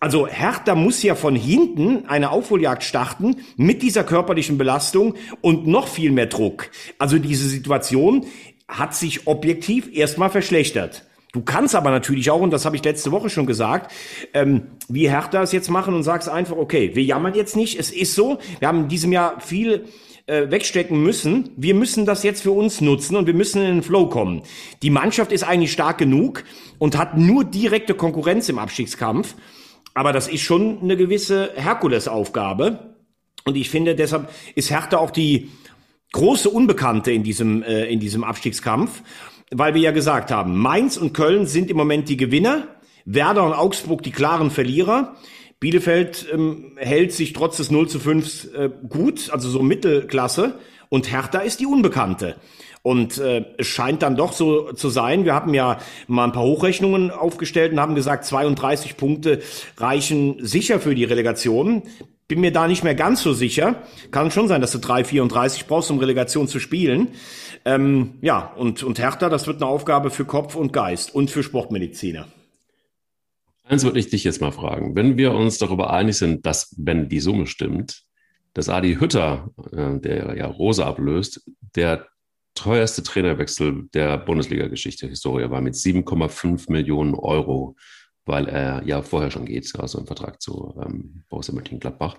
Also 0.00 0.28
Hertha 0.28 0.76
muss 0.76 1.02
ja 1.02 1.16
von 1.16 1.34
hinten 1.34 2.06
eine 2.06 2.30
Aufholjagd 2.30 2.84
starten 2.84 3.36
mit 3.56 3.82
dieser 3.82 4.04
körperlichen 4.04 4.56
Belastung 4.56 5.14
und 5.40 5.66
noch 5.66 5.88
viel 5.88 6.12
mehr 6.12 6.26
Druck. 6.26 6.70
Also 6.98 7.18
diese 7.18 7.48
Situation 7.48 8.24
hat 8.68 8.94
sich 8.94 9.26
objektiv 9.26 9.88
erstmal 9.92 10.30
verschlechtert. 10.30 11.04
Du 11.32 11.42
kannst 11.42 11.74
aber 11.74 11.90
natürlich 11.90 12.30
auch, 12.30 12.40
und 12.40 12.50
das 12.52 12.64
habe 12.64 12.76
ich 12.76 12.84
letzte 12.84 13.12
Woche 13.12 13.28
schon 13.28 13.46
gesagt, 13.46 13.92
ähm, 14.32 14.68
wie 14.88 15.10
Hertha 15.10 15.42
es 15.42 15.52
jetzt 15.52 15.68
machen 15.68 15.94
und 15.94 16.02
sagst 16.02 16.28
einfach, 16.28 16.56
okay, 16.56 16.92
wir 16.94 17.02
jammern 17.02 17.34
jetzt 17.34 17.56
nicht, 17.56 17.78
es 17.78 17.90
ist 17.90 18.14
so, 18.14 18.38
wir 18.60 18.68
haben 18.68 18.82
in 18.84 18.88
diesem 18.88 19.12
Jahr 19.12 19.40
viel 19.40 19.84
äh, 20.26 20.50
wegstecken 20.50 21.02
müssen, 21.02 21.50
wir 21.56 21.74
müssen 21.74 22.06
das 22.06 22.22
jetzt 22.22 22.42
für 22.42 22.52
uns 22.52 22.80
nutzen 22.80 23.16
und 23.16 23.26
wir 23.26 23.34
müssen 23.34 23.60
in 23.60 23.68
den 23.68 23.82
Flow 23.82 24.08
kommen. 24.08 24.42
Die 24.82 24.90
Mannschaft 24.90 25.32
ist 25.32 25.44
eigentlich 25.44 25.72
stark 25.72 25.98
genug 25.98 26.44
und 26.78 26.96
hat 26.96 27.18
nur 27.18 27.44
direkte 27.44 27.94
Konkurrenz 27.94 28.48
im 28.48 28.58
Abstiegskampf, 28.58 29.34
aber 29.92 30.12
das 30.12 30.28
ist 30.28 30.42
schon 30.42 30.80
eine 30.80 30.96
gewisse 30.96 31.50
Herkulesaufgabe. 31.56 32.94
Und 33.44 33.56
ich 33.56 33.70
finde, 33.70 33.94
deshalb 33.94 34.30
ist 34.54 34.70
Hertha 34.70 34.98
auch 34.98 35.10
die 35.10 35.50
große 36.12 36.48
Unbekannte 36.50 37.12
in 37.12 37.22
diesem, 37.22 37.62
äh, 37.62 37.84
in 37.86 38.00
diesem 38.00 38.24
Abstiegskampf, 38.24 39.02
weil 39.50 39.74
wir 39.74 39.80
ja 39.80 39.90
gesagt 39.90 40.30
haben, 40.30 40.56
Mainz 40.58 40.96
und 40.96 41.12
Köln 41.12 41.46
sind 41.46 41.70
im 41.70 41.76
Moment 41.76 42.08
die 42.08 42.16
Gewinner, 42.16 42.68
Werder 43.04 43.44
und 43.44 43.54
Augsburg 43.54 44.02
die 44.02 44.10
klaren 44.10 44.50
Verlierer. 44.50 45.16
Bielefeld 45.60 46.26
ähm, 46.32 46.76
hält 46.76 47.12
sich 47.12 47.32
trotz 47.32 47.56
des 47.56 47.70
0 47.70 47.88
zu 47.88 47.98
5 47.98 48.54
äh, 48.54 48.70
gut, 48.88 49.30
also 49.30 49.48
so 49.48 49.62
Mittelklasse. 49.62 50.58
Und 50.88 51.10
Hertha 51.10 51.40
ist 51.40 51.60
die 51.60 51.66
Unbekannte. 51.66 52.36
Und 52.82 53.18
äh, 53.18 53.44
es 53.58 53.66
scheint 53.66 54.02
dann 54.02 54.16
doch 54.16 54.32
so 54.32 54.72
zu 54.72 54.88
sein. 54.88 55.24
Wir 55.24 55.34
haben 55.34 55.52
ja 55.52 55.78
mal 56.06 56.24
ein 56.24 56.32
paar 56.32 56.44
Hochrechnungen 56.44 57.10
aufgestellt 57.10 57.72
und 57.72 57.80
haben 57.80 57.94
gesagt, 57.94 58.24
32 58.24 58.96
Punkte 58.96 59.40
reichen 59.76 60.36
sicher 60.40 60.80
für 60.80 60.94
die 60.94 61.04
Relegation. 61.04 61.82
Bin 62.28 62.40
mir 62.40 62.52
da 62.52 62.68
nicht 62.68 62.84
mehr 62.84 62.94
ganz 62.94 63.22
so 63.22 63.32
sicher. 63.32 63.82
Kann 64.10 64.30
schon 64.30 64.48
sein, 64.48 64.60
dass 64.60 64.72
du 64.72 64.78
3,34 64.78 65.66
brauchst, 65.66 65.90
um 65.90 65.98
Relegation 65.98 66.46
zu 66.46 66.60
spielen. 66.60 67.08
Ähm, 67.64 68.18
ja, 68.20 68.52
und, 68.56 68.82
und 68.82 68.98
Hertha, 68.98 69.30
das 69.30 69.46
wird 69.46 69.62
eine 69.62 69.70
Aufgabe 69.70 70.10
für 70.10 70.26
Kopf 70.26 70.54
und 70.54 70.72
Geist 70.72 71.14
und 71.14 71.30
für 71.30 71.42
Sportmediziner. 71.42 72.28
Eins 73.64 73.82
würde 73.84 73.98
ich 73.98 74.10
dich 74.10 74.24
jetzt 74.24 74.40
mal 74.40 74.52
fragen. 74.52 74.94
Wenn 74.94 75.16
wir 75.16 75.32
uns 75.32 75.58
darüber 75.58 75.90
einig 75.90 76.16
sind, 76.16 76.44
dass, 76.44 76.74
wenn 76.78 77.08
die 77.08 77.20
Summe 77.20 77.46
stimmt, 77.46 78.02
dass 78.54 78.68
Adi 78.68 78.96
Hütter, 78.96 79.50
äh, 79.72 79.98
der 79.98 80.36
ja 80.36 80.46
Rose 80.46 80.84
ablöst, 80.84 81.42
der 81.76 82.08
teuerste 82.54 83.02
Trainerwechsel 83.02 83.88
der 83.94 84.18
Bundesliga-Geschichte, 84.18 85.06
Historie 85.06 85.50
war 85.50 85.60
mit 85.60 85.74
7,5 85.74 86.70
Millionen 86.70 87.14
Euro 87.14 87.76
weil 88.28 88.48
er 88.48 88.82
ja 88.86 89.02
vorher 89.02 89.30
schon 89.30 89.46
geht, 89.46 89.72
also 89.78 89.98
im 89.98 90.06
Vertrag 90.06 90.40
zu 90.40 90.80
ähm, 90.84 91.24
Borussia 91.28 91.54
Mönchengladbach. 91.54 92.16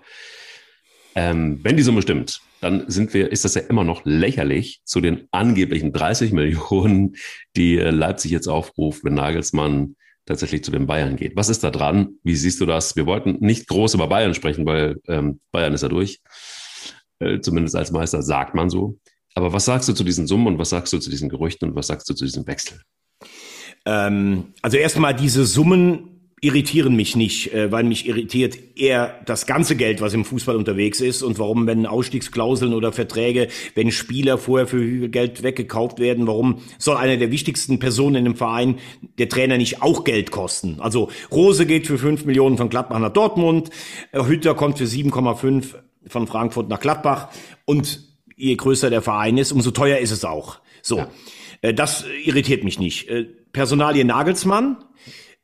Ähm, 1.15 1.60
wenn 1.63 1.78
die 1.78 1.84
Summe 1.84 2.02
stimmt, 2.02 2.41
dann 2.62 2.89
sind 2.89 3.13
wir, 3.13 3.32
ist 3.32 3.45
das 3.45 3.56
ja 3.56 3.62
immer 3.62 3.84
noch 3.84 4.02
lächerlich 4.06 4.82
zu 4.84 5.02
den 5.02 5.28
angeblichen 5.32 5.93
30 5.93 6.32
Millionen, 6.34 7.15
die 7.56 7.78
äh, 7.78 7.89
Leipzig 7.89 8.32
jetzt 8.32 8.48
aufruft, 8.48 9.04
wenn 9.04 9.13
Nagelsmann 9.13 9.95
tatsächlich 10.26 10.63
zu 10.63 10.72
den 10.72 10.86
Bayern 10.86 11.15
geht. 11.15 11.36
Was 11.36 11.50
ist 11.50 11.63
da 11.63 11.72
dran? 11.72 12.19
Wie 12.24 12.36
siehst 12.36 12.62
du 12.62 12.65
das? 12.65 12.95
Wir 12.95 13.06
wollten 13.06 13.38
nicht 13.39 13.67
groß 13.67 13.95
über 13.95 14.08
Bayern 14.08 14.36
sprechen, 14.36 14.65
weil 14.65 14.98
ähm, 15.08 15.39
Bayern 15.52 15.74
ist 15.74 15.82
ja 15.82 15.89
durch. 15.89 16.22
Äh, 17.19 17.39
zumindest 17.39 17.76
als 17.76 17.91
Meister 17.91 18.22
sagt 18.22 18.54
man 18.54 18.69
so. 18.69 19.00
Aber 19.36 19.54
was 19.54 19.65
sagst 19.65 19.89
du 19.89 19.93
zu 19.93 20.04
diesen 20.04 20.28
Summen 20.28 20.48
und 20.48 20.60
was 20.60 20.69
sagst 20.69 20.93
du 20.93 21.00
zu 21.00 21.10
diesen 21.10 21.30
Gerüchten 21.30 21.69
und 21.69 21.76
was 21.76 21.88
sagst 21.88 22.10
du 22.10 22.13
zu 22.13 22.26
diesem 22.26 22.45
Wechsel? 22.45 22.82
Ähm, 23.86 24.54
also 24.62 24.78
erstmal 24.78 25.13
diese 25.15 25.46
Summen 25.46 26.10
irritieren 26.42 26.96
mich 26.96 27.15
nicht, 27.15 27.54
äh, 27.54 27.72
weil 27.72 27.84
mich 27.84 28.08
irritiert 28.08 28.58
eher 28.76 29.20
das 29.26 29.46
ganze 29.46 29.76
Geld, 29.76 30.00
was 30.00 30.13
im 30.13 30.24
Fußball 30.24 30.56
unterwegs 30.56 31.02
ist 31.02 31.22
und 31.22 31.38
warum, 31.38 31.68
wenn 31.68 31.86
Ausstiegsklauseln 31.86 32.74
oder 32.74 32.94
Verträge, 32.94 33.50
wenn 33.76 33.92
Spieler 33.92 34.38
vorher 34.38 34.68
für 34.68 34.80
viel 34.80 35.10
Geld 35.10 35.44
weggekauft 35.44 36.00
werden, 36.00 36.28
warum 36.28 36.60
soll 36.78 36.98
einer 36.98 37.18
der 37.18 37.32
wichtigsten 37.32 37.80
Personen 37.80 38.15
in 38.15 38.24
dem 38.26 38.36
Verein, 38.36 38.80
der 39.18 39.28
Trainer, 39.28 39.58
nicht 39.58 39.82
auch 39.82 40.06
Geld 40.06 40.32
kosten? 40.32 40.78
Also 40.80 41.10
Rose 41.32 41.65
geht 41.65 41.88
für 41.88 41.98
5 41.98 42.26
Millionen 42.26 42.58
von 42.58 42.70
Gladbach 42.70 43.00
nach 43.00 43.13
Dortmund, 43.13 43.70
äh, 44.12 44.24
Hütter 44.24 44.56
kommt 44.56 44.78
für 44.78 44.88
7,5 44.88 45.76
von 46.08 46.28
Frankfurt 46.28 46.70
nach 46.70 46.80
Gladbach 46.80 47.30
und 47.65 48.02
je 48.38 48.56
größer 48.56 48.89
der 48.89 49.02
Verein 49.02 49.38
ist, 49.38 49.52
umso 49.52 49.72
teuer 49.72 49.98
ist 49.98 50.12
es 50.12 50.24
auch. 50.24 50.60
So, 50.82 51.00
ja. 51.00 51.10
Äh, 51.62 51.74
das 51.74 52.06
irritiert 52.24 52.63
mich 52.63 52.80
nicht. 52.80 53.08
Personalie 53.52 54.06
Nagelsmann, 54.06 54.78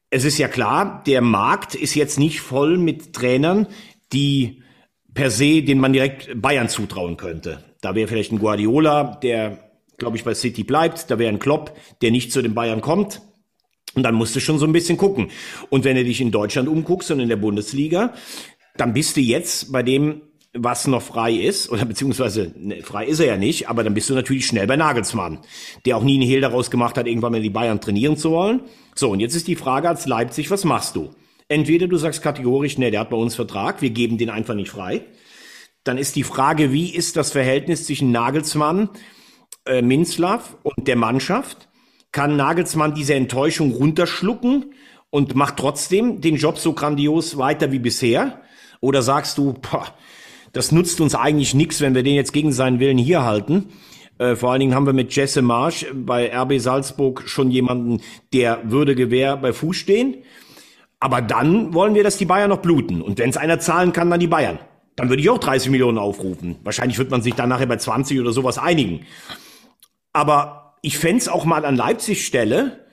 es 0.09 0.23
ist 0.23 0.37
ja 0.37 0.47
klar, 0.47 1.03
der 1.05 1.21
Markt 1.21 1.75
ist 1.75 1.95
jetzt 1.95 2.19
nicht 2.19 2.39
voll 2.39 2.77
mit 2.77 3.13
Trainern, 3.13 3.67
die 4.13 4.61
per 5.13 5.31
se, 5.31 5.63
den 5.63 5.79
man 5.79 5.93
direkt 5.93 6.39
Bayern 6.39 6.69
zutrauen 6.69 7.17
könnte. 7.17 7.63
Da 7.81 7.95
wäre 7.95 8.07
vielleicht 8.07 8.31
ein 8.31 8.39
Guardiola, 8.39 9.15
der, 9.21 9.71
glaube 9.97 10.17
ich, 10.17 10.23
bei 10.23 10.33
City 10.33 10.63
bleibt. 10.63 11.09
Da 11.09 11.19
wäre 11.19 11.31
ein 11.31 11.39
Klopp, 11.39 11.75
der 12.01 12.11
nicht 12.11 12.31
zu 12.31 12.41
den 12.41 12.53
Bayern 12.53 12.81
kommt. 12.81 13.21
Und 13.95 14.03
dann 14.03 14.15
musst 14.15 14.35
du 14.35 14.41
schon 14.41 14.59
so 14.59 14.65
ein 14.65 14.73
bisschen 14.73 14.97
gucken. 14.97 15.31
Und 15.69 15.85
wenn 15.85 15.95
du 15.95 16.03
dich 16.03 16.19
in 16.19 16.31
Deutschland 16.31 16.67
umguckst 16.67 17.11
und 17.11 17.21
in 17.21 17.29
der 17.29 17.37
Bundesliga, 17.37 18.13
dann 18.75 18.93
bist 18.93 19.15
du 19.15 19.21
jetzt 19.21 19.71
bei 19.71 19.83
dem, 19.83 20.21
was 20.55 20.87
noch 20.87 21.01
frei 21.01 21.33
ist, 21.33 21.69
oder 21.69 21.85
beziehungsweise 21.85 22.51
ne, 22.57 22.81
frei 22.81 23.05
ist 23.05 23.19
er 23.19 23.27
ja 23.27 23.37
nicht, 23.37 23.69
aber 23.69 23.83
dann 23.83 23.93
bist 23.93 24.09
du 24.09 24.13
natürlich 24.13 24.47
schnell 24.47 24.65
bei 24.67 24.77
Nagelsmann, 24.77 25.39
der 25.85 25.97
auch 25.97 26.03
nie 26.03 26.15
einen 26.15 26.27
Hehl 26.27 26.41
daraus 26.41 26.71
gemacht 26.71 26.97
hat, 26.97 27.07
irgendwann 27.07 27.33
mal 27.33 27.41
die 27.41 27.49
Bayern 27.49 27.81
trainieren 27.81 28.17
zu 28.17 28.31
wollen. 28.31 28.61
So, 28.95 29.11
und 29.11 29.19
jetzt 29.19 29.35
ist 29.35 29.47
die 29.47 29.55
Frage 29.55 29.89
als 29.89 30.05
Leipzig, 30.05 30.49
was 30.49 30.63
machst 30.63 30.95
du? 30.95 31.11
Entweder 31.47 31.87
du 31.87 31.97
sagst 31.97 32.23
kategorisch, 32.23 32.77
nee, 32.77 32.89
der 32.89 33.01
hat 33.01 33.09
bei 33.09 33.17
uns 33.17 33.35
Vertrag, 33.35 33.81
wir 33.81 33.89
geben 33.91 34.17
den 34.17 34.29
einfach 34.29 34.55
nicht 34.55 34.71
frei. 34.71 35.05
Dann 35.83 35.97
ist 35.97 36.15
die 36.15 36.23
Frage, 36.23 36.71
wie 36.71 36.89
ist 36.89 37.15
das 37.17 37.31
Verhältnis 37.31 37.85
zwischen 37.85 38.11
Nagelsmann, 38.11 38.89
äh, 39.65 39.81
Minzlaff 39.81 40.57
und 40.63 40.87
der 40.87 40.95
Mannschaft? 40.95 41.69
Kann 42.11 42.37
Nagelsmann 42.37 42.95
diese 42.95 43.13
Enttäuschung 43.13 43.71
runterschlucken 43.73 44.73
und 45.11 45.35
macht 45.35 45.57
trotzdem 45.57 46.21
den 46.21 46.37
Job 46.37 46.57
so 46.57 46.73
grandios 46.73 47.37
weiter 47.37 47.71
wie 47.71 47.79
bisher? 47.79 48.41
Oder 48.79 49.01
sagst 49.01 49.37
du, 49.37 49.53
boah, 49.53 49.93
das 50.55 50.71
nutzt 50.71 51.01
uns 51.01 51.15
eigentlich 51.15 51.53
nichts, 51.53 51.81
wenn 51.81 51.95
wir 51.95 52.03
den 52.03 52.15
jetzt 52.15 52.31
gegen 52.31 52.53
seinen 52.53 52.79
Willen 52.79 52.97
hier 52.97 53.23
halten? 53.23 53.65
Äh, 54.17 54.37
vor 54.37 54.51
allen 54.51 54.61
Dingen 54.61 54.73
haben 54.73 54.85
wir 54.85 54.93
mit 54.93 55.13
Jesse 55.13 55.41
Marsch 55.41 55.85
bei 55.93 56.33
RB 56.33 56.59
Salzburg 56.59 57.23
schon 57.25 57.51
jemanden, 57.51 58.01
der 58.33 58.61
würde 58.63 58.95
Gewehr 58.95 59.35
bei 59.35 59.51
Fuß 59.51 59.75
stehen. 59.75 60.15
Aber 61.01 61.21
dann 61.21 61.73
wollen 61.73 61.93
wir, 61.93 62.05
dass 62.05 62.17
die 62.17 62.25
Bayern 62.25 62.49
noch 62.49 62.61
bluten. 62.61 63.01
Und 63.01 63.19
wenn 63.19 63.29
es 63.29 63.35
einer 63.35 63.59
zahlen 63.59 63.91
kann, 63.91 64.09
dann 64.09 64.21
die 64.21 64.27
Bayern. 64.27 64.57
Dann 64.95 65.09
würde 65.09 65.21
ich 65.21 65.29
auch 65.29 65.39
30 65.39 65.69
Millionen 65.71 65.97
aufrufen. 65.97 66.55
Wahrscheinlich 66.63 66.97
wird 66.97 67.11
man 67.11 67.21
sich 67.21 67.35
dann 67.35 67.49
nachher 67.49 67.65
bei 67.65 67.75
20 67.75 68.17
oder 68.21 68.31
sowas 68.31 68.57
einigen. 68.57 69.05
Aber 70.13 70.77
ich 70.81 70.97
fände 70.97 71.33
auch 71.33 71.43
mal 71.43 71.65
an 71.65 71.75
Leipzig 71.75 72.25
Stelle 72.25 72.85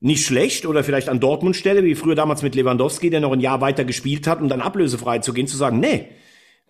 nicht 0.00 0.26
schlecht 0.26 0.66
oder 0.66 0.84
vielleicht 0.84 1.08
an 1.08 1.18
Dortmund 1.18 1.56
Stelle, 1.56 1.82
wie 1.82 1.94
früher 1.94 2.14
damals 2.14 2.42
mit 2.42 2.54
Lewandowski, 2.54 3.08
der 3.08 3.20
noch 3.20 3.32
ein 3.32 3.40
Jahr 3.40 3.62
weiter 3.62 3.86
gespielt 3.86 4.26
hat, 4.26 4.42
um 4.42 4.50
dann 4.50 4.60
ablösefrei 4.60 5.20
zu 5.20 5.32
gehen, 5.32 5.46
zu 5.46 5.56
sagen, 5.56 5.80
nee, 5.80 6.10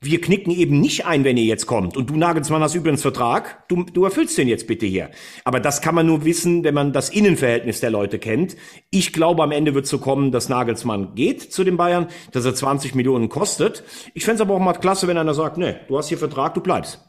wir 0.01 0.21
knicken 0.21 0.51
eben 0.51 0.81
nicht 0.81 1.07
ein, 1.07 1.25
wenn 1.25 1.37
ihr 1.37 1.45
jetzt 1.45 1.67
kommt. 1.67 1.97
Und 1.97 2.11
du 2.11 2.17
Nagelsmann 2.17 2.63
hast 2.63 2.75
übrigens 2.75 3.03
Vertrag, 3.03 3.67
du, 3.69 3.85
du 3.85 4.05
erfüllst 4.05 4.37
den 4.37 4.47
jetzt 4.47 4.67
bitte 4.67 4.85
hier. 4.87 5.11
Aber 5.45 5.59
das 5.59 5.81
kann 5.81 5.95
man 5.95 6.07
nur 6.07 6.25
wissen, 6.25 6.65
wenn 6.65 6.75
man 6.75 6.93
das 6.93 7.09
Innenverhältnis 7.09 7.81
der 7.81 7.91
Leute 7.91 8.19
kennt. 8.19 8.57
Ich 8.91 9.13
glaube, 9.13 9.43
am 9.43 9.53
Ende 9.53 9.75
wird 9.75 9.87
so 9.87 9.99
kommen, 9.99 10.33
dass 10.33 10.49
Nagelsmann 10.49 11.15
geht 11.15 11.53
zu 11.53 11.65
den 11.65 11.77
Bayern, 11.77 12.09
dass 12.33 12.45
er 12.45 12.55
20 12.55 12.95
Millionen 12.95 13.29
kostet. 13.29 13.85
Ich 14.13 14.25
fände 14.25 14.37
es 14.37 14.41
aber 14.43 14.55
auch 14.55 14.61
mal 14.61 14.75
klasse, 14.75 15.09
wenn 15.09 15.19
einer 15.19 15.35
sagt, 15.35 15.57
nee, 15.57 15.77
du 15.89 15.97
hast 15.97 16.09
hier 16.09 16.19
Vertrag, 16.19 16.55
du 16.55 16.61
bleibst. 16.61 17.01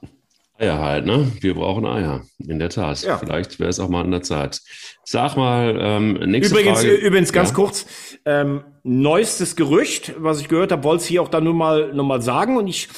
Eier 0.60 0.80
halt, 0.80 1.06
ne? 1.06 1.32
Wir 1.40 1.54
brauchen 1.54 1.86
Eier. 1.86 2.22
In 2.40 2.60
der 2.60 2.70
Tat. 2.70 3.04
Ja. 3.04 3.18
Vielleicht 3.18 3.60
wäre 3.60 3.70
es 3.70 3.80
auch 3.80 3.90
mal 3.90 4.04
an 4.04 4.12
der 4.12 4.24
Zeit. 4.24 4.62
Sag 5.04 5.38
mal, 5.38 5.78
ähm, 5.80 6.14
nächste 6.14 6.56
übrigens, 6.56 6.80
Frage. 6.80 6.96
Übrigens, 6.96 7.32
ganz 7.32 7.50
ja? 7.50 7.56
kurz, 7.56 7.86
ähm, 8.26 8.64
neuestes 8.84 9.56
Gerücht, 9.56 10.14
was 10.18 10.42
ich 10.42 10.48
gehört 10.48 10.72
habe, 10.72 10.84
wollte 10.84 11.04
ich 11.04 11.10
hier 11.10 11.22
auch 11.22 11.30
dann 11.30 11.44
nur 11.44 11.54
mal, 11.54 11.94
nur 11.94 12.06
mal 12.06 12.22
sagen. 12.22 12.58
Und 12.58 12.68
ich 12.68 12.90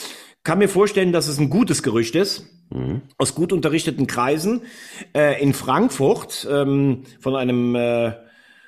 kann 0.43 0.59
mir 0.59 0.69
vorstellen, 0.69 1.11
dass 1.11 1.27
es 1.27 1.37
ein 1.37 1.49
gutes 1.49 1.83
Gerücht 1.83 2.15
ist. 2.15 2.45
Mhm. 2.69 3.01
Aus 3.17 3.35
gut 3.35 3.51
unterrichteten 3.51 4.07
Kreisen. 4.07 4.61
Äh, 5.13 5.41
in 5.41 5.53
Frankfurt, 5.53 6.47
ähm, 6.49 7.03
von 7.19 7.35
einem 7.35 7.75
äh, 7.75 8.13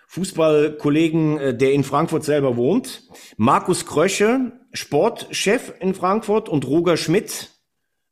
Fußballkollegen, 0.07 1.37
äh, 1.37 1.57
der 1.57 1.71
in 1.71 1.85
Frankfurt 1.85 2.25
selber 2.25 2.57
wohnt. 2.57 3.03
Markus 3.37 3.85
Krösche, 3.85 4.51
Sportchef 4.73 5.73
in 5.79 5.93
Frankfurt 5.93 6.49
und 6.49 6.67
Roger 6.67 6.97
Schmidt, 6.97 7.49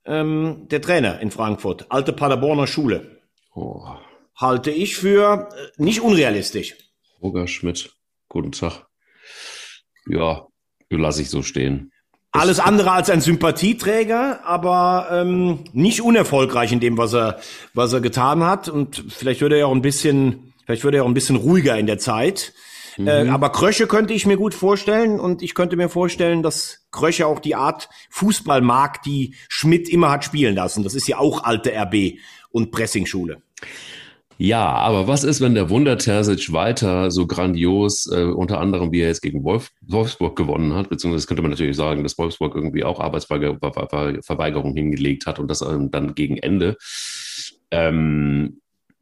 ähm, 0.06 0.68
der 0.70 0.82
Trainer 0.82 1.20
in 1.20 1.32
Frankfurt, 1.32 1.88
alte 1.90 2.14
Paderborner 2.14 2.68
Schule. 2.68 3.22
Oh. 3.54 3.84
Halte 4.36 4.72
ich 4.72 4.96
für 4.96 5.50
äh, 5.52 5.82
nicht 5.82 6.02
unrealistisch. 6.02 6.76
Roger 7.22 7.48
Schmidt, 7.48 7.92
guten 8.28 8.52
Tag. 8.52 8.86
Ja, 10.08 10.48
lasse 10.90 11.22
ich 11.22 11.30
so 11.30 11.44
stehen. 11.44 11.92
Alles 12.32 12.60
andere 12.60 12.92
als 12.92 13.10
ein 13.10 13.22
Sympathieträger, 13.22 14.46
aber 14.46 15.08
ähm, 15.12 15.64
nicht 15.74 16.02
unerfolgreich 16.02 16.72
in 16.72 16.80
dem, 16.80 16.98
was 16.98 17.14
er, 17.14 17.40
was 17.74 17.92
er 17.92 18.02
getan 18.02 18.44
hat. 18.44 18.70
Und 18.70 19.04
vielleicht 19.10 19.42
würde 19.42 19.58
er 19.58 19.68
auch 19.68 19.74
ein 19.74 19.82
bisschen, 19.82 20.54
vielleicht 20.66 20.84
würde 20.84 20.98
er 20.98 21.04
auch 21.04 21.08
ein 21.08 21.16
bisschen 21.16 21.38
ruhiger 21.38 21.78
in 21.78 21.88
der 21.88 21.98
Zeit. 21.98 22.54
Mhm. 23.00 23.08
Äh, 23.08 23.30
aber 23.30 23.50
Krösche 23.50 23.88
könnte 23.88 24.14
ich 24.14 24.26
mir 24.26 24.36
gut 24.36 24.54
vorstellen 24.54 25.22
und 25.22 25.42
ich 25.42 25.56
könnte 25.56 25.78
mir 25.78 25.88
vorstellen, 25.88 26.44
dass 26.44 26.86
Krösche 26.92 27.28
auch 27.28 27.40
die 27.40 27.56
Art 27.56 27.88
Fußball 28.10 28.62
mag, 28.62 29.02
die 29.04 29.36
Schmidt 29.48 29.88
immer 29.88 30.12
hat 30.12 30.26
spielen 30.26 30.54
lassen. 30.54 30.84
Das 30.84 30.96
ist 30.96 31.08
ja 31.08 31.18
auch 31.18 31.46
alte 31.46 31.72
RB 31.72 32.20
und 32.52 32.72
Pressingschule. 32.72 33.42
Ja, 34.38 34.68
aber 34.68 35.08
was 35.08 35.24
ist, 35.24 35.40
wenn 35.40 35.54
der 35.54 35.70
Wunder 35.70 35.98
Terzic 35.98 36.52
weiter 36.52 37.10
so 37.10 37.26
grandios, 37.26 38.06
äh, 38.12 38.24
unter 38.24 38.60
anderem 38.60 38.92
wie 38.92 39.02
er 39.02 39.08
jetzt 39.08 39.22
gegen 39.22 39.46
Wolf, 39.46 39.72
Wolfsburg 39.82 40.36
gewonnen 40.36 40.74
hat, 40.74 40.90
beziehungsweise 40.90 41.28
könnte 41.28 41.42
man 41.42 41.52
natürlich 41.52 41.78
sagen, 41.78 42.04
dass 42.04 42.18
Wolfsburg 42.18 42.54
irgendwie 42.56 42.84
auch 42.84 43.00
Arbeitsverweigerung 43.00 44.74
hingelegt 44.74 45.26
hat 45.26 45.40
und 45.40 45.50
das 45.50 45.62
ähm, 45.62 45.90
dann 45.92 46.16
gegen 46.16 46.38
Ende. 46.38 46.76
Ähm, 47.72 48.60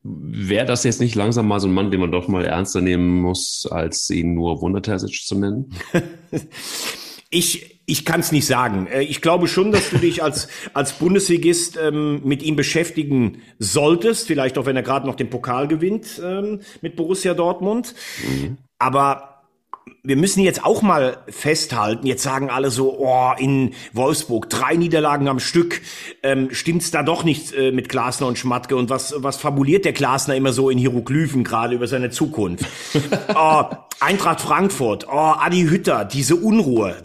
Wäre 0.10 0.65
das 0.65 0.84
jetzt 0.84 1.02
nicht 1.02 1.15
langsam 1.15 1.48
mal 1.48 1.60
so 1.60 1.67
ein 1.67 1.74
Mann, 1.74 1.91
den 1.91 2.00
man 2.00 2.12
doch 2.12 2.28
mal 2.28 2.46
ernster 2.46 2.82
nehmen 2.82 3.22
muss, 3.22 3.67
als 3.70 4.10
ihn 4.10 4.36
nur 4.36 4.62
Wundertersic 4.62 5.26
zu 5.26 5.38
nennen? 5.38 5.74
ich 7.30 7.78
ich 7.89 8.04
kann 8.04 8.20
es 8.20 8.34
nicht 8.34 8.46
sagen. 8.46 8.88
Äh, 8.88 9.04
ich 9.04 9.22
glaube 9.22 9.48
schon, 9.48 9.72
dass 9.72 9.89
du 9.89 9.98
dich 9.98 10.22
als, 10.22 10.50
als 10.74 10.93
Bundesligist 10.93 11.80
ähm, 11.82 12.22
mit 12.24 12.43
ihm 12.43 12.56
beschäftigen 12.56 13.41
solltest, 13.58 14.28
vielleicht 14.28 14.58
auch 14.58 14.65
wenn 14.65 14.76
er 14.76 14.84
gerade 14.84 15.08
noch 15.08 15.15
den 15.15 15.30
Pokal 15.30 15.67
gewinnt 15.67 16.22
ähm, 16.24 16.60
mit 16.82 16.96
Borussia 16.96 17.34
Dortmund. 17.34 17.96
Mhm. 18.28 18.58
Aber 18.78 19.37
wir 20.04 20.15
müssen 20.15 20.41
jetzt 20.41 20.63
auch 20.63 20.82
mal 20.82 21.17
festhalten, 21.30 22.08
jetzt 22.08 22.23
sagen 22.23 22.50
alle 22.50 22.71
so, 22.71 22.97
oh, 23.00 23.32
in 23.38 23.73
Wolfsburg 23.93 24.50
drei 24.50 24.76
Niederlagen 24.76 25.28
am 25.28 25.39
Stück, 25.39 25.82
ähm, 26.23 26.50
stimmt's 26.52 26.91
da 26.91 27.04
doch 27.04 27.23
nicht 27.23 27.54
äh, 27.54 27.71
mit 27.71 27.89
Glasner 27.89 28.28
und 28.28 28.38
Schmatke 28.38 28.76
und 28.76 28.89
was, 28.89 29.15
was 29.17 29.38
fabuliert 29.38 29.86
der 29.86 29.93
Glasner 29.93 30.36
immer 30.36 30.54
so 30.54 30.69
in 30.69 30.78
Hieroglyphen 30.78 31.43
gerade 31.43 31.76
über 31.76 31.88
seine 31.88 32.10
Zukunft? 32.10 32.65
oh, 33.36 33.63
Eintracht 34.00 34.41
Frankfurt, 34.41 35.08
oh, 35.08 35.34
Adi 35.39 35.63
Hütter, 35.63 36.06
diese 36.06 36.36
Unruhe. 36.36 36.95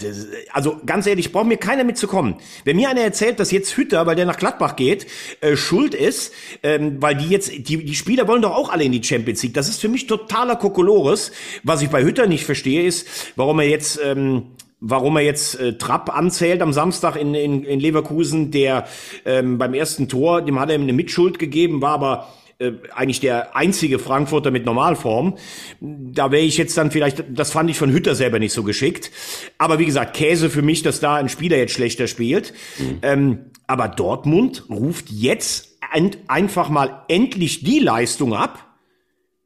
Also 0.52 0.78
ganz 0.84 1.06
ehrlich, 1.06 1.32
braucht 1.32 1.46
mir 1.46 1.56
keiner 1.56 1.84
mitzukommen. 1.84 2.36
Wenn 2.64 2.76
mir 2.76 2.90
einer 2.90 3.00
erzählt, 3.00 3.40
dass 3.40 3.50
jetzt 3.50 3.76
Hütter, 3.78 4.06
weil 4.06 4.14
der 4.14 4.26
nach 4.26 4.36
Gladbach 4.36 4.76
geht, 4.76 5.06
äh, 5.40 5.56
schuld 5.56 5.94
ist, 5.94 6.34
ähm, 6.62 7.00
weil 7.00 7.16
die 7.16 7.28
jetzt, 7.28 7.50
die, 7.50 7.82
die 7.82 7.94
Spieler 7.94 8.28
wollen 8.28 8.42
doch 8.42 8.54
auch 8.54 8.68
alle 8.70 8.84
in 8.84 8.92
die 8.92 9.02
Champions 9.02 9.42
League. 9.42 9.54
Das 9.54 9.70
ist 9.70 9.80
für 9.80 9.88
mich 9.88 10.06
totaler 10.06 10.56
Kokolores. 10.56 11.32
Was 11.62 11.80
ich 11.80 11.88
bei 11.88 12.02
Hütter 12.02 12.26
nicht 12.26 12.44
verstehe, 12.44 12.71
ist, 12.80 13.32
warum 13.36 13.60
er 13.60 13.68
jetzt 13.68 14.00
ähm, 14.02 14.44
warum 14.82 15.16
er 15.16 15.22
jetzt 15.22 15.58
äh, 15.60 15.78
Trapp 15.78 16.14
anzählt 16.14 16.60
am 16.60 16.72
Samstag 16.72 17.16
in, 17.16 17.34
in, 17.34 17.62
in 17.62 17.78
Leverkusen, 17.78 18.50
der 18.50 18.86
ähm, 19.24 19.56
beim 19.56 19.74
ersten 19.74 20.08
Tor, 20.08 20.42
dem 20.42 20.58
hat 20.58 20.70
er 20.70 20.74
ihm 20.74 20.82
eine 20.82 20.92
Mitschuld 20.92 21.38
gegeben, 21.38 21.80
war 21.80 21.92
aber 21.92 22.28
äh, 22.58 22.72
eigentlich 22.94 23.20
der 23.20 23.56
einzige 23.56 23.98
Frankfurter 23.98 24.50
mit 24.50 24.66
Normalform. 24.66 25.36
Da 25.80 26.30
wäre 26.32 26.42
ich 26.42 26.58
jetzt 26.58 26.76
dann 26.76 26.90
vielleicht, 26.90 27.24
das 27.28 27.52
fand 27.52 27.70
ich 27.70 27.78
von 27.78 27.92
Hütter 27.92 28.14
selber 28.14 28.38
nicht 28.40 28.52
so 28.52 28.64
geschickt. 28.64 29.10
Aber 29.56 29.78
wie 29.78 29.86
gesagt, 29.86 30.14
Käse 30.14 30.50
für 30.50 30.62
mich, 30.62 30.82
dass 30.82 31.00
da 31.00 31.14
ein 31.14 31.28
Spieler 31.28 31.56
jetzt 31.56 31.74
schlechter 31.74 32.08
spielt. 32.08 32.52
Mhm. 32.78 32.98
Ähm, 33.02 33.38
aber 33.66 33.88
Dortmund 33.88 34.64
ruft 34.68 35.10
jetzt 35.10 35.76
ein, 35.92 36.10
einfach 36.28 36.68
mal 36.68 37.04
endlich 37.08 37.62
die 37.62 37.78
Leistung 37.78 38.34
ab, 38.34 38.71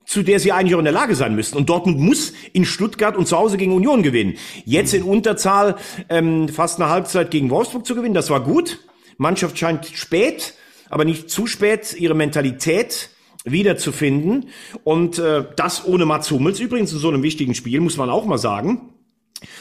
zu 0.06 0.22
der 0.22 0.40
sie 0.40 0.52
eigentlich 0.52 0.74
auch 0.74 0.78
in 0.78 0.84
der 0.84 0.94
Lage 0.94 1.14
sein 1.14 1.34
müssten. 1.34 1.58
Und 1.58 1.68
Dortmund 1.68 1.98
muss 1.98 2.32
in 2.52 2.64
Stuttgart 2.64 3.16
und 3.16 3.26
zu 3.26 3.36
Hause 3.36 3.58
gegen 3.58 3.72
Union 3.72 4.02
gewinnen. 4.02 4.36
Jetzt 4.64 4.94
in 4.94 5.02
Unterzahl 5.02 5.76
ähm, 6.08 6.48
fast 6.48 6.80
eine 6.80 6.88
Halbzeit 6.88 7.30
gegen 7.30 7.50
Wolfsburg 7.50 7.84
zu 7.84 7.94
gewinnen, 7.94 8.14
das 8.14 8.30
war 8.30 8.40
gut. 8.40 8.78
Mannschaft 9.18 9.58
scheint 9.58 9.86
spät 9.86 10.54
aber 10.90 11.04
nicht 11.04 11.30
zu 11.30 11.46
spät 11.46 11.94
ihre 11.98 12.14
Mentalität 12.14 13.10
wiederzufinden. 13.44 14.48
Und 14.84 15.18
äh, 15.18 15.44
das 15.56 15.86
ohne 15.86 16.06
Mats 16.06 16.30
Hummels 16.30 16.60
übrigens 16.60 16.92
in 16.92 16.98
so 16.98 17.08
einem 17.08 17.22
wichtigen 17.22 17.54
Spiel, 17.54 17.80
muss 17.80 17.96
man 17.96 18.10
auch 18.10 18.26
mal 18.26 18.38
sagen. 18.38 18.92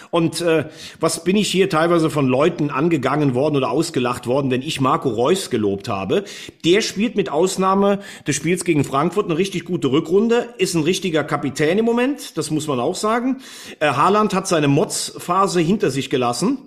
Und 0.09 0.41
äh, 0.41 0.65
was 0.99 1.23
bin 1.23 1.35
ich 1.35 1.49
hier 1.49 1.69
teilweise 1.69 2.09
von 2.09 2.27
Leuten 2.27 2.69
angegangen 2.69 3.35
worden 3.35 3.57
oder 3.57 3.69
ausgelacht 3.69 4.25
worden, 4.27 4.49
wenn 4.51 4.61
ich 4.61 4.79
Marco 4.79 5.09
Reus 5.09 5.49
gelobt 5.49 5.89
habe? 5.89 6.23
Der 6.63 6.81
spielt 6.81 7.15
mit 7.15 7.29
Ausnahme 7.29 7.99
des 8.25 8.35
Spiels 8.35 8.63
gegen 8.63 8.83
Frankfurt 8.83 9.25
eine 9.25 9.37
richtig 9.37 9.65
gute 9.65 9.91
Rückrunde, 9.91 10.53
ist 10.57 10.75
ein 10.75 10.83
richtiger 10.83 11.23
Kapitän 11.23 11.77
im 11.77 11.85
Moment, 11.85 12.37
das 12.37 12.51
muss 12.51 12.67
man 12.67 12.79
auch 12.79 12.95
sagen. 12.95 13.41
Äh, 13.79 13.87
Haaland 13.87 14.33
hat 14.33 14.47
seine 14.47 14.67
Motzphase 14.67 15.59
hinter 15.59 15.91
sich 15.91 16.09
gelassen. 16.09 16.57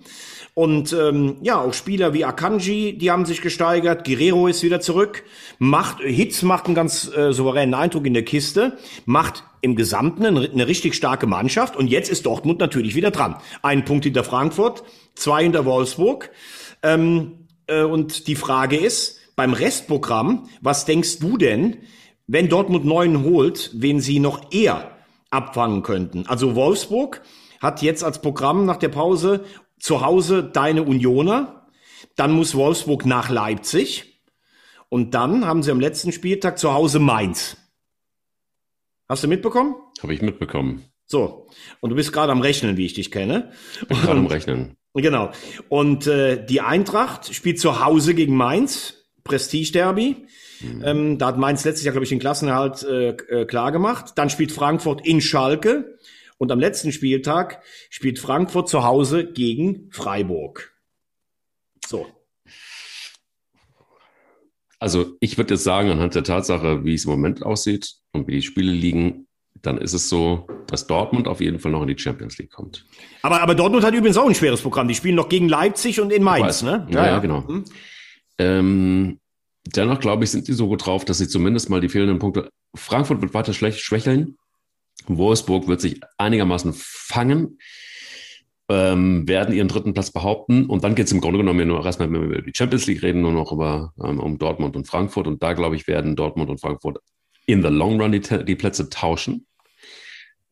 Und 0.54 0.92
ähm, 0.92 1.36
ja, 1.42 1.60
auch 1.60 1.72
Spieler 1.72 2.14
wie 2.14 2.24
Akanji, 2.24 2.98
die 2.98 3.10
haben 3.10 3.26
sich 3.26 3.40
gesteigert. 3.40 4.04
Guerrero 4.04 4.48
ist 4.48 4.62
wieder 4.62 4.80
zurück. 4.80 5.24
Macht 5.58 6.00
Hitz 6.00 6.42
macht 6.42 6.66
einen 6.66 6.74
ganz 6.74 7.10
äh, 7.14 7.32
souveränen 7.32 7.74
Eindruck 7.74 8.06
in 8.06 8.14
der 8.14 8.24
Kiste. 8.24 8.76
Macht 9.06 9.44
im 9.60 9.76
Gesamten 9.76 10.26
eine, 10.26 10.50
eine 10.50 10.66
richtig 10.66 10.94
starke 10.94 11.26
Mannschaft. 11.26 11.76
Und 11.76 11.88
jetzt 11.88 12.10
ist 12.10 12.26
Dortmund 12.26 12.60
natürlich 12.60 12.94
wieder 12.94 13.10
dran. 13.10 13.36
Ein 13.62 13.84
Punkt 13.84 14.04
hinter 14.04 14.24
Frankfurt, 14.24 14.82
zwei 15.14 15.44
hinter 15.44 15.64
Wolfsburg. 15.64 16.30
Ähm, 16.82 17.46
äh, 17.66 17.82
und 17.82 18.26
die 18.26 18.36
Frage 18.36 18.76
ist, 18.76 19.18
beim 19.36 19.52
Restprogramm, 19.52 20.48
was 20.60 20.84
denkst 20.84 21.20
du 21.20 21.36
denn, 21.36 21.76
wenn 22.26 22.48
Dortmund 22.48 22.84
neun 22.84 23.22
holt, 23.22 23.70
wen 23.74 24.00
sie 24.00 24.18
noch 24.18 24.50
eher 24.52 24.90
abfangen 25.30 25.84
könnten? 25.84 26.26
Also 26.26 26.56
Wolfsburg 26.56 27.22
hat 27.60 27.82
jetzt 27.82 28.02
als 28.02 28.20
Programm 28.20 28.66
nach 28.66 28.76
der 28.76 28.88
Pause 28.88 29.44
zu 29.78 30.00
Hause 30.00 30.42
deine 30.42 30.82
Unioner, 30.82 31.66
dann 32.16 32.32
muss 32.32 32.54
Wolfsburg 32.54 33.06
nach 33.06 33.28
Leipzig 33.30 34.22
und 34.88 35.14
dann 35.14 35.46
haben 35.46 35.62
sie 35.62 35.70
am 35.70 35.80
letzten 35.80 36.12
Spieltag 36.12 36.58
zu 36.58 36.72
Hause 36.72 36.98
Mainz. 36.98 37.56
Hast 39.08 39.24
du 39.24 39.28
mitbekommen? 39.28 39.74
Habe 40.02 40.14
ich 40.14 40.22
mitbekommen. 40.22 40.84
So, 41.06 41.48
und 41.80 41.90
du 41.90 41.96
bist 41.96 42.12
gerade 42.12 42.32
am 42.32 42.42
Rechnen, 42.42 42.76
wie 42.76 42.84
ich 42.84 42.92
dich 42.92 43.10
kenne. 43.10 43.52
Bin 43.88 43.98
gerade 43.98 44.18
am 44.18 44.26
Rechnen. 44.26 44.76
Genau. 44.94 45.30
Und 45.68 46.06
äh, 46.06 46.44
die 46.44 46.60
Eintracht 46.60 47.32
spielt 47.34 47.60
zu 47.60 47.84
Hause 47.84 48.14
gegen 48.14 48.36
Mainz, 48.36 49.06
Prestige-Derby. 49.24 50.26
Mhm. 50.60 50.82
Ähm, 50.84 51.18
da 51.18 51.28
hat 51.28 51.38
Mainz 51.38 51.64
letztes 51.64 51.84
Jahr, 51.84 51.92
glaube 51.92 52.04
ich, 52.04 52.10
den 52.10 52.18
Klassenerhalt 52.18 52.82
äh, 52.82 53.10
äh, 53.10 53.44
klar 53.46 53.72
gemacht. 53.72 54.12
Dann 54.16 54.28
spielt 54.28 54.52
Frankfurt 54.52 55.06
in 55.06 55.20
Schalke. 55.20 55.98
Und 56.38 56.52
am 56.52 56.60
letzten 56.60 56.92
Spieltag 56.92 57.62
spielt 57.90 58.18
Frankfurt 58.18 58.68
zu 58.68 58.84
Hause 58.84 59.30
gegen 59.32 59.90
Freiburg. 59.90 60.72
So. 61.86 62.06
Also 64.78 65.16
ich 65.20 65.36
würde 65.36 65.54
jetzt 65.54 65.64
sagen, 65.64 65.90
anhand 65.90 66.14
der 66.14 66.22
Tatsache, 66.22 66.84
wie 66.84 66.94
es 66.94 67.04
im 67.04 67.10
Moment 67.10 67.42
aussieht 67.42 67.94
und 68.12 68.28
wie 68.28 68.36
die 68.36 68.42
Spiele 68.42 68.70
liegen, 68.70 69.26
dann 69.62 69.78
ist 69.78 69.92
es 69.92 70.08
so, 70.08 70.46
dass 70.68 70.86
Dortmund 70.86 71.26
auf 71.26 71.40
jeden 71.40 71.58
Fall 71.58 71.72
noch 71.72 71.82
in 71.82 71.88
die 71.88 71.98
Champions 71.98 72.38
League 72.38 72.52
kommt. 72.52 72.84
Aber, 73.22 73.40
aber 73.42 73.56
Dortmund 73.56 73.84
hat 73.84 73.94
übrigens 73.94 74.16
auch 74.16 74.28
ein 74.28 74.34
schweres 74.36 74.60
Programm. 74.60 74.86
Die 74.86 74.94
spielen 74.94 75.16
noch 75.16 75.28
gegen 75.28 75.48
Leipzig 75.48 76.00
und 76.00 76.12
in 76.12 76.22
Mainz, 76.22 76.62
ne? 76.62 76.86
Ja, 76.90 77.06
ja, 77.06 77.18
genau. 77.18 77.46
Hm. 77.48 77.64
Ähm, 78.38 79.18
dennoch 79.66 79.98
glaube 79.98 80.22
ich, 80.22 80.30
sind 80.30 80.46
die 80.46 80.52
so 80.52 80.68
gut 80.68 80.86
drauf, 80.86 81.04
dass 81.04 81.18
sie 81.18 81.26
zumindest 81.26 81.70
mal 81.70 81.80
die 81.80 81.88
fehlenden 81.88 82.20
Punkte. 82.20 82.48
Frankfurt 82.76 83.20
wird 83.20 83.34
weiter 83.34 83.52
schlecht 83.52 83.80
schwächeln. 83.80 84.36
Wolfsburg 85.16 85.68
wird 85.68 85.80
sich 85.80 86.00
einigermaßen 86.18 86.72
fangen, 86.74 87.58
ähm, 88.68 89.26
werden 89.26 89.54
ihren 89.54 89.68
dritten 89.68 89.94
Platz 89.94 90.10
behaupten 90.10 90.66
und 90.66 90.84
dann 90.84 90.94
geht 90.94 91.06
es 91.06 91.12
im 91.12 91.20
Grunde 91.20 91.38
genommen 91.38 91.66
nur 91.66 91.84
erstmal, 91.84 92.12
wenn 92.12 92.20
wir 92.20 92.38
über 92.38 92.42
die 92.42 92.52
Champions 92.54 92.86
League 92.86 93.02
reden, 93.02 93.22
nur 93.22 93.32
noch 93.32 93.52
über 93.52 93.94
ähm, 94.04 94.20
um 94.20 94.38
Dortmund 94.38 94.76
und 94.76 94.86
Frankfurt 94.86 95.26
und 95.26 95.42
da 95.42 95.54
glaube 95.54 95.76
ich 95.76 95.86
werden 95.86 96.16
Dortmund 96.16 96.50
und 96.50 96.60
Frankfurt 96.60 96.98
in 97.46 97.62
the 97.62 97.68
long 97.68 97.98
run 98.00 98.12
die, 98.12 98.20
die 98.20 98.56
Plätze 98.56 98.90
tauschen. 98.90 99.46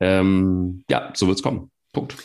Ähm, 0.01 0.85
ja, 0.91 1.13
so 1.15 1.27
wird 1.27 1.37
es 1.37 1.43
kommen. 1.43 1.71
Punkt. 1.93 2.17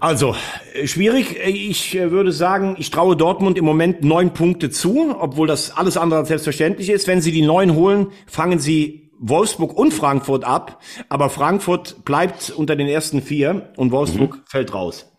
Also, 0.00 0.34
äh, 0.74 0.86
schwierig. 0.86 1.36
Ich 1.44 1.94
äh, 1.94 2.10
würde 2.10 2.32
sagen, 2.32 2.76
ich 2.78 2.90
traue 2.90 3.16
Dortmund 3.16 3.58
im 3.58 3.64
Moment 3.64 4.02
neun 4.02 4.34
Punkte 4.34 4.70
zu, 4.70 5.14
obwohl 5.18 5.46
das 5.46 5.76
alles 5.76 5.96
andere 5.96 6.20
als 6.20 6.28
selbstverständlich 6.28 6.90
ist. 6.90 7.06
Wenn 7.06 7.20
sie 7.20 7.32
die 7.32 7.42
neun 7.42 7.74
holen, 7.74 8.08
fangen 8.26 8.58
sie 8.58 9.03
Wolfsburg 9.18 9.76
und 9.76 9.92
Frankfurt 9.92 10.44
ab, 10.44 10.82
aber 11.08 11.30
Frankfurt 11.30 12.04
bleibt 12.04 12.50
unter 12.50 12.76
den 12.76 12.88
ersten 12.88 13.22
vier 13.22 13.72
und 13.76 13.92
Wolfsburg 13.92 14.36
mhm. 14.36 14.42
fällt 14.46 14.74
raus. 14.74 15.10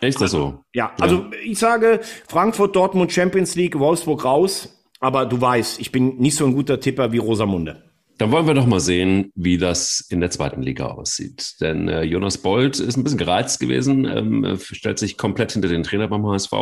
Ist 0.00 0.20
das 0.20 0.30
so? 0.30 0.60
Ja, 0.74 0.92
also 1.00 1.16
ja. 1.16 1.30
ich 1.44 1.58
sage 1.58 2.00
Frankfurt, 2.28 2.76
Dortmund, 2.76 3.12
Champions 3.12 3.54
League, 3.56 3.78
Wolfsburg 3.78 4.24
raus, 4.24 4.84
aber 5.00 5.26
du 5.26 5.40
weißt, 5.40 5.80
ich 5.80 5.92
bin 5.92 6.16
nicht 6.18 6.36
so 6.36 6.46
ein 6.46 6.54
guter 6.54 6.78
Tipper 6.80 7.12
wie 7.12 7.18
Rosamunde. 7.18 7.84
Dann 8.18 8.32
wollen 8.32 8.48
wir 8.48 8.54
doch 8.54 8.66
mal 8.66 8.80
sehen, 8.80 9.30
wie 9.36 9.58
das 9.58 10.04
in 10.10 10.20
der 10.20 10.30
zweiten 10.32 10.60
Liga 10.60 10.86
aussieht. 10.86 11.60
Denn 11.60 11.88
äh, 11.88 12.02
Jonas 12.02 12.38
Bold 12.38 12.80
ist 12.80 12.96
ein 12.96 13.04
bisschen 13.04 13.18
gereizt 13.18 13.60
gewesen, 13.60 14.06
ähm, 14.06 14.58
stellt 14.60 14.98
sich 14.98 15.16
komplett 15.16 15.52
hinter 15.52 15.68
den 15.68 15.84
Trainer 15.84 16.08
beim 16.08 16.26
HSV. 16.26 16.52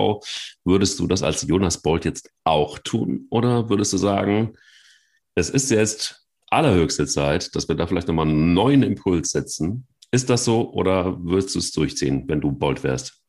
Würdest 0.65 1.01
du 1.01 1.07
das 1.07 1.23
als 1.23 1.47
Jonas 1.49 1.81
Bold 1.81 2.05
jetzt 2.05 2.31
auch 2.45 2.79
tun? 2.79 3.27
Oder 3.31 3.71
würdest 3.71 3.95
du 3.95 3.97
sagen, 3.97 4.53
es 5.35 5.49
ist 5.49 5.71
jetzt 5.71 6.26
allerhöchste 6.51 7.07
Zeit, 7.07 7.55
dass 7.55 7.69
wir 7.69 7.77
da 7.77 7.87
vielleicht 7.87 8.09
nochmal 8.09 8.27
einen 8.27 8.55
neuen 8.55 8.83
Impuls 8.83 9.31
setzen. 9.31 9.87
Ist 10.11 10.31
das 10.31 10.45
so 10.45 10.71
oder 10.73 11.19
würdest 11.23 11.55
du 11.55 11.59
es 11.59 11.73
durchziehen, 11.73 12.25
wenn 12.29 12.41
du 12.41 12.53
bold 12.53 12.85
wärst? 12.85 13.23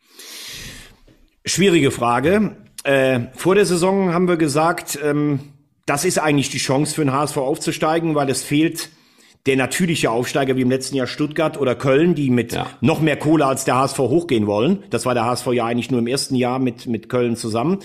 Schwierige 1.45 1.91
Frage. 1.91 2.57
Äh, 2.83 3.21
vor 3.33 3.55
der 3.55 3.65
Saison 3.65 4.13
haben 4.13 4.27
wir 4.27 4.37
gesagt, 4.37 4.99
ähm, 5.03 5.39
das 5.85 6.05
ist 6.05 6.19
eigentlich 6.19 6.49
die 6.49 6.57
Chance 6.57 6.93
für 6.93 7.03
den 7.03 7.13
HSV 7.13 7.37
aufzusteigen, 7.37 8.13
weil 8.15 8.29
es 8.29 8.43
fehlt 8.43 8.89
der 9.45 9.55
natürliche 9.55 10.11
Aufsteiger 10.11 10.57
wie 10.57 10.61
im 10.61 10.69
letzten 10.69 10.97
Jahr 10.97 11.07
Stuttgart 11.07 11.59
oder 11.59 11.73
Köln, 11.73 12.15
die 12.15 12.29
mit 12.29 12.51
ja. 12.53 12.67
noch 12.81 12.99
mehr 12.99 13.15
Kohle 13.15 13.45
als 13.45 13.63
der 13.63 13.75
HSV 13.75 13.97
hochgehen 13.97 14.45
wollen. 14.45 14.83
Das 14.89 15.05
war 15.05 15.13
der 15.13 15.25
HSV 15.25 15.47
ja 15.53 15.65
eigentlich 15.65 15.89
nur 15.89 16.01
im 16.01 16.07
ersten 16.07 16.35
Jahr 16.35 16.59
mit, 16.59 16.85
mit 16.85 17.07
Köln 17.07 17.37
zusammen. 17.37 17.79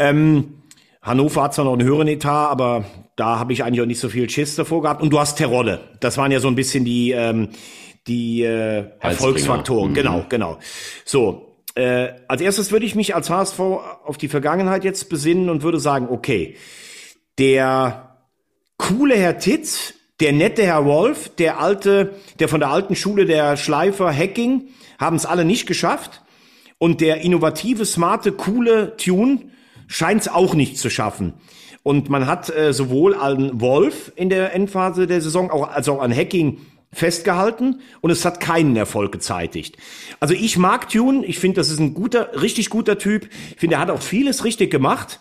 Ähm, 0.00 0.54
Hannover 1.00 1.44
hat 1.44 1.54
zwar 1.54 1.64
noch 1.64 1.72
einen 1.74 1.86
höheren 1.86 2.08
Etat, 2.08 2.50
aber 2.50 2.84
da 3.16 3.38
habe 3.38 3.52
ich 3.52 3.64
eigentlich 3.64 3.80
auch 3.80 3.86
nicht 3.86 4.00
so 4.00 4.08
viel 4.08 4.28
Schiss 4.30 4.56
davor 4.56 4.82
gehabt. 4.82 5.02
Und 5.02 5.10
du 5.10 5.18
hast 5.18 5.36
Terodde. 5.36 5.80
Das 6.00 6.16
waren 6.16 6.32
ja 6.32 6.40
so 6.40 6.48
ein 6.48 6.54
bisschen 6.54 6.84
die, 6.84 7.10
ähm, 7.10 7.50
die 8.06 8.42
äh, 8.42 8.84
Erfolgsfaktoren. 9.00 9.90
Mhm. 9.90 9.94
Genau, 9.94 10.26
genau. 10.28 10.58
So, 11.04 11.50
äh, 11.74 12.08
als 12.28 12.40
erstes 12.40 12.72
würde 12.72 12.86
ich 12.86 12.94
mich 12.94 13.14
als 13.14 13.30
HSV 13.30 13.60
auf 13.60 14.18
die 14.18 14.28
Vergangenheit 14.28 14.84
jetzt 14.84 15.08
besinnen 15.08 15.48
und 15.48 15.62
würde 15.62 15.78
sagen, 15.78 16.08
okay, 16.10 16.56
der 17.38 18.16
coole 18.76 19.16
Herr 19.16 19.38
Titz, 19.38 19.94
der 20.20 20.32
nette 20.32 20.64
Herr 20.64 20.84
Wolf, 20.84 21.30
der 21.36 21.60
alte, 21.60 22.14
der 22.38 22.48
von 22.48 22.60
der 22.60 22.70
alten 22.70 22.96
Schule 22.96 23.24
der 23.24 23.56
Schleifer 23.56 24.14
Hacking, 24.14 24.68
haben 24.98 25.16
es 25.16 25.26
alle 25.26 25.44
nicht 25.44 25.66
geschafft. 25.66 26.22
Und 26.78 27.00
der 27.00 27.20
innovative, 27.20 27.84
smarte, 27.84 28.32
coole 28.32 28.96
Tune 28.96 29.50
scheint 29.86 30.22
es 30.22 30.28
auch 30.28 30.54
nicht 30.54 30.78
zu 30.78 30.88
schaffen. 30.88 31.34
Und 31.82 32.10
man 32.10 32.26
hat 32.26 32.54
äh, 32.54 32.72
sowohl 32.72 33.14
an 33.14 33.60
Wolf 33.60 34.12
in 34.16 34.28
der 34.28 34.54
Endphase 34.54 35.06
der 35.06 35.20
Saison 35.20 35.50
auch, 35.50 35.68
als 35.68 35.88
auch 35.88 36.00
an 36.00 36.14
Hacking 36.14 36.58
festgehalten 36.92 37.80
und 38.00 38.10
es 38.10 38.24
hat 38.24 38.40
keinen 38.40 38.76
Erfolg 38.76 39.12
gezeitigt. 39.12 39.76
Also 40.18 40.34
ich 40.34 40.58
mag 40.58 40.88
Tune, 40.88 41.24
ich 41.24 41.38
finde, 41.38 41.56
das 41.60 41.70
ist 41.70 41.78
ein 41.78 41.94
guter, 41.94 42.42
richtig 42.42 42.68
guter 42.68 42.98
Typ. 42.98 43.28
Ich 43.52 43.58
finde, 43.58 43.76
er 43.76 43.80
hat 43.80 43.90
auch 43.90 44.02
vieles 44.02 44.44
richtig 44.44 44.70
gemacht. 44.70 45.20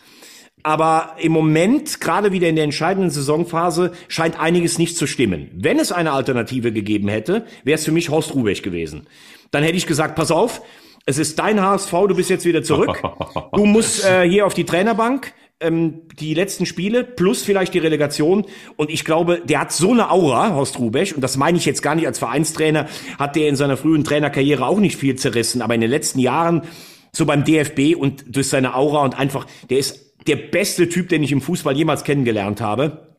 Aber 0.61 1.15
im 1.19 1.31
Moment, 1.31 2.01
gerade 2.01 2.33
wieder 2.33 2.49
in 2.49 2.55
der 2.55 2.65
entscheidenden 2.65 3.11
Saisonphase, 3.11 3.93
scheint 4.09 4.37
einiges 4.37 4.77
nicht 4.77 4.97
zu 4.97 5.07
stimmen. 5.07 5.49
Wenn 5.53 5.79
es 5.79 5.93
eine 5.93 6.11
Alternative 6.11 6.73
gegeben 6.73 7.07
hätte, 7.07 7.45
wäre 7.63 7.75
es 7.75 7.85
für 7.85 7.93
mich 7.93 8.09
Horst 8.09 8.35
Rubech 8.35 8.61
gewesen. 8.61 9.07
Dann 9.51 9.63
hätte 9.63 9.77
ich 9.77 9.87
gesagt, 9.87 10.15
pass 10.15 10.31
auf, 10.31 10.61
es 11.05 11.17
ist 11.17 11.39
dein 11.39 11.61
HSV, 11.61 11.91
du 12.09 12.15
bist 12.15 12.29
jetzt 12.29 12.45
wieder 12.45 12.63
zurück. 12.63 13.01
Du 13.53 13.65
musst 13.65 14.05
äh, 14.05 14.29
hier 14.29 14.45
auf 14.45 14.53
die 14.53 14.63
Trainerbank 14.63 15.33
ähm, 15.59 16.01
die 16.19 16.33
letzten 16.33 16.65
Spiele 16.65 17.03
plus 17.03 17.43
vielleicht 17.43 17.73
die 17.73 17.79
Relegation. 17.79 18.45
Und 18.75 18.89
ich 18.89 19.05
glaube, 19.05 19.41
der 19.43 19.61
hat 19.61 19.71
so 19.71 19.91
eine 19.91 20.11
Aura, 20.11 20.53
Horst 20.53 20.79
Rubesch, 20.79 21.13
und 21.13 21.21
das 21.21 21.37
meine 21.37 21.57
ich 21.57 21.65
jetzt 21.65 21.81
gar 21.81 21.95
nicht 21.95 22.07
als 22.07 22.19
Vereinstrainer, 22.19 22.87
hat 23.17 23.35
der 23.35 23.49
in 23.49 23.55
seiner 23.55 23.77
frühen 23.77 24.03
Trainerkarriere 24.03 24.65
auch 24.65 24.79
nicht 24.79 24.97
viel 24.97 25.15
zerrissen, 25.15 25.61
aber 25.61 25.75
in 25.75 25.81
den 25.81 25.89
letzten 25.89 26.19
Jahren 26.19 26.63
so 27.11 27.25
beim 27.25 27.43
DFB 27.43 27.95
und 27.95 28.23
durch 28.27 28.49
seine 28.49 28.75
Aura 28.75 29.03
und 29.03 29.17
einfach, 29.17 29.47
der 29.69 29.79
ist 29.79 30.13
der 30.27 30.35
beste 30.35 30.89
Typ, 30.89 31.09
den 31.09 31.23
ich 31.23 31.31
im 31.31 31.41
Fußball 31.41 31.75
jemals 31.75 32.03
kennengelernt 32.03 32.61
habe. 32.61 33.15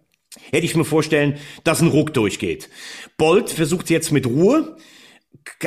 Hätte 0.52 0.64
ich 0.64 0.76
mir 0.76 0.84
vorstellen, 0.84 1.38
dass 1.64 1.80
ein 1.80 1.88
Ruck 1.88 2.14
durchgeht. 2.14 2.70
Bolt 3.16 3.50
versucht 3.50 3.90
jetzt 3.90 4.12
mit 4.12 4.26
Ruhe, 4.26 4.76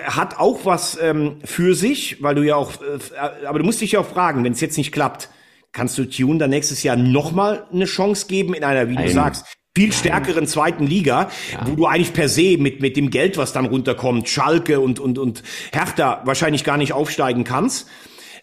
hat 0.03 0.39
auch 0.39 0.65
was 0.65 0.97
ähm, 1.01 1.39
für 1.43 1.75
sich, 1.75 2.23
weil 2.23 2.35
du 2.35 2.43
ja 2.43 2.55
auch, 2.55 2.71
äh, 2.81 3.45
aber 3.45 3.59
du 3.59 3.65
musst 3.65 3.81
dich 3.81 3.93
ja 3.93 3.99
auch 3.99 4.07
fragen, 4.07 4.43
wenn 4.43 4.53
es 4.53 4.61
jetzt 4.61 4.77
nicht 4.77 4.93
klappt, 4.93 5.29
kannst 5.73 5.97
du 5.97 6.05
Tune 6.05 6.37
dann 6.37 6.51
nächstes 6.51 6.83
Jahr 6.83 6.95
nochmal 6.95 7.67
eine 7.73 7.85
Chance 7.85 8.27
geben 8.27 8.53
in 8.53 8.63
einer, 8.63 8.89
wie 8.89 8.95
du 8.95 9.09
sagst, 9.09 9.45
viel 9.75 9.91
stärkeren 9.91 10.45
zweiten 10.45 10.85
Liga, 10.85 11.29
ja. 11.51 11.67
wo 11.67 11.75
du 11.75 11.85
eigentlich 11.87 12.13
per 12.13 12.29
se 12.29 12.57
mit, 12.59 12.79
mit 12.79 12.95
dem 12.95 13.09
Geld, 13.09 13.37
was 13.37 13.53
dann 13.53 13.65
runterkommt, 13.65 14.29
Schalke 14.29 14.79
und, 14.79 14.99
und, 14.99 15.17
und 15.17 15.41
Hertha 15.71 16.21
wahrscheinlich 16.25 16.63
gar 16.63 16.77
nicht 16.77 16.93
aufsteigen 16.93 17.43
kannst. 17.43 17.87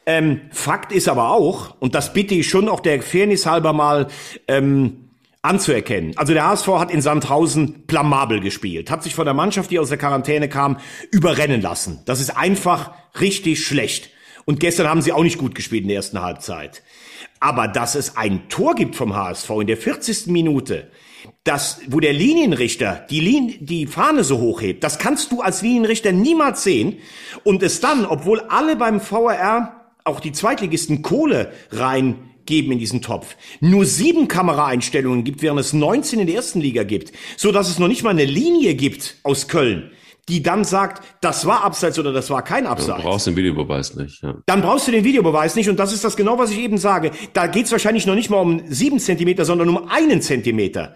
Ähm, 0.07 0.41
Fakt 0.51 0.91
ist 0.93 1.09
aber 1.09 1.31
auch, 1.31 1.76
und 1.78 1.95
das 1.95 2.12
bitte 2.12 2.35
ich 2.35 2.49
schon 2.49 2.68
auch 2.68 2.81
der 2.81 3.01
Fairness 3.01 3.47
halber 3.47 3.72
mal 3.72 4.09
ähm, 4.49 5.11
anzuerkennen. 5.43 6.16
Also 6.16 6.33
der 6.33 6.49
HSV 6.49 6.66
hat 6.66 6.91
in 6.91 7.01
Sandhausen 7.01 7.87
blamabel 7.87 8.41
gespielt, 8.41 8.91
hat 8.91 9.05
sich 9.05 9.14
von 9.14 9.24
der 9.24 9.35
Mannschaft, 9.35 9.70
die 9.70 9.78
aus 9.78 9.89
der 9.89 9.99
Quarantäne 9.99 10.49
kam, 10.49 10.78
überrennen 11.12 11.61
lassen. 11.61 12.01
Das 12.07 12.20
ist 12.20 12.37
einfach 12.37 12.93
richtig 13.20 13.64
schlecht. 13.64 14.11
Und 14.45 14.61
gestern 14.61 14.88
haben 14.88 15.03
sie 15.03 15.12
auch 15.12 15.22
nicht 15.22 15.38
gut 15.38 15.55
gespielt 15.55 15.82
in 15.82 15.88
der 15.88 15.97
ersten 15.97 16.20
Halbzeit. 16.20 16.82
Aber 17.41 17.68
dass 17.68 17.95
es 17.95 18.16
ein 18.16 18.49
Tor 18.49 18.74
gibt 18.74 18.97
vom 18.97 19.14
HSV 19.14 19.51
in 19.61 19.66
der 19.66 19.76
40. 19.76 20.26
Minute, 20.26 20.91
das, 21.45 21.80
wo 21.88 22.01
der 22.01 22.12
Linienrichter 22.12 23.07
die, 23.11 23.20
Lin 23.20 23.55
die 23.61 23.86
Fahne 23.86 24.24
so 24.24 24.38
hoch 24.38 24.61
hebt, 24.61 24.84
das 24.84 24.99
kannst 24.99 25.32
du 25.32 25.41
als 25.41 25.62
Linienrichter 25.62 26.12
niemals 26.12 26.62
sehen. 26.62 26.99
Und 27.45 27.62
es 27.62 27.80
dann, 27.80 28.05
obwohl 28.05 28.41
alle 28.41 28.76
beim 28.76 29.01
VRR 29.01 29.80
auch 30.05 30.20
die 30.20 30.32
Zweitligisten 30.32 31.03
Kohle 31.03 31.53
reingeben 31.70 32.72
in 32.72 32.78
diesen 32.78 33.03
Topf, 33.03 33.36
nur 33.61 33.84
sieben 33.86 34.28
Kameraeinstellungen 34.28 35.24
gibt, 35.24 35.43
während 35.43 35.61
es 35.61 35.72
19 35.72 36.20
in 36.20 36.26
der 36.26 36.36
ersten 36.36 36.61
Liga 36.61 36.82
gibt, 36.82 37.12
so 37.36 37.53
dass 37.53 37.68
es 37.68 37.78
noch 37.78 37.88
nicht 37.88 38.03
mal 38.03 38.11
eine 38.11 38.24
Linie 38.24 38.74
gibt 38.74 39.16
aus 39.22 39.49
Köln, 39.49 39.91
die 40.31 40.43
dann 40.43 40.64
sagt, 40.64 41.03
das 41.20 41.45
war 41.45 41.64
Abseits 41.64 41.99
oder 41.99 42.12
das 42.12 42.31
war 42.31 42.43
kein 42.43 42.66
Abseits. 42.66 43.03
Du 43.03 43.03
brauchst 43.03 43.26
den 43.26 43.37
Videobeweis 43.37 43.97
nicht. 43.97 44.22
Ja. 44.22 44.37
Dann 44.47 44.62
brauchst 44.62 44.87
du 44.87 44.93
den 44.93 45.05
Videobeweis 45.05 45.57
nicht 45.57 45.68
und 45.68 45.78
das 45.78 45.93
ist 45.93 46.05
das 46.05 46.16
genau, 46.16 46.39
was 46.39 46.51
ich 46.53 46.59
eben 46.59 46.78
sage. 46.78 47.11
Da 47.33 47.47
geht's 47.47 47.72
wahrscheinlich 47.72 48.07
noch 48.07 48.14
nicht 48.14 48.31
mal 48.31 48.39
um 48.39 48.62
sieben 48.68 49.01
Zentimeter, 49.01 49.45
sondern 49.45 49.68
um 49.68 49.89
einen 49.89 50.22
Zentimeter. 50.22 50.95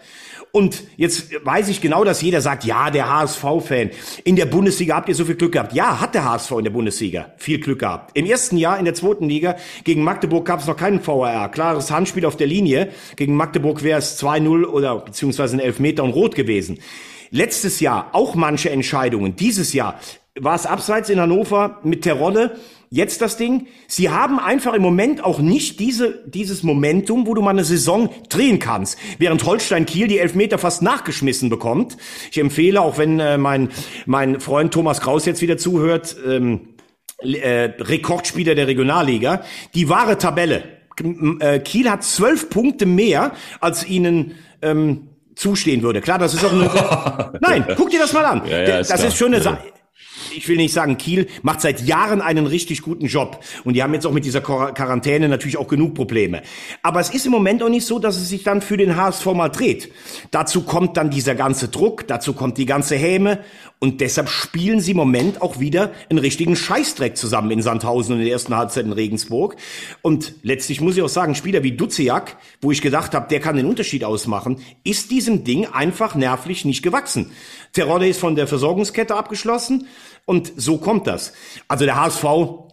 Und 0.55 0.83
jetzt 0.95 1.31
weiß 1.43 1.67
ich 1.67 1.81
genau, 1.81 2.05
dass 2.05 2.21
jeder 2.21 2.39
sagt, 2.39 2.63
ja, 2.63 2.89
der 2.89 3.09
HSV-Fan. 3.09 3.89
In 4.23 4.37
der 4.37 4.45
Bundesliga 4.45 4.95
habt 4.95 5.09
ihr 5.09 5.15
so 5.15 5.25
viel 5.25 5.35
Glück 5.35 5.51
gehabt. 5.51 5.73
Ja, 5.73 5.99
hat 5.99 6.15
der 6.15 6.23
HSV 6.23 6.51
in 6.51 6.63
der 6.63 6.71
Bundesliga 6.71 7.33
viel 7.35 7.59
Glück 7.59 7.79
gehabt. 7.79 8.17
Im 8.17 8.25
ersten 8.25 8.55
Jahr 8.55 8.79
in 8.79 8.85
der 8.85 8.93
zweiten 8.93 9.27
Liga 9.27 9.57
gegen 9.83 10.01
Magdeburg 10.01 10.45
gab 10.45 10.61
es 10.61 10.67
noch 10.67 10.77
keinen 10.77 11.05
VAR. 11.05 11.51
Klares 11.51 11.91
Handspiel 11.91 12.25
auf 12.25 12.37
der 12.37 12.47
Linie. 12.47 12.91
Gegen 13.17 13.35
Magdeburg 13.35 13.83
wäre 13.83 13.99
es 13.99 14.17
2-0 14.23 14.63
oder 14.63 14.99
beziehungsweise 14.99 15.57
ein 15.57 15.59
Elfmeter 15.59 16.05
und 16.05 16.11
Rot 16.11 16.35
gewesen. 16.35 16.79
Letztes 17.31 17.79
Jahr 17.79 18.09
auch 18.13 18.35
manche 18.35 18.69
Entscheidungen. 18.69 19.35
Dieses 19.35 19.73
Jahr 19.73 19.99
war 20.39 20.55
es 20.55 20.65
abseits 20.65 21.09
in 21.09 21.19
Hannover 21.19 21.79
mit 21.83 22.03
Terodde. 22.03 22.57
Jetzt 22.89 23.21
das 23.21 23.35
Ding. 23.35 23.67
Sie 23.87 24.09
haben 24.09 24.39
einfach 24.39 24.73
im 24.73 24.81
Moment 24.81 25.23
auch 25.23 25.39
nicht 25.39 25.79
diese, 25.79 26.23
dieses 26.27 26.63
Momentum, 26.63 27.25
wo 27.25 27.33
du 27.33 27.41
mal 27.41 27.49
eine 27.51 27.63
Saison 27.63 28.09
drehen 28.29 28.59
kannst. 28.59 28.97
Während 29.17 29.43
Holstein 29.45 29.85
Kiel 29.85 30.07
die 30.07 30.19
Elfmeter 30.19 30.57
fast 30.57 30.81
nachgeschmissen 30.81 31.49
bekommt. 31.49 31.97
Ich 32.31 32.37
empfehle, 32.37 32.81
auch 32.81 32.97
wenn 32.97 33.19
äh, 33.19 33.37
mein, 33.37 33.69
mein 34.05 34.39
Freund 34.39 34.73
Thomas 34.73 35.01
Kraus 35.01 35.25
jetzt 35.25 35.41
wieder 35.41 35.57
zuhört, 35.57 36.15
ähm, 36.25 36.75
äh, 37.19 37.71
Rekordspieler 37.79 38.55
der 38.55 38.67
Regionalliga, 38.67 39.43
die 39.73 39.89
wahre 39.89 40.17
Tabelle. 40.17 40.63
Äh, 41.39 41.59
Kiel 41.59 41.89
hat 41.89 42.03
zwölf 42.03 42.49
Punkte 42.49 42.85
mehr, 42.85 43.33
als 43.59 43.87
ihnen 43.87 44.35
ähm, 44.61 45.09
zustehen 45.35 45.81
würde. 45.81 46.01
Klar, 46.01 46.19
das 46.19 46.33
ist 46.33 46.43
auch 46.43 46.51
eine. 46.51 47.37
Nein, 47.41 47.65
guck 47.75 47.89
dir 47.89 47.99
das 47.99 48.13
mal 48.13 48.25
an. 48.25 48.41
Ja, 48.45 48.61
ja, 48.61 48.79
ist 48.79 48.91
das 48.91 48.99
klar. 48.99 49.07
ist 49.09 49.17
schon 49.17 49.33
eine 49.33 49.41
Sache 49.41 49.59
ich 50.31 50.47
will 50.47 50.57
nicht 50.57 50.73
sagen, 50.73 50.97
Kiel 50.97 51.27
macht 51.41 51.61
seit 51.61 51.81
Jahren 51.81 52.21
einen 52.21 52.47
richtig 52.47 52.81
guten 52.81 53.05
Job. 53.07 53.43
Und 53.63 53.75
die 53.75 53.83
haben 53.83 53.93
jetzt 53.93 54.05
auch 54.05 54.11
mit 54.11 54.25
dieser 54.25 54.41
Quarantäne 54.41 55.29
natürlich 55.29 55.57
auch 55.57 55.67
genug 55.67 55.93
Probleme. 55.93 56.41
Aber 56.81 56.99
es 56.99 57.09
ist 57.09 57.25
im 57.25 57.31
Moment 57.31 57.61
auch 57.63 57.69
nicht 57.69 57.85
so, 57.85 57.99
dass 57.99 58.17
es 58.17 58.29
sich 58.29 58.43
dann 58.43 58.61
für 58.61 58.77
den 58.77 58.95
HSV 58.95 59.25
mal 59.27 59.49
dreht. 59.49 59.91
Dazu 60.31 60.61
kommt 60.61 60.97
dann 60.97 61.09
dieser 61.09 61.35
ganze 61.35 61.67
Druck, 61.67 62.07
dazu 62.07 62.33
kommt 62.33 62.57
die 62.57 62.65
ganze 62.65 62.95
Häme. 62.95 63.39
Und 63.79 64.01
deshalb 64.01 64.29
spielen 64.29 64.79
sie 64.79 64.91
im 64.91 64.97
Moment 64.97 65.41
auch 65.41 65.59
wieder 65.59 65.91
einen 66.09 66.19
richtigen 66.19 66.55
Scheißdreck 66.55 67.17
zusammen 67.17 67.51
in 67.51 67.61
Sandhausen 67.61 68.13
und 68.13 68.19
in 68.19 68.25
der 68.25 68.33
ersten 68.33 68.55
Halbzeit 68.55 68.85
in 68.85 68.93
Regensburg. 68.93 69.57
Und 70.01 70.33
letztlich 70.43 70.79
muss 70.81 70.95
ich 70.95 71.03
auch 71.03 71.09
sagen, 71.09 71.35
Spieler 71.35 71.61
wie 71.61 71.73
Duziak, 71.73 72.37
wo 72.61 72.71
ich 72.71 72.81
gedacht 72.81 73.13
habe, 73.13 73.27
der 73.27 73.41
kann 73.41 73.57
den 73.57 73.65
Unterschied 73.65 74.03
ausmachen, 74.03 74.59
ist 74.83 75.11
diesem 75.11 75.43
Ding 75.43 75.67
einfach 75.67 76.15
nervlich 76.15 76.65
nicht 76.65 76.83
gewachsen. 76.83 77.31
Terodde 77.73 78.07
ist 78.07 78.19
von 78.19 78.35
der 78.35 78.47
Versorgungskette 78.47 79.15
abgeschlossen. 79.15 79.87
Und 80.25 80.51
so 80.57 80.77
kommt 80.77 81.05
das. 81.07 81.33
Also 81.67 81.85
der 81.85 81.95
HSV, 81.95 82.23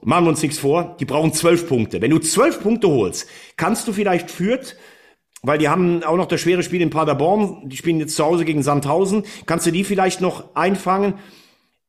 machen 0.02 0.24
wir 0.24 0.28
uns 0.28 0.42
nichts 0.42 0.58
vor, 0.58 0.96
die 0.98 1.04
brauchen 1.04 1.32
zwölf 1.32 1.68
Punkte. 1.68 2.00
Wenn 2.00 2.10
du 2.10 2.18
zwölf 2.18 2.62
Punkte 2.62 2.88
holst, 2.88 3.28
kannst 3.56 3.86
du 3.86 3.92
vielleicht 3.92 4.30
führt, 4.30 4.76
weil 5.42 5.58
die 5.58 5.68
haben 5.68 6.02
auch 6.02 6.16
noch 6.16 6.26
das 6.26 6.40
schwere 6.40 6.62
Spiel 6.62 6.80
in 6.80 6.90
Paderborn, 6.90 7.68
die 7.68 7.76
spielen 7.76 7.98
jetzt 7.98 8.16
zu 8.16 8.24
Hause 8.24 8.44
gegen 8.44 8.62
Sandhausen, 8.62 9.24
kannst 9.44 9.66
du 9.66 9.70
die 9.70 9.84
vielleicht 9.84 10.20
noch 10.20 10.54
einfangen? 10.54 11.14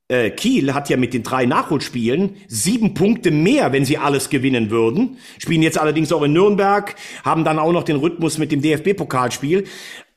Äh, 0.10 0.32
Kiel 0.32 0.74
hat 0.74 0.90
ja 0.90 0.98
mit 0.98 1.14
den 1.14 1.24
drei 1.24 1.46
Nachholspielen 1.46 2.36
sieben 2.48 2.94
Punkte 2.94 3.32
mehr, 3.32 3.72
wenn 3.72 3.86
sie 3.86 3.98
alles 3.98 4.30
gewinnen 4.30 4.70
würden. 4.70 5.18
Spielen 5.38 5.62
jetzt 5.62 5.78
allerdings 5.78 6.12
auch 6.12 6.24
in 6.24 6.34
Nürnberg, 6.34 6.96
haben 7.24 7.44
dann 7.44 7.58
auch 7.58 7.72
noch 7.72 7.84
den 7.84 7.96
Rhythmus 7.96 8.38
mit 8.38 8.52
dem 8.52 8.62
DFB-Pokalspiel. 8.62 9.64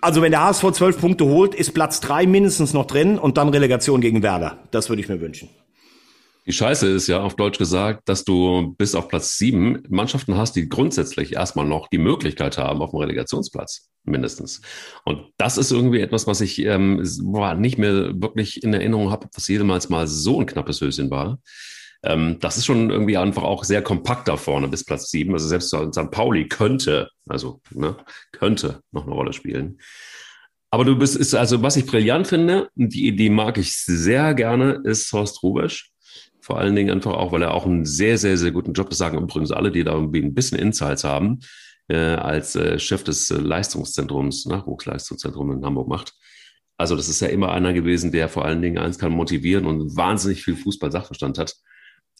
Also 0.00 0.22
wenn 0.22 0.32
der 0.32 0.44
HSV 0.44 0.72
zwölf 0.72 1.00
Punkte 1.00 1.24
holt, 1.26 1.54
ist 1.54 1.72
Platz 1.72 2.00
drei 2.00 2.26
mindestens 2.26 2.74
noch 2.74 2.86
drin 2.86 3.18
und 3.18 3.38
dann 3.38 3.48
Relegation 3.48 4.00
gegen 4.00 4.22
Werder. 4.22 4.58
Das 4.70 4.88
würde 4.88 5.02
ich 5.02 5.08
mir 5.08 5.20
wünschen. 5.20 5.48
Die 6.46 6.52
Scheiße 6.52 6.86
ist 6.86 7.08
ja 7.08 7.22
auf 7.22 7.34
Deutsch 7.34 7.58
gesagt, 7.58 8.08
dass 8.08 8.24
du 8.24 8.74
bis 8.78 8.94
auf 8.94 9.08
Platz 9.08 9.36
sieben 9.36 9.82
Mannschaften 9.88 10.36
hast, 10.36 10.54
die 10.54 10.68
grundsätzlich 10.68 11.32
erstmal 11.32 11.66
noch 11.66 11.88
die 11.88 11.98
Möglichkeit 11.98 12.56
haben 12.56 12.82
auf 12.82 12.90
dem 12.90 13.00
Relegationsplatz, 13.00 13.90
mindestens. 14.04 14.60
Und 15.04 15.32
das 15.38 15.58
ist 15.58 15.72
irgendwie 15.72 16.00
etwas, 16.00 16.28
was 16.28 16.40
ich 16.40 16.60
ähm, 16.60 17.02
nicht 17.56 17.78
mehr 17.78 18.12
wirklich 18.22 18.62
in 18.62 18.72
Erinnerung 18.72 19.10
habe, 19.10 19.26
was 19.34 19.48
jemals 19.48 19.88
mal 19.88 20.06
so 20.06 20.40
ein 20.40 20.46
knappes 20.46 20.80
Höschen 20.80 21.10
war. 21.10 21.40
Ähm, 22.04 22.38
das 22.40 22.56
ist 22.56 22.66
schon 22.66 22.90
irgendwie 22.90 23.16
einfach 23.16 23.42
auch 23.42 23.64
sehr 23.64 23.82
kompakt 23.82 24.28
da 24.28 24.36
vorne 24.36 24.68
bis 24.68 24.84
Platz 24.84 25.10
sieben. 25.10 25.32
Also 25.32 25.48
selbst 25.48 25.70
St. 25.70 26.10
Pauli 26.12 26.46
könnte, 26.46 27.10
also 27.28 27.60
ne, 27.72 27.96
könnte 28.30 28.82
noch 28.92 29.06
eine 29.06 29.14
Rolle 29.14 29.32
spielen. 29.32 29.80
Aber 30.70 30.84
du 30.84 30.96
bist, 30.96 31.16
ist 31.16 31.34
also, 31.34 31.62
was 31.62 31.76
ich 31.76 31.86
brillant 31.86 32.28
finde, 32.28 32.68
die 32.76 33.08
Idee 33.08 33.30
mag 33.30 33.58
ich 33.58 33.76
sehr 33.76 34.34
gerne, 34.34 34.80
ist 34.84 35.12
Horst 35.12 35.42
Rubesch. 35.42 35.90
Vor 36.46 36.58
allen 36.58 36.76
Dingen 36.76 36.90
einfach 36.90 37.14
auch, 37.14 37.32
weil 37.32 37.42
er 37.42 37.54
auch 37.54 37.66
einen 37.66 37.84
sehr, 37.84 38.18
sehr, 38.18 38.36
sehr 38.36 38.52
guten 38.52 38.72
Job, 38.72 38.88
das 38.88 38.98
sagen 38.98 39.18
übrigens 39.18 39.50
alle, 39.50 39.72
die 39.72 39.82
da 39.82 39.94
irgendwie 39.94 40.22
ein 40.22 40.32
bisschen 40.32 40.58
Insights 40.58 41.02
haben, 41.02 41.40
äh, 41.88 41.96
als 41.96 42.54
äh, 42.54 42.78
Chef 42.78 43.02
des 43.02 43.30
äh, 43.32 43.38
Leistungszentrums, 43.38 44.46
Nachwuchsleistungszentrums 44.46 45.56
in 45.56 45.64
Hamburg 45.64 45.88
macht. 45.88 46.14
Also 46.76 46.94
das 46.94 47.08
ist 47.08 47.20
ja 47.20 47.26
immer 47.26 47.50
einer 47.50 47.72
gewesen, 47.72 48.12
der 48.12 48.28
vor 48.28 48.44
allen 48.44 48.62
Dingen 48.62 48.78
eins 48.78 48.98
kann 48.98 49.10
motivieren 49.10 49.66
und 49.66 49.96
wahnsinnig 49.96 50.44
viel 50.44 50.54
Fußball-Sachverstand 50.54 51.38
hat 51.38 51.56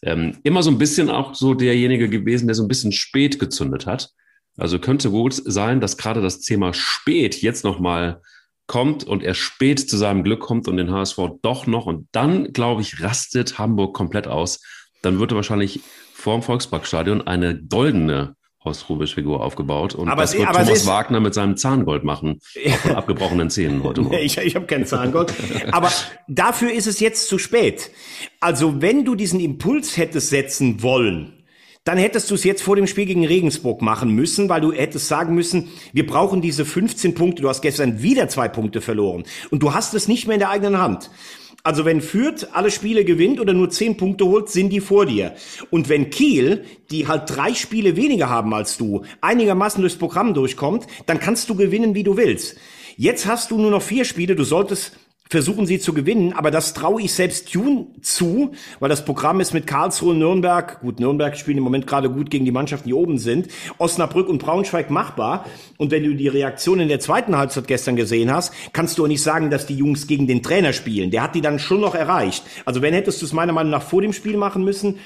ähm, 0.03 0.37
immer 0.43 0.61
so 0.61 0.69
ein 0.69 0.77
bisschen 0.77 1.09
auch 1.09 1.33
so 1.33 1.53
derjenige 1.53 2.09
gewesen, 2.09 2.47
der 2.47 2.55
so 2.55 2.63
ein 2.63 2.67
bisschen 2.67 2.91
spät 2.91 3.39
gezündet 3.39 3.85
hat. 3.85 4.11
Also 4.57 4.79
könnte 4.79 5.09
gut 5.09 5.33
sein, 5.33 5.79
dass 5.81 5.97
gerade 5.97 6.21
das 6.21 6.41
Thema 6.41 6.73
spät 6.73 7.41
jetzt 7.41 7.63
nochmal 7.63 8.21
kommt 8.67 9.03
und 9.05 9.23
er 9.23 9.33
spät 9.33 9.79
zu 9.89 9.97
seinem 9.97 10.23
Glück 10.23 10.41
kommt 10.41 10.67
und 10.67 10.77
den 10.77 10.91
HSV 10.91 11.17
doch 11.41 11.67
noch 11.67 11.85
und 11.85 12.07
dann, 12.11 12.51
glaube 12.53 12.81
ich, 12.81 13.01
rastet 13.01 13.57
Hamburg 13.57 13.95
komplett 13.95 14.27
aus. 14.27 14.61
Dann 15.01 15.19
wird 15.19 15.31
er 15.31 15.35
wahrscheinlich 15.37 15.79
vorm 16.13 16.43
Volksparkstadion 16.43 17.25
eine 17.25 17.57
goldene 17.57 18.35
Horst 18.63 18.89
Rubisch-Figur 18.89 19.43
aufgebaut. 19.43 19.95
Und 19.95 20.09
aber 20.09 20.23
das 20.23 20.33
es, 20.33 20.39
wird 20.39 20.51
Thomas 20.51 20.69
ist, 20.69 20.87
Wagner 20.87 21.19
mit 21.19 21.33
seinem 21.33 21.55
Zahngold 21.55 22.03
machen. 22.03 22.39
von 22.81 22.95
abgebrochenen 22.95 23.49
Zähnen 23.49 23.83
heute 23.83 24.01
Morgen. 24.01 24.17
ich 24.21 24.37
ich 24.37 24.55
habe 24.55 24.65
kein 24.65 24.85
Zahngold. 24.85 25.33
aber 25.71 25.91
dafür 26.27 26.71
ist 26.71 26.87
es 26.87 26.99
jetzt 26.99 27.27
zu 27.29 27.37
spät. 27.37 27.91
Also 28.39 28.81
wenn 28.81 29.05
du 29.05 29.15
diesen 29.15 29.39
Impuls 29.39 29.95
hättest 29.95 30.29
setzen 30.29 30.83
wollen, 30.83 31.36
dann 31.87 31.97
hättest 31.97 32.29
du 32.29 32.35
es 32.35 32.43
jetzt 32.43 32.61
vor 32.61 32.75
dem 32.75 32.85
Spiel 32.85 33.05
gegen 33.05 33.25
Regensburg 33.25 33.81
machen 33.81 34.11
müssen, 34.11 34.49
weil 34.49 34.59
du 34.59 34.73
hättest 34.73 35.07
sagen 35.07 35.33
müssen, 35.33 35.69
wir 35.93 36.05
brauchen 36.05 36.41
diese 36.41 36.65
15 36.65 37.13
Punkte. 37.13 37.41
Du 37.41 37.47
hast 37.47 37.61
gestern 37.61 38.01
wieder 38.01 38.27
zwei 38.27 38.49
Punkte 38.49 38.81
verloren. 38.81 39.23
Und 39.51 39.63
du 39.63 39.73
hast 39.73 39.93
es 39.93 40.09
nicht 40.09 40.27
mehr 40.27 40.33
in 40.33 40.41
der 40.41 40.49
eigenen 40.49 40.79
Hand. 40.79 41.09
Also 41.63 41.85
wenn 41.85 42.01
Fürth 42.01 42.49
alle 42.51 42.71
Spiele 42.71 43.05
gewinnt 43.05 43.39
oder 43.39 43.53
nur 43.53 43.69
zehn 43.69 43.95
Punkte 43.95 44.25
holt, 44.25 44.49
sind 44.49 44.69
die 44.69 44.81
vor 44.81 45.05
dir. 45.05 45.35
Und 45.69 45.87
wenn 45.87 46.09
Kiel, 46.09 46.65
die 46.91 47.07
halt 47.07 47.23
drei 47.27 47.53
Spiele 47.53 47.95
weniger 47.95 48.29
haben 48.29 48.53
als 48.53 48.77
du, 48.77 49.03
einigermaßen 49.21 49.81
durchs 49.81 49.97
Programm 49.97 50.33
durchkommt, 50.33 50.87
dann 51.05 51.21
kannst 51.21 51.49
du 51.49 51.55
gewinnen, 51.55 51.95
wie 51.95 52.03
du 52.03 52.17
willst. 52.17 52.57
Jetzt 52.97 53.27
hast 53.27 53.51
du 53.51 53.57
nur 53.57 53.71
noch 53.71 53.81
vier 53.81 54.03
Spiele, 54.03 54.35
du 54.35 54.43
solltest 54.43 54.91
versuchen 55.29 55.65
sie 55.65 55.79
zu 55.79 55.93
gewinnen, 55.93 56.33
aber 56.33 56.51
das 56.51 56.73
traue 56.73 57.01
ich 57.01 57.13
selbst 57.13 57.51
Tune 57.51 57.87
zu, 58.01 58.51
weil 58.79 58.89
das 58.89 59.05
Programm 59.05 59.39
ist 59.39 59.53
mit 59.53 59.67
Karlsruhe, 59.67 60.15
Nürnberg, 60.15 60.79
gut, 60.81 60.99
Nürnberg 60.99 61.37
spielen 61.37 61.57
im 61.57 61.63
Moment 61.63 61.87
gerade 61.87 62.09
gut 62.09 62.29
gegen 62.29 62.45
die 62.45 62.51
Mannschaften, 62.51 62.87
die 62.87 62.93
oben 62.93 63.17
sind, 63.17 63.47
Osnabrück 63.77 64.29
und 64.29 64.39
Braunschweig 64.39 64.89
machbar. 64.89 65.45
Und 65.77 65.91
wenn 65.91 66.03
du 66.03 66.15
die 66.15 66.27
Reaktion 66.27 66.79
in 66.79 66.87
der 66.87 66.99
zweiten 66.99 67.37
Halbzeit 67.37 67.67
gestern 67.67 67.95
gesehen 67.95 68.31
hast, 68.31 68.53
kannst 68.73 68.97
du 68.97 69.03
auch 69.03 69.07
nicht 69.07 69.21
sagen, 69.21 69.49
dass 69.49 69.65
die 69.65 69.75
Jungs 69.75 70.07
gegen 70.07 70.27
den 70.27 70.41
Trainer 70.41 70.73
spielen. 70.73 71.11
Der 71.11 71.23
hat 71.23 71.35
die 71.35 71.41
dann 71.41 71.59
schon 71.59 71.81
noch 71.81 71.95
erreicht. 71.95 72.43
Also 72.65 72.81
wenn 72.81 72.93
hättest 72.93 73.21
du 73.21 73.25
es 73.25 73.33
meiner 73.33 73.53
Meinung 73.53 73.71
nach 73.71 73.83
vor 73.83 74.01
dem 74.01 74.13
Spiel 74.13 74.37
machen 74.37 74.63
müssen, 74.63 74.99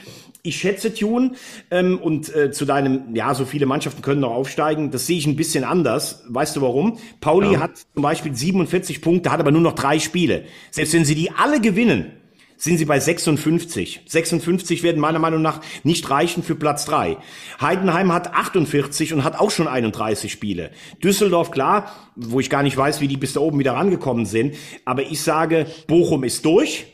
ich 0.44 0.58
schätze 0.58 0.94
Tune 0.94 1.32
ähm, 1.70 2.00
und 2.00 2.34
äh, 2.36 2.52
zu 2.52 2.66
deinem, 2.66 3.16
ja, 3.16 3.34
so 3.34 3.46
viele 3.46 3.66
Mannschaften 3.66 4.02
können 4.02 4.22
noch 4.22 4.32
aufsteigen. 4.32 4.92
Das 4.92 5.08
sehe 5.08 5.18
ich 5.18 5.28
ein 5.28 5.36
bisschen 5.36 5.64
anders. 5.64 6.24
Weißt 6.28 6.56
du 6.56 6.62
warum? 6.62 6.98
Pauli 7.20 7.54
ja. 7.54 7.60
hat 7.60 7.78
zum 7.94 8.04
Beispiel 8.04 8.36
47 8.36 9.02
Punkte, 9.02 9.32
hat 9.32 9.40
aber 9.40 9.52
nur 9.52 9.62
noch 9.62 9.76
drei 9.76 10.00
Spiele. 10.00 10.46
Selbst 10.72 10.94
wenn 10.94 11.06
sie 11.06 11.16
die 11.16 11.32
alle 11.32 11.62
gewinnen, 11.62 12.14
sind 12.62 12.78
sie 12.78 12.86
bei 12.86 13.00
56. 13.00 14.02
56 14.06 14.84
werden 14.84 15.02
meiner 15.02 15.18
Meinung 15.18 15.42
nach 15.42 15.62
nicht 15.84 16.08
reichen 16.12 16.44
für 16.44 16.54
Platz 16.54 16.86
drei. 16.86 17.18
Heidenheim 17.60 18.14
hat 18.14 18.36
48 18.36 19.14
und 19.14 19.24
hat 19.24 19.40
auch 19.40 19.50
schon 19.50 19.68
31 19.68 20.32
Spiele. 20.32 20.70
Düsseldorf, 21.04 21.50
klar, 21.50 21.92
wo 22.16 22.40
ich 22.40 22.52
gar 22.52 22.62
nicht 22.62 22.78
weiß, 22.78 23.02
wie 23.02 23.08
die 23.08 23.18
bis 23.18 23.34
da 23.34 23.40
oben 23.40 23.58
wieder 23.58 23.74
rangekommen 23.74 24.28
sind. 24.28 24.56
Aber 24.86 25.02
ich 25.02 25.22
sage, 25.22 25.66
Bochum 25.88 26.24
ist 26.24 26.46
durch. 26.46 26.86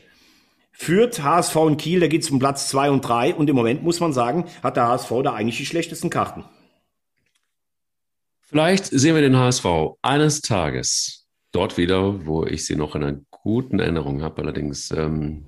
Führt 0.80 1.24
HSV 1.24 1.56
und 1.56 1.76
Kiel, 1.76 1.98
da 1.98 2.06
geht 2.06 2.22
es 2.22 2.30
um 2.30 2.38
Platz 2.38 2.68
zwei 2.68 2.88
und 2.88 3.00
drei. 3.00 3.34
Und 3.34 3.50
im 3.50 3.56
Moment 3.56 3.82
muss 3.82 3.98
man 3.98 4.12
sagen, 4.12 4.44
hat 4.62 4.76
der 4.76 4.86
HSV 4.86 5.10
da 5.24 5.34
eigentlich 5.34 5.56
die 5.56 5.66
schlechtesten 5.66 6.08
Karten. 6.08 6.44
Vielleicht 8.38 8.86
sehen 8.86 9.16
wir 9.16 9.20
den 9.20 9.36
HSV 9.36 9.66
eines 10.02 10.40
Tages 10.40 11.26
dort 11.50 11.78
wieder, 11.78 12.24
wo 12.26 12.46
ich 12.46 12.64
sie 12.64 12.76
noch 12.76 12.94
in 12.94 13.02
einer 13.02 13.20
guten 13.32 13.80
Erinnerung 13.80 14.22
habe. 14.22 14.40
Allerdings 14.40 14.92
ähm, 14.92 15.47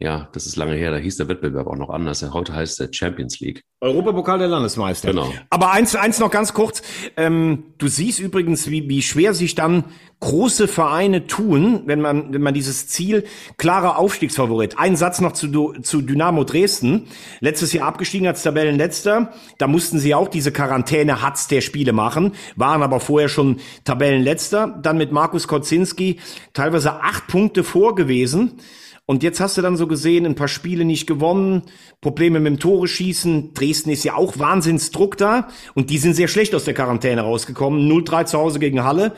ja, 0.00 0.28
das 0.32 0.46
ist 0.46 0.54
lange 0.54 0.74
her, 0.74 0.92
da 0.92 0.96
hieß 0.96 1.16
der 1.16 1.26
Wettbewerb 1.26 1.66
auch 1.66 1.76
noch 1.76 1.90
anders. 1.90 2.22
Heute 2.32 2.54
heißt 2.54 2.78
der 2.78 2.88
Champions 2.92 3.40
League. 3.40 3.64
Europapokal 3.80 4.38
der 4.38 4.46
Landesmeister. 4.46 5.08
Genau. 5.08 5.32
Aber 5.50 5.72
eins, 5.72 5.96
eins 5.96 6.20
noch 6.20 6.30
ganz 6.30 6.54
kurz. 6.54 6.82
Ähm, 7.16 7.74
du 7.78 7.88
siehst 7.88 8.20
übrigens, 8.20 8.70
wie, 8.70 8.88
wie 8.88 9.02
schwer 9.02 9.34
sich 9.34 9.56
dann 9.56 9.84
große 10.20 10.68
Vereine 10.68 11.26
tun, 11.26 11.82
wenn 11.86 12.00
man, 12.00 12.32
wenn 12.32 12.42
man 12.42 12.54
dieses 12.54 12.86
Ziel 12.86 13.24
klarer 13.56 13.98
Aufstiegsfavorit. 13.98 14.78
Ein 14.78 14.94
Satz 14.94 15.20
noch 15.20 15.32
zu, 15.32 15.74
zu 15.82 16.00
Dynamo 16.00 16.44
Dresden. 16.44 17.08
Letztes 17.40 17.72
Jahr 17.72 17.88
abgestiegen 17.88 18.28
als 18.28 18.44
Tabellenletzter. 18.44 19.32
Da 19.58 19.66
mussten 19.66 19.98
sie 19.98 20.14
auch 20.14 20.28
diese 20.28 20.52
Quarantäne 20.52 21.22
Hatz 21.22 21.48
der 21.48 21.60
Spiele 21.60 21.92
machen, 21.92 22.34
waren 22.54 22.82
aber 22.84 23.00
vorher 23.00 23.28
schon 23.28 23.58
Tabellenletzter. 23.82 24.78
Dann 24.80 24.96
mit 24.96 25.10
Markus 25.10 25.48
Kocinski 25.48 26.20
teilweise 26.52 27.00
acht 27.00 27.26
Punkte 27.26 27.64
vor 27.64 27.96
gewesen. 27.96 28.60
Und 29.08 29.22
jetzt 29.22 29.40
hast 29.40 29.56
du 29.56 29.62
dann 29.62 29.78
so 29.78 29.86
gesehen, 29.86 30.26
ein 30.26 30.34
paar 30.34 30.48
Spiele 30.48 30.84
nicht 30.84 31.06
gewonnen, 31.06 31.62
Probleme 32.02 32.40
mit 32.40 32.52
dem 32.52 32.58
Tore 32.58 32.86
schießen. 32.86 33.54
Dresden 33.54 33.88
ist 33.88 34.04
ja 34.04 34.14
auch 34.16 34.38
Wahnsinnsdruck 34.38 35.16
da 35.16 35.48
und 35.74 35.88
die 35.88 35.96
sind 35.96 36.12
sehr 36.12 36.28
schlecht 36.28 36.54
aus 36.54 36.64
der 36.64 36.74
Quarantäne 36.74 37.22
rausgekommen. 37.22 37.90
0-3 37.90 38.26
zu 38.26 38.38
Hause 38.38 38.58
gegen 38.58 38.84
Halle. 38.84 39.12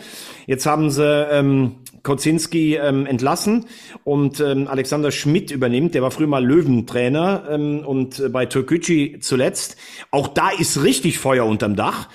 Jetzt 0.46 0.64
haben 0.64 0.92
sie 0.92 1.02
ähm, 1.04 1.74
Kocinski 2.04 2.76
ähm, 2.76 3.04
entlassen 3.04 3.66
und 4.04 4.38
ähm, 4.38 4.68
Alexander 4.68 5.10
Schmidt 5.10 5.50
übernimmt. 5.50 5.96
Der 5.96 6.02
war 6.02 6.12
früher 6.12 6.28
mal 6.28 6.46
Löwentrainer 6.46 7.48
ähm, 7.50 7.80
und 7.84 8.20
äh, 8.20 8.28
bei 8.28 8.46
Türkgücü 8.46 9.18
zuletzt. 9.18 9.76
Auch 10.12 10.28
da 10.28 10.50
ist 10.50 10.84
richtig 10.84 11.18
Feuer 11.18 11.46
unterm 11.46 11.74
Dach. 11.74 12.08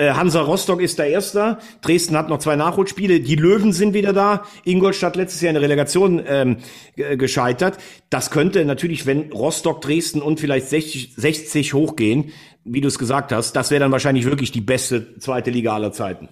Äh, 0.00 0.14
Hansa 0.14 0.40
Rostock 0.40 0.80
ist 0.80 0.98
der 0.98 1.08
Erster. 1.08 1.58
Dresden 1.82 2.16
hat 2.16 2.30
noch 2.30 2.38
zwei 2.38 2.56
Nachholspiele. 2.56 3.20
Die 3.20 3.34
Löwen 3.34 3.74
sind 3.74 3.92
wieder 3.92 4.14
da. 4.14 4.44
Ingolstadt 4.64 5.14
letztes 5.14 5.42
Jahr 5.42 5.50
in 5.50 5.54
der 5.56 5.62
Relegation 5.62 6.22
ähm, 6.26 6.56
gescheitert. 6.96 7.76
Das 8.08 8.30
könnte 8.30 8.64
natürlich, 8.64 9.04
wenn 9.04 9.30
Rostock, 9.30 9.82
Dresden 9.82 10.22
und 10.22 10.40
vielleicht 10.40 10.68
60, 10.68 11.16
60 11.16 11.74
hochgehen, 11.74 12.32
wie 12.64 12.80
du 12.80 12.88
es 12.88 12.98
gesagt 12.98 13.30
hast, 13.30 13.52
das 13.52 13.70
wäre 13.70 13.80
dann 13.80 13.92
wahrscheinlich 13.92 14.24
wirklich 14.24 14.52
die 14.52 14.62
beste 14.62 15.18
zweite 15.18 15.50
Liga 15.50 15.74
aller 15.74 15.92
Zeiten. 15.92 16.30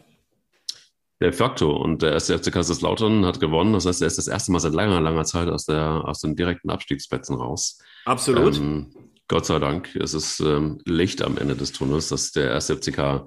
De 1.21 1.31
facto. 1.33 1.77
Und 1.77 2.01
der 2.01 2.12
erste 2.12 2.39
FC 2.39 2.51
Kaiserslautern 2.51 3.27
hat 3.27 3.39
gewonnen. 3.39 3.75
Das 3.75 3.85
heißt, 3.85 4.01
er 4.01 4.07
ist 4.07 4.16
das 4.16 4.29
erste 4.29 4.51
Mal 4.51 4.61
seit 4.61 4.73
langer, 4.73 5.03
langer 5.03 5.25
Zeit 5.25 5.49
aus, 5.49 5.66
der, 5.66 6.05
aus 6.07 6.21
den 6.21 6.37
direkten 6.37 6.71
Abstiegsplätzen 6.71 7.37
raus. 7.37 7.81
Absolut. 8.07 8.57
Ähm, 8.57 8.87
Gott 9.29 9.45
sei 9.45 9.59
Dank. 9.59 9.95
Es 9.95 10.14
ist 10.14 10.41
ähm, 10.41 10.81
Licht 10.87 11.21
am 11.21 11.37
Ende 11.37 11.55
des 11.55 11.73
Tunnels, 11.73 12.09
dass 12.09 12.33
der 12.33 12.51
erste 12.51 12.77
FCK 12.77 13.27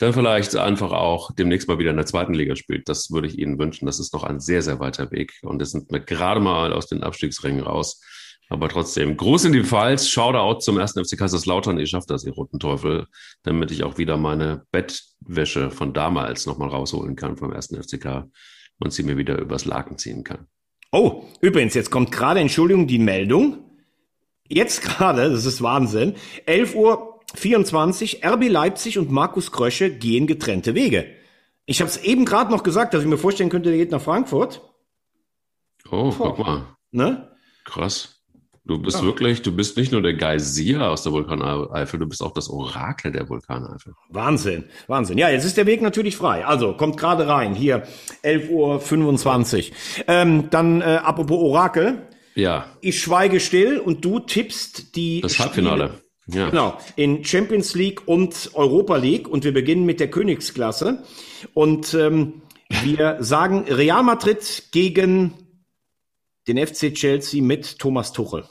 dann 0.00 0.14
vielleicht 0.14 0.56
einfach 0.56 0.92
auch 0.92 1.30
demnächst 1.32 1.68
mal 1.68 1.78
wieder 1.78 1.90
in 1.90 1.96
der 1.96 2.06
zweiten 2.06 2.32
Liga 2.32 2.56
spielt. 2.56 2.88
Das 2.88 3.10
würde 3.10 3.28
ich 3.28 3.38
Ihnen 3.38 3.58
wünschen. 3.58 3.84
Das 3.84 4.00
ist 4.00 4.14
noch 4.14 4.24
ein 4.24 4.40
sehr, 4.40 4.62
sehr 4.62 4.80
weiter 4.80 5.10
Weg. 5.10 5.34
Und 5.42 5.60
es 5.60 5.72
sind 5.72 5.92
wir 5.92 6.00
gerade 6.00 6.40
mal 6.40 6.72
aus 6.72 6.86
den 6.86 7.02
Abstiegsrängen 7.02 7.60
raus. 7.60 8.00
Aber 8.48 8.70
trotzdem, 8.70 9.18
Gruß 9.18 9.44
in 9.44 9.52
die 9.52 9.62
Pfalz, 9.62 10.08
Shoutout 10.08 10.60
zum 10.60 10.78
ersten 10.78 11.04
FC 11.04 11.18
Kaiserslautern. 11.18 11.78
Ihr 11.78 11.86
schafft 11.86 12.08
das, 12.08 12.24
ihr 12.24 12.32
roten 12.32 12.58
Teufel, 12.58 13.06
damit 13.42 13.70
ich 13.72 13.84
auch 13.84 13.98
wieder 13.98 14.16
meine 14.16 14.64
Bettwäsche 14.72 15.70
von 15.70 15.92
damals 15.92 16.46
nochmal 16.46 16.70
rausholen 16.70 17.14
kann 17.14 17.36
vom 17.36 17.52
ersten 17.52 17.80
FCK 17.80 18.24
und 18.78 18.94
sie 18.94 19.02
mir 19.02 19.18
wieder 19.18 19.38
übers 19.38 19.66
Laken 19.66 19.98
ziehen 19.98 20.24
kann. 20.24 20.46
Oh, 20.92 21.24
übrigens, 21.42 21.74
jetzt 21.74 21.90
kommt 21.90 22.10
gerade, 22.10 22.40
Entschuldigung, 22.40 22.86
die 22.86 22.98
Meldung. 22.98 23.58
Jetzt 24.48 24.82
gerade, 24.82 25.30
das 25.30 25.44
ist 25.44 25.62
Wahnsinn, 25.62 26.14
11 26.46 26.74
Uhr 26.74 27.19
24, 27.34 28.24
RB 28.24 28.48
Leipzig 28.48 28.98
und 28.98 29.10
Markus 29.10 29.52
Krösche 29.52 29.90
gehen 29.90 30.26
getrennte 30.26 30.74
Wege. 30.74 31.06
Ich 31.66 31.80
habe 31.80 31.90
es 31.90 31.96
eben 31.98 32.24
gerade 32.24 32.50
noch 32.50 32.62
gesagt, 32.62 32.94
dass 32.94 33.02
ich 33.02 33.08
mir 33.08 33.18
vorstellen 33.18 33.50
könnte, 33.50 33.68
der 33.68 33.78
geht 33.78 33.90
nach 33.90 34.00
Frankfurt. 34.00 34.60
Oh, 35.90 36.10
Boah. 36.10 36.34
guck 36.34 36.38
mal. 36.38 36.66
Ne? 36.90 37.30
Krass. 37.64 38.20
Du 38.66 38.78
bist 38.78 38.98
ja. 38.98 39.04
wirklich, 39.04 39.42
du 39.42 39.52
bist 39.52 39.76
nicht 39.76 39.90
nur 39.90 40.02
der 40.02 40.14
Geysir 40.14 40.90
aus 40.90 41.02
der 41.02 41.12
Vulkaneifel, 41.12 41.98
du 41.98 42.06
bist 42.06 42.22
auch 42.22 42.32
das 42.32 42.48
Orakel 42.48 43.10
der 43.10 43.28
Vulkaneifel. 43.28 43.94
Wahnsinn, 44.10 44.64
Wahnsinn. 44.86 45.18
Ja, 45.18 45.28
jetzt 45.30 45.44
ist 45.44 45.56
der 45.56 45.66
Weg 45.66 45.82
natürlich 45.82 46.16
frei. 46.16 46.44
Also, 46.44 46.74
kommt 46.74 46.96
gerade 46.96 47.26
rein. 47.26 47.54
Hier, 47.54 47.84
11.25 48.22 49.70
Uhr. 49.70 49.76
Ähm, 50.06 50.50
dann, 50.50 50.82
äh, 50.82 51.00
apropos 51.02 51.38
Orakel. 51.38 52.06
Ja. 52.34 52.66
Ich 52.80 53.00
schweige 53.00 53.40
still 53.40 53.78
und 53.78 54.04
du 54.04 54.20
tippst 54.20 54.94
die. 54.94 55.20
Das 55.20 55.38
Halbfinale. 55.38 56.00
Ja. 56.26 56.50
Genau, 56.50 56.78
in 56.96 57.24
Champions 57.24 57.74
League 57.74 58.06
und 58.06 58.50
Europa 58.54 58.96
League 58.96 59.26
und 59.26 59.44
wir 59.44 59.52
beginnen 59.52 59.84
mit 59.84 60.00
der 60.00 60.10
Königsklasse 60.10 61.02
und 61.54 61.94
ähm, 61.94 62.42
wir 62.82 63.16
sagen 63.20 63.64
Real 63.68 64.02
Madrid 64.02 64.68
gegen 64.70 65.34
den 66.46 66.64
FC 66.64 66.94
Chelsea 66.94 67.42
mit 67.42 67.78
Thomas 67.78 68.12
Tuchel. 68.12 68.44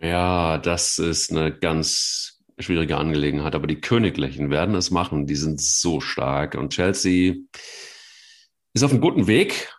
Ja, 0.00 0.58
das 0.58 0.98
ist 0.98 1.30
eine 1.30 1.52
ganz 1.52 2.42
schwierige 2.58 2.96
Angelegenheit, 2.96 3.54
aber 3.54 3.66
die 3.66 3.80
Königlichen 3.80 4.50
werden 4.50 4.74
es 4.74 4.90
machen. 4.90 5.26
Die 5.26 5.36
sind 5.36 5.60
so 5.60 6.00
stark 6.00 6.54
und 6.54 6.72
Chelsea 6.72 7.34
ist 8.74 8.82
auf 8.82 8.90
einem 8.90 9.00
guten 9.00 9.26
Weg. 9.26 9.72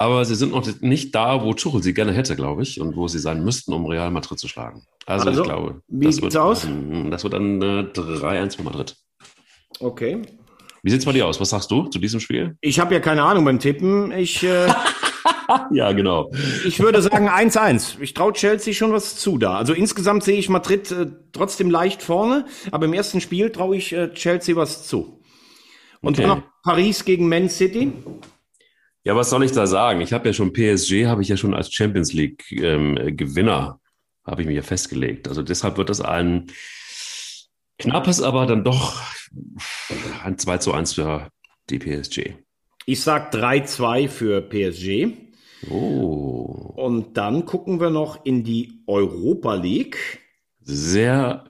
Aber 0.00 0.24
sie 0.24 0.36
sind 0.36 0.52
noch 0.52 0.64
nicht 0.80 1.12
da, 1.14 1.42
wo 1.42 1.54
Tuchel 1.54 1.82
sie 1.82 1.92
gerne 1.92 2.12
hätte, 2.12 2.36
glaube 2.36 2.62
ich, 2.62 2.80
und 2.80 2.94
wo 2.94 3.08
sie 3.08 3.18
sein 3.18 3.42
müssten, 3.42 3.72
um 3.72 3.84
Real 3.84 4.12
Madrid 4.12 4.38
zu 4.38 4.46
schlagen. 4.46 4.84
Also, 5.06 5.28
also 5.28 5.42
ich 5.42 5.48
glaube, 5.48 5.82
wie 5.88 6.06
das 6.06 6.22
wird, 6.22 6.36
aus? 6.36 6.68
das 7.10 7.24
wird 7.24 7.32
dann 7.32 7.60
äh, 7.60 7.84
3-1 7.92 8.56
für 8.56 8.62
Madrid. 8.62 8.96
Okay. 9.80 10.22
Wie 10.84 10.90
sieht 10.90 11.00
es 11.00 11.06
bei 11.06 11.12
dir 11.12 11.26
aus? 11.26 11.40
Was 11.40 11.50
sagst 11.50 11.70
du 11.72 11.88
zu 11.88 11.98
diesem 11.98 12.20
Spiel? 12.20 12.56
Ich 12.60 12.78
habe 12.78 12.94
ja 12.94 13.00
keine 13.00 13.24
Ahnung 13.24 13.44
beim 13.44 13.58
Tippen. 13.58 14.12
Ich, 14.12 14.44
äh, 14.44 14.68
ja, 15.72 15.90
genau. 15.90 16.30
Ich 16.64 16.78
würde 16.78 17.02
sagen 17.02 17.28
1-1. 17.28 18.00
Ich 18.00 18.14
traue 18.14 18.32
Chelsea 18.32 18.74
schon 18.74 18.92
was 18.92 19.16
zu 19.16 19.36
da. 19.36 19.56
Also 19.56 19.72
insgesamt 19.72 20.22
sehe 20.22 20.38
ich 20.38 20.48
Madrid 20.48 20.92
äh, 20.92 21.06
trotzdem 21.32 21.70
leicht 21.70 22.02
vorne, 22.02 22.46
aber 22.70 22.86
im 22.86 22.92
ersten 22.92 23.20
Spiel 23.20 23.50
traue 23.50 23.76
ich 23.76 23.92
äh, 23.92 24.12
Chelsea 24.12 24.54
was 24.54 24.86
zu. 24.86 25.20
Und 26.00 26.16
okay. 26.16 26.28
dann 26.28 26.38
noch 26.38 26.44
Paris 26.62 27.04
gegen 27.04 27.28
Man 27.28 27.48
City. 27.48 27.92
Ja, 29.08 29.16
was 29.16 29.30
soll 29.30 29.42
ich 29.42 29.52
da 29.52 29.66
sagen? 29.66 30.02
Ich 30.02 30.12
habe 30.12 30.28
ja 30.28 30.32
schon 30.34 30.52
PSG, 30.52 31.06
habe 31.06 31.22
ich 31.22 31.28
ja 31.28 31.38
schon 31.38 31.54
als 31.54 31.72
Champions 31.72 32.12
League 32.12 32.52
ähm, 32.52 32.94
Gewinner, 33.16 33.80
habe 34.22 34.42
ich 34.42 34.46
mir 34.46 34.52
ja 34.52 34.60
festgelegt. 34.60 35.28
Also 35.28 35.42
deshalb 35.42 35.78
wird 35.78 35.88
das 35.88 36.02
ein 36.02 36.48
knappes, 37.78 38.20
aber 38.20 38.44
dann 38.44 38.64
doch 38.64 39.00
ein 40.22 40.36
2 40.36 40.58
zu 40.58 40.74
1 40.74 40.92
für 40.92 41.30
die 41.70 41.78
PSG. 41.78 42.34
Ich 42.84 43.00
sag 43.00 43.34
3-2 43.34 44.08
für 44.08 44.42
PSG. 44.42 45.16
Oh. 45.70 46.74
Und 46.76 47.16
dann 47.16 47.46
gucken 47.46 47.80
wir 47.80 47.88
noch 47.88 48.26
in 48.26 48.44
die 48.44 48.82
Europa 48.86 49.54
League. 49.54 50.20
Sehr 50.60 51.44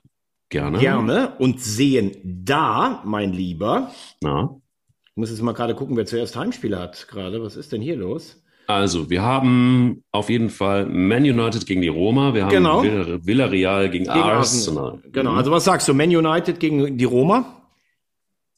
gerne. 0.47 0.79
Gerne. 0.79 1.35
Und 1.39 1.59
sehen 1.59 2.15
da, 2.23 3.01
mein 3.03 3.33
Lieber, 3.33 3.91
Na? 4.21 4.61
Muss 5.15 5.29
jetzt 5.29 5.41
mal 5.41 5.53
gerade 5.53 5.75
gucken, 5.75 5.97
wer 5.97 6.05
zuerst 6.05 6.35
Heimspiele 6.35 6.79
hat 6.79 7.07
gerade. 7.07 7.41
Was 7.43 7.55
ist 7.55 7.71
denn 7.71 7.81
hier 7.81 7.95
los? 7.95 8.41
Also, 8.67 9.09
wir 9.09 9.23
haben 9.23 10.03
auf 10.11 10.29
jeden 10.29 10.49
Fall 10.51 10.85
Man 10.85 11.23
United 11.23 11.65
gegen 11.65 11.81
die 11.81 11.87
Roma, 11.87 12.35
wir 12.35 12.43
haben 12.43 12.51
genau. 12.51 12.83
Villarreal 12.83 13.89
gegen, 13.89 14.03
gegen 14.03 14.09
Arsenal. 14.15 14.91
Arsenal. 14.91 15.11
Genau, 15.11 15.33
also 15.33 15.49
was 15.49 15.63
sagst 15.63 15.87
du, 15.87 15.95
Man 15.95 16.15
United 16.15 16.59
gegen 16.59 16.95
die 16.95 17.05
Roma? 17.05 17.63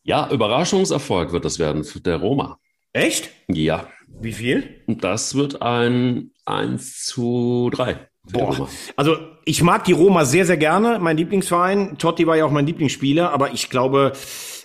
Ja, 0.03 0.29
Überraschungserfolg 0.29 1.31
wird 1.31 1.45
das 1.45 1.59
werden 1.59 1.85
für 1.85 2.01
der 2.01 2.17
Roma. 2.17 2.57
Echt? 2.91 3.29
Ja. 3.47 3.87
Wie 4.19 4.33
viel? 4.33 4.81
Das 4.87 5.35
wird 5.35 5.61
ein 5.61 6.31
1 6.45 7.05
zu 7.05 7.69
3. 7.71 8.09
Boah. 8.31 8.67
Also 8.95 9.17
ich 9.45 9.63
mag 9.63 9.85
die 9.85 9.93
Roma 9.93 10.25
sehr, 10.25 10.45
sehr 10.45 10.57
gerne, 10.57 10.99
mein 10.99 11.17
Lieblingsverein. 11.17 11.97
Totti 11.97 12.27
war 12.27 12.35
ja 12.35 12.45
auch 12.45 12.51
mein 12.51 12.65
Lieblingsspieler, 12.65 13.31
aber 13.31 13.53
ich 13.53 13.69
glaube, 13.69 14.11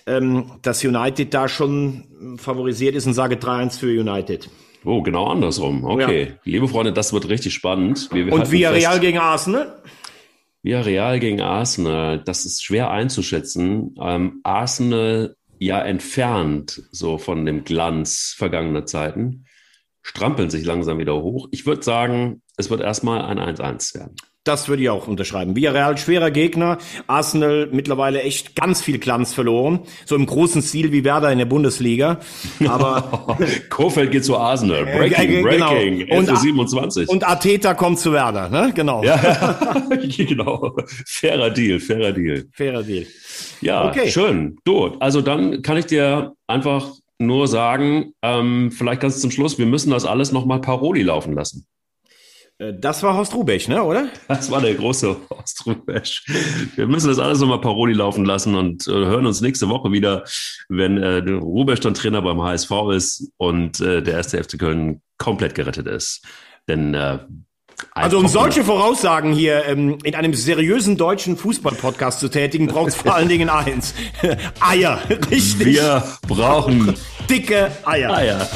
ähm, 0.07 0.51
dass 0.61 0.83
United 0.83 1.33
da 1.33 1.47
schon 1.47 2.37
favorisiert 2.37 2.95
ist 2.95 3.05
und 3.05 3.13
sage 3.13 3.35
3-1 3.35 3.77
für 3.77 3.87
United. 3.87 4.49
Oh, 4.85 5.01
genau 5.01 5.27
andersrum. 5.27 5.83
Okay. 5.83 6.23
Ja. 6.29 6.35
Liebe 6.45 6.67
Freunde, 6.67 6.93
das 6.93 7.11
wird 7.11 7.27
richtig 7.29 7.53
spannend. 7.53 8.09
Wir, 8.13 8.25
wir 8.25 8.33
und 8.33 8.51
Villarreal 8.51 8.99
gegen 8.99 9.17
Arsenal? 9.17 9.81
Villarreal 10.63 11.19
gegen 11.19 11.41
Arsenal, 11.41 12.23
das 12.23 12.45
ist 12.45 12.63
schwer 12.63 12.89
einzuschätzen. 12.89 13.95
Ähm, 14.01 14.39
Arsenal 14.43 15.35
ja 15.59 15.81
entfernt 15.81 16.83
so 16.91 17.17
von 17.17 17.45
dem 17.45 17.63
Glanz 17.63 18.33
vergangener 18.37 18.85
Zeiten. 18.85 19.45
strampeln 20.01 20.49
sich 20.49 20.63
langsam 20.65 20.99
wieder 20.99 21.21
hoch. 21.21 21.49
Ich 21.51 21.65
würde 21.65 21.83
sagen, 21.83 22.41
es 22.55 22.69
wird 22.69 22.79
erstmal 22.79 23.23
ein 23.23 23.39
1-1 23.39 23.95
werden. 23.95 24.15
Das 24.47 24.67
würde 24.69 24.83
ich 24.83 24.89
auch 24.89 25.07
unterschreiben. 25.07 25.55
Villarreal 25.55 25.97
schwerer 25.97 26.31
Gegner. 26.31 26.77
Arsenal 27.07 27.67
mittlerweile 27.71 28.21
echt 28.21 28.55
ganz 28.55 28.81
viel 28.81 28.97
Glanz 28.97 29.33
verloren. 29.33 29.81
So 30.05 30.15
im 30.15 30.25
großen 30.25 30.61
Stil 30.61 30.91
wie 30.91 31.03
Werder 31.03 31.31
in 31.31 31.37
der 31.37 31.45
Bundesliga. 31.45 32.19
Aber 32.67 33.37
Kofeld 33.69 34.11
geht 34.11 34.25
zu 34.25 34.37
Arsenal. 34.37 34.85
Breaking, 34.85 35.45
Äh, 35.45 35.51
genau. 35.51 35.69
breaking. 35.71 36.17
Und, 36.17 36.37
27. 36.37 37.09
und 37.09 37.27
Arteta 37.27 37.73
kommt 37.73 37.99
zu 37.99 38.13
Werder, 38.13 38.49
ne? 38.49 38.71
Genau. 38.73 39.03
ja, 39.03 39.57
genau. 40.17 40.75
Fairer 41.05 41.49
Deal, 41.49 41.79
fairer 41.79 42.11
Deal. 42.11 42.45
Fairer 42.53 42.83
Deal. 42.83 43.05
Ja, 43.61 43.89
Okay. 43.89 44.09
schön. 44.09 44.57
Du, 44.63 44.87
also 44.99 45.21
dann 45.21 45.61
kann 45.61 45.77
ich 45.77 45.85
dir 45.87 46.33
einfach 46.47 46.91
nur 47.19 47.47
sagen, 47.47 48.13
ähm, 48.21 48.71
vielleicht 48.71 49.01
ganz 49.01 49.19
zum 49.19 49.31
Schluss, 49.31 49.57
wir 49.57 49.65
müssen 49.65 49.89
das 49.91 50.05
alles 50.05 50.31
nochmal 50.31 50.61
Paroli 50.61 51.01
laufen 51.03 51.33
lassen. 51.33 51.65
Äh, 52.59 52.73
Das 52.73 53.03
war 53.03 53.15
Horst 53.15 53.33
Rubech, 53.35 53.67
ne, 53.67 53.83
oder? 53.83 54.07
Das 54.27 54.49
war 54.51 54.61
der 54.61 54.73
große 54.75 55.15
Horst 55.29 55.65
Rubesch. 55.65 56.23
Wir 56.75 56.87
müssen 56.87 57.07
das 57.09 57.19
alles 57.19 57.39
nochmal 57.39 57.61
Paroli 57.61 57.93
laufen 57.93 58.25
lassen 58.25 58.55
und 58.55 58.87
äh, 58.87 58.91
hören 58.91 59.25
uns 59.25 59.41
nächste 59.41 59.69
Woche 59.69 59.91
wieder, 59.91 60.23
wenn 60.69 60.97
äh, 60.97 61.17
Rubesch 61.31 61.79
dann 61.79 61.93
Trainer 61.93 62.21
beim 62.21 62.41
HSV 62.41 62.71
ist 62.95 63.31
und 63.37 63.79
äh, 63.79 64.01
der 64.01 64.15
erste 64.15 64.43
FC 64.43 64.57
Köln 64.59 65.01
komplett 65.17 65.55
gerettet 65.55 65.87
ist. 65.87 66.23
Denn 66.67 66.93
äh, 66.93 67.19
Also 67.93 68.17
um 68.19 68.27
solche 68.27 68.63
Voraussagen 68.63 69.33
hier 69.33 69.65
ähm, 69.65 69.97
in 70.03 70.15
einem 70.15 70.33
seriösen 70.33 70.97
deutschen 70.97 71.37
Fußball-Podcast 71.37 72.19
zu 72.19 72.27
tätigen, 72.29 72.67
braucht 72.67 72.89
es 72.89 72.95
vor 72.95 73.15
allen 73.15 73.29
Dingen 73.29 73.49
eins. 73.49 73.93
Eier, 74.59 74.99
richtig. 75.31 75.65
wir 75.65 76.03
brauchen 76.27 76.93
Dicke 77.29 77.71
Eier. 77.85 78.13
Eier. 78.15 78.49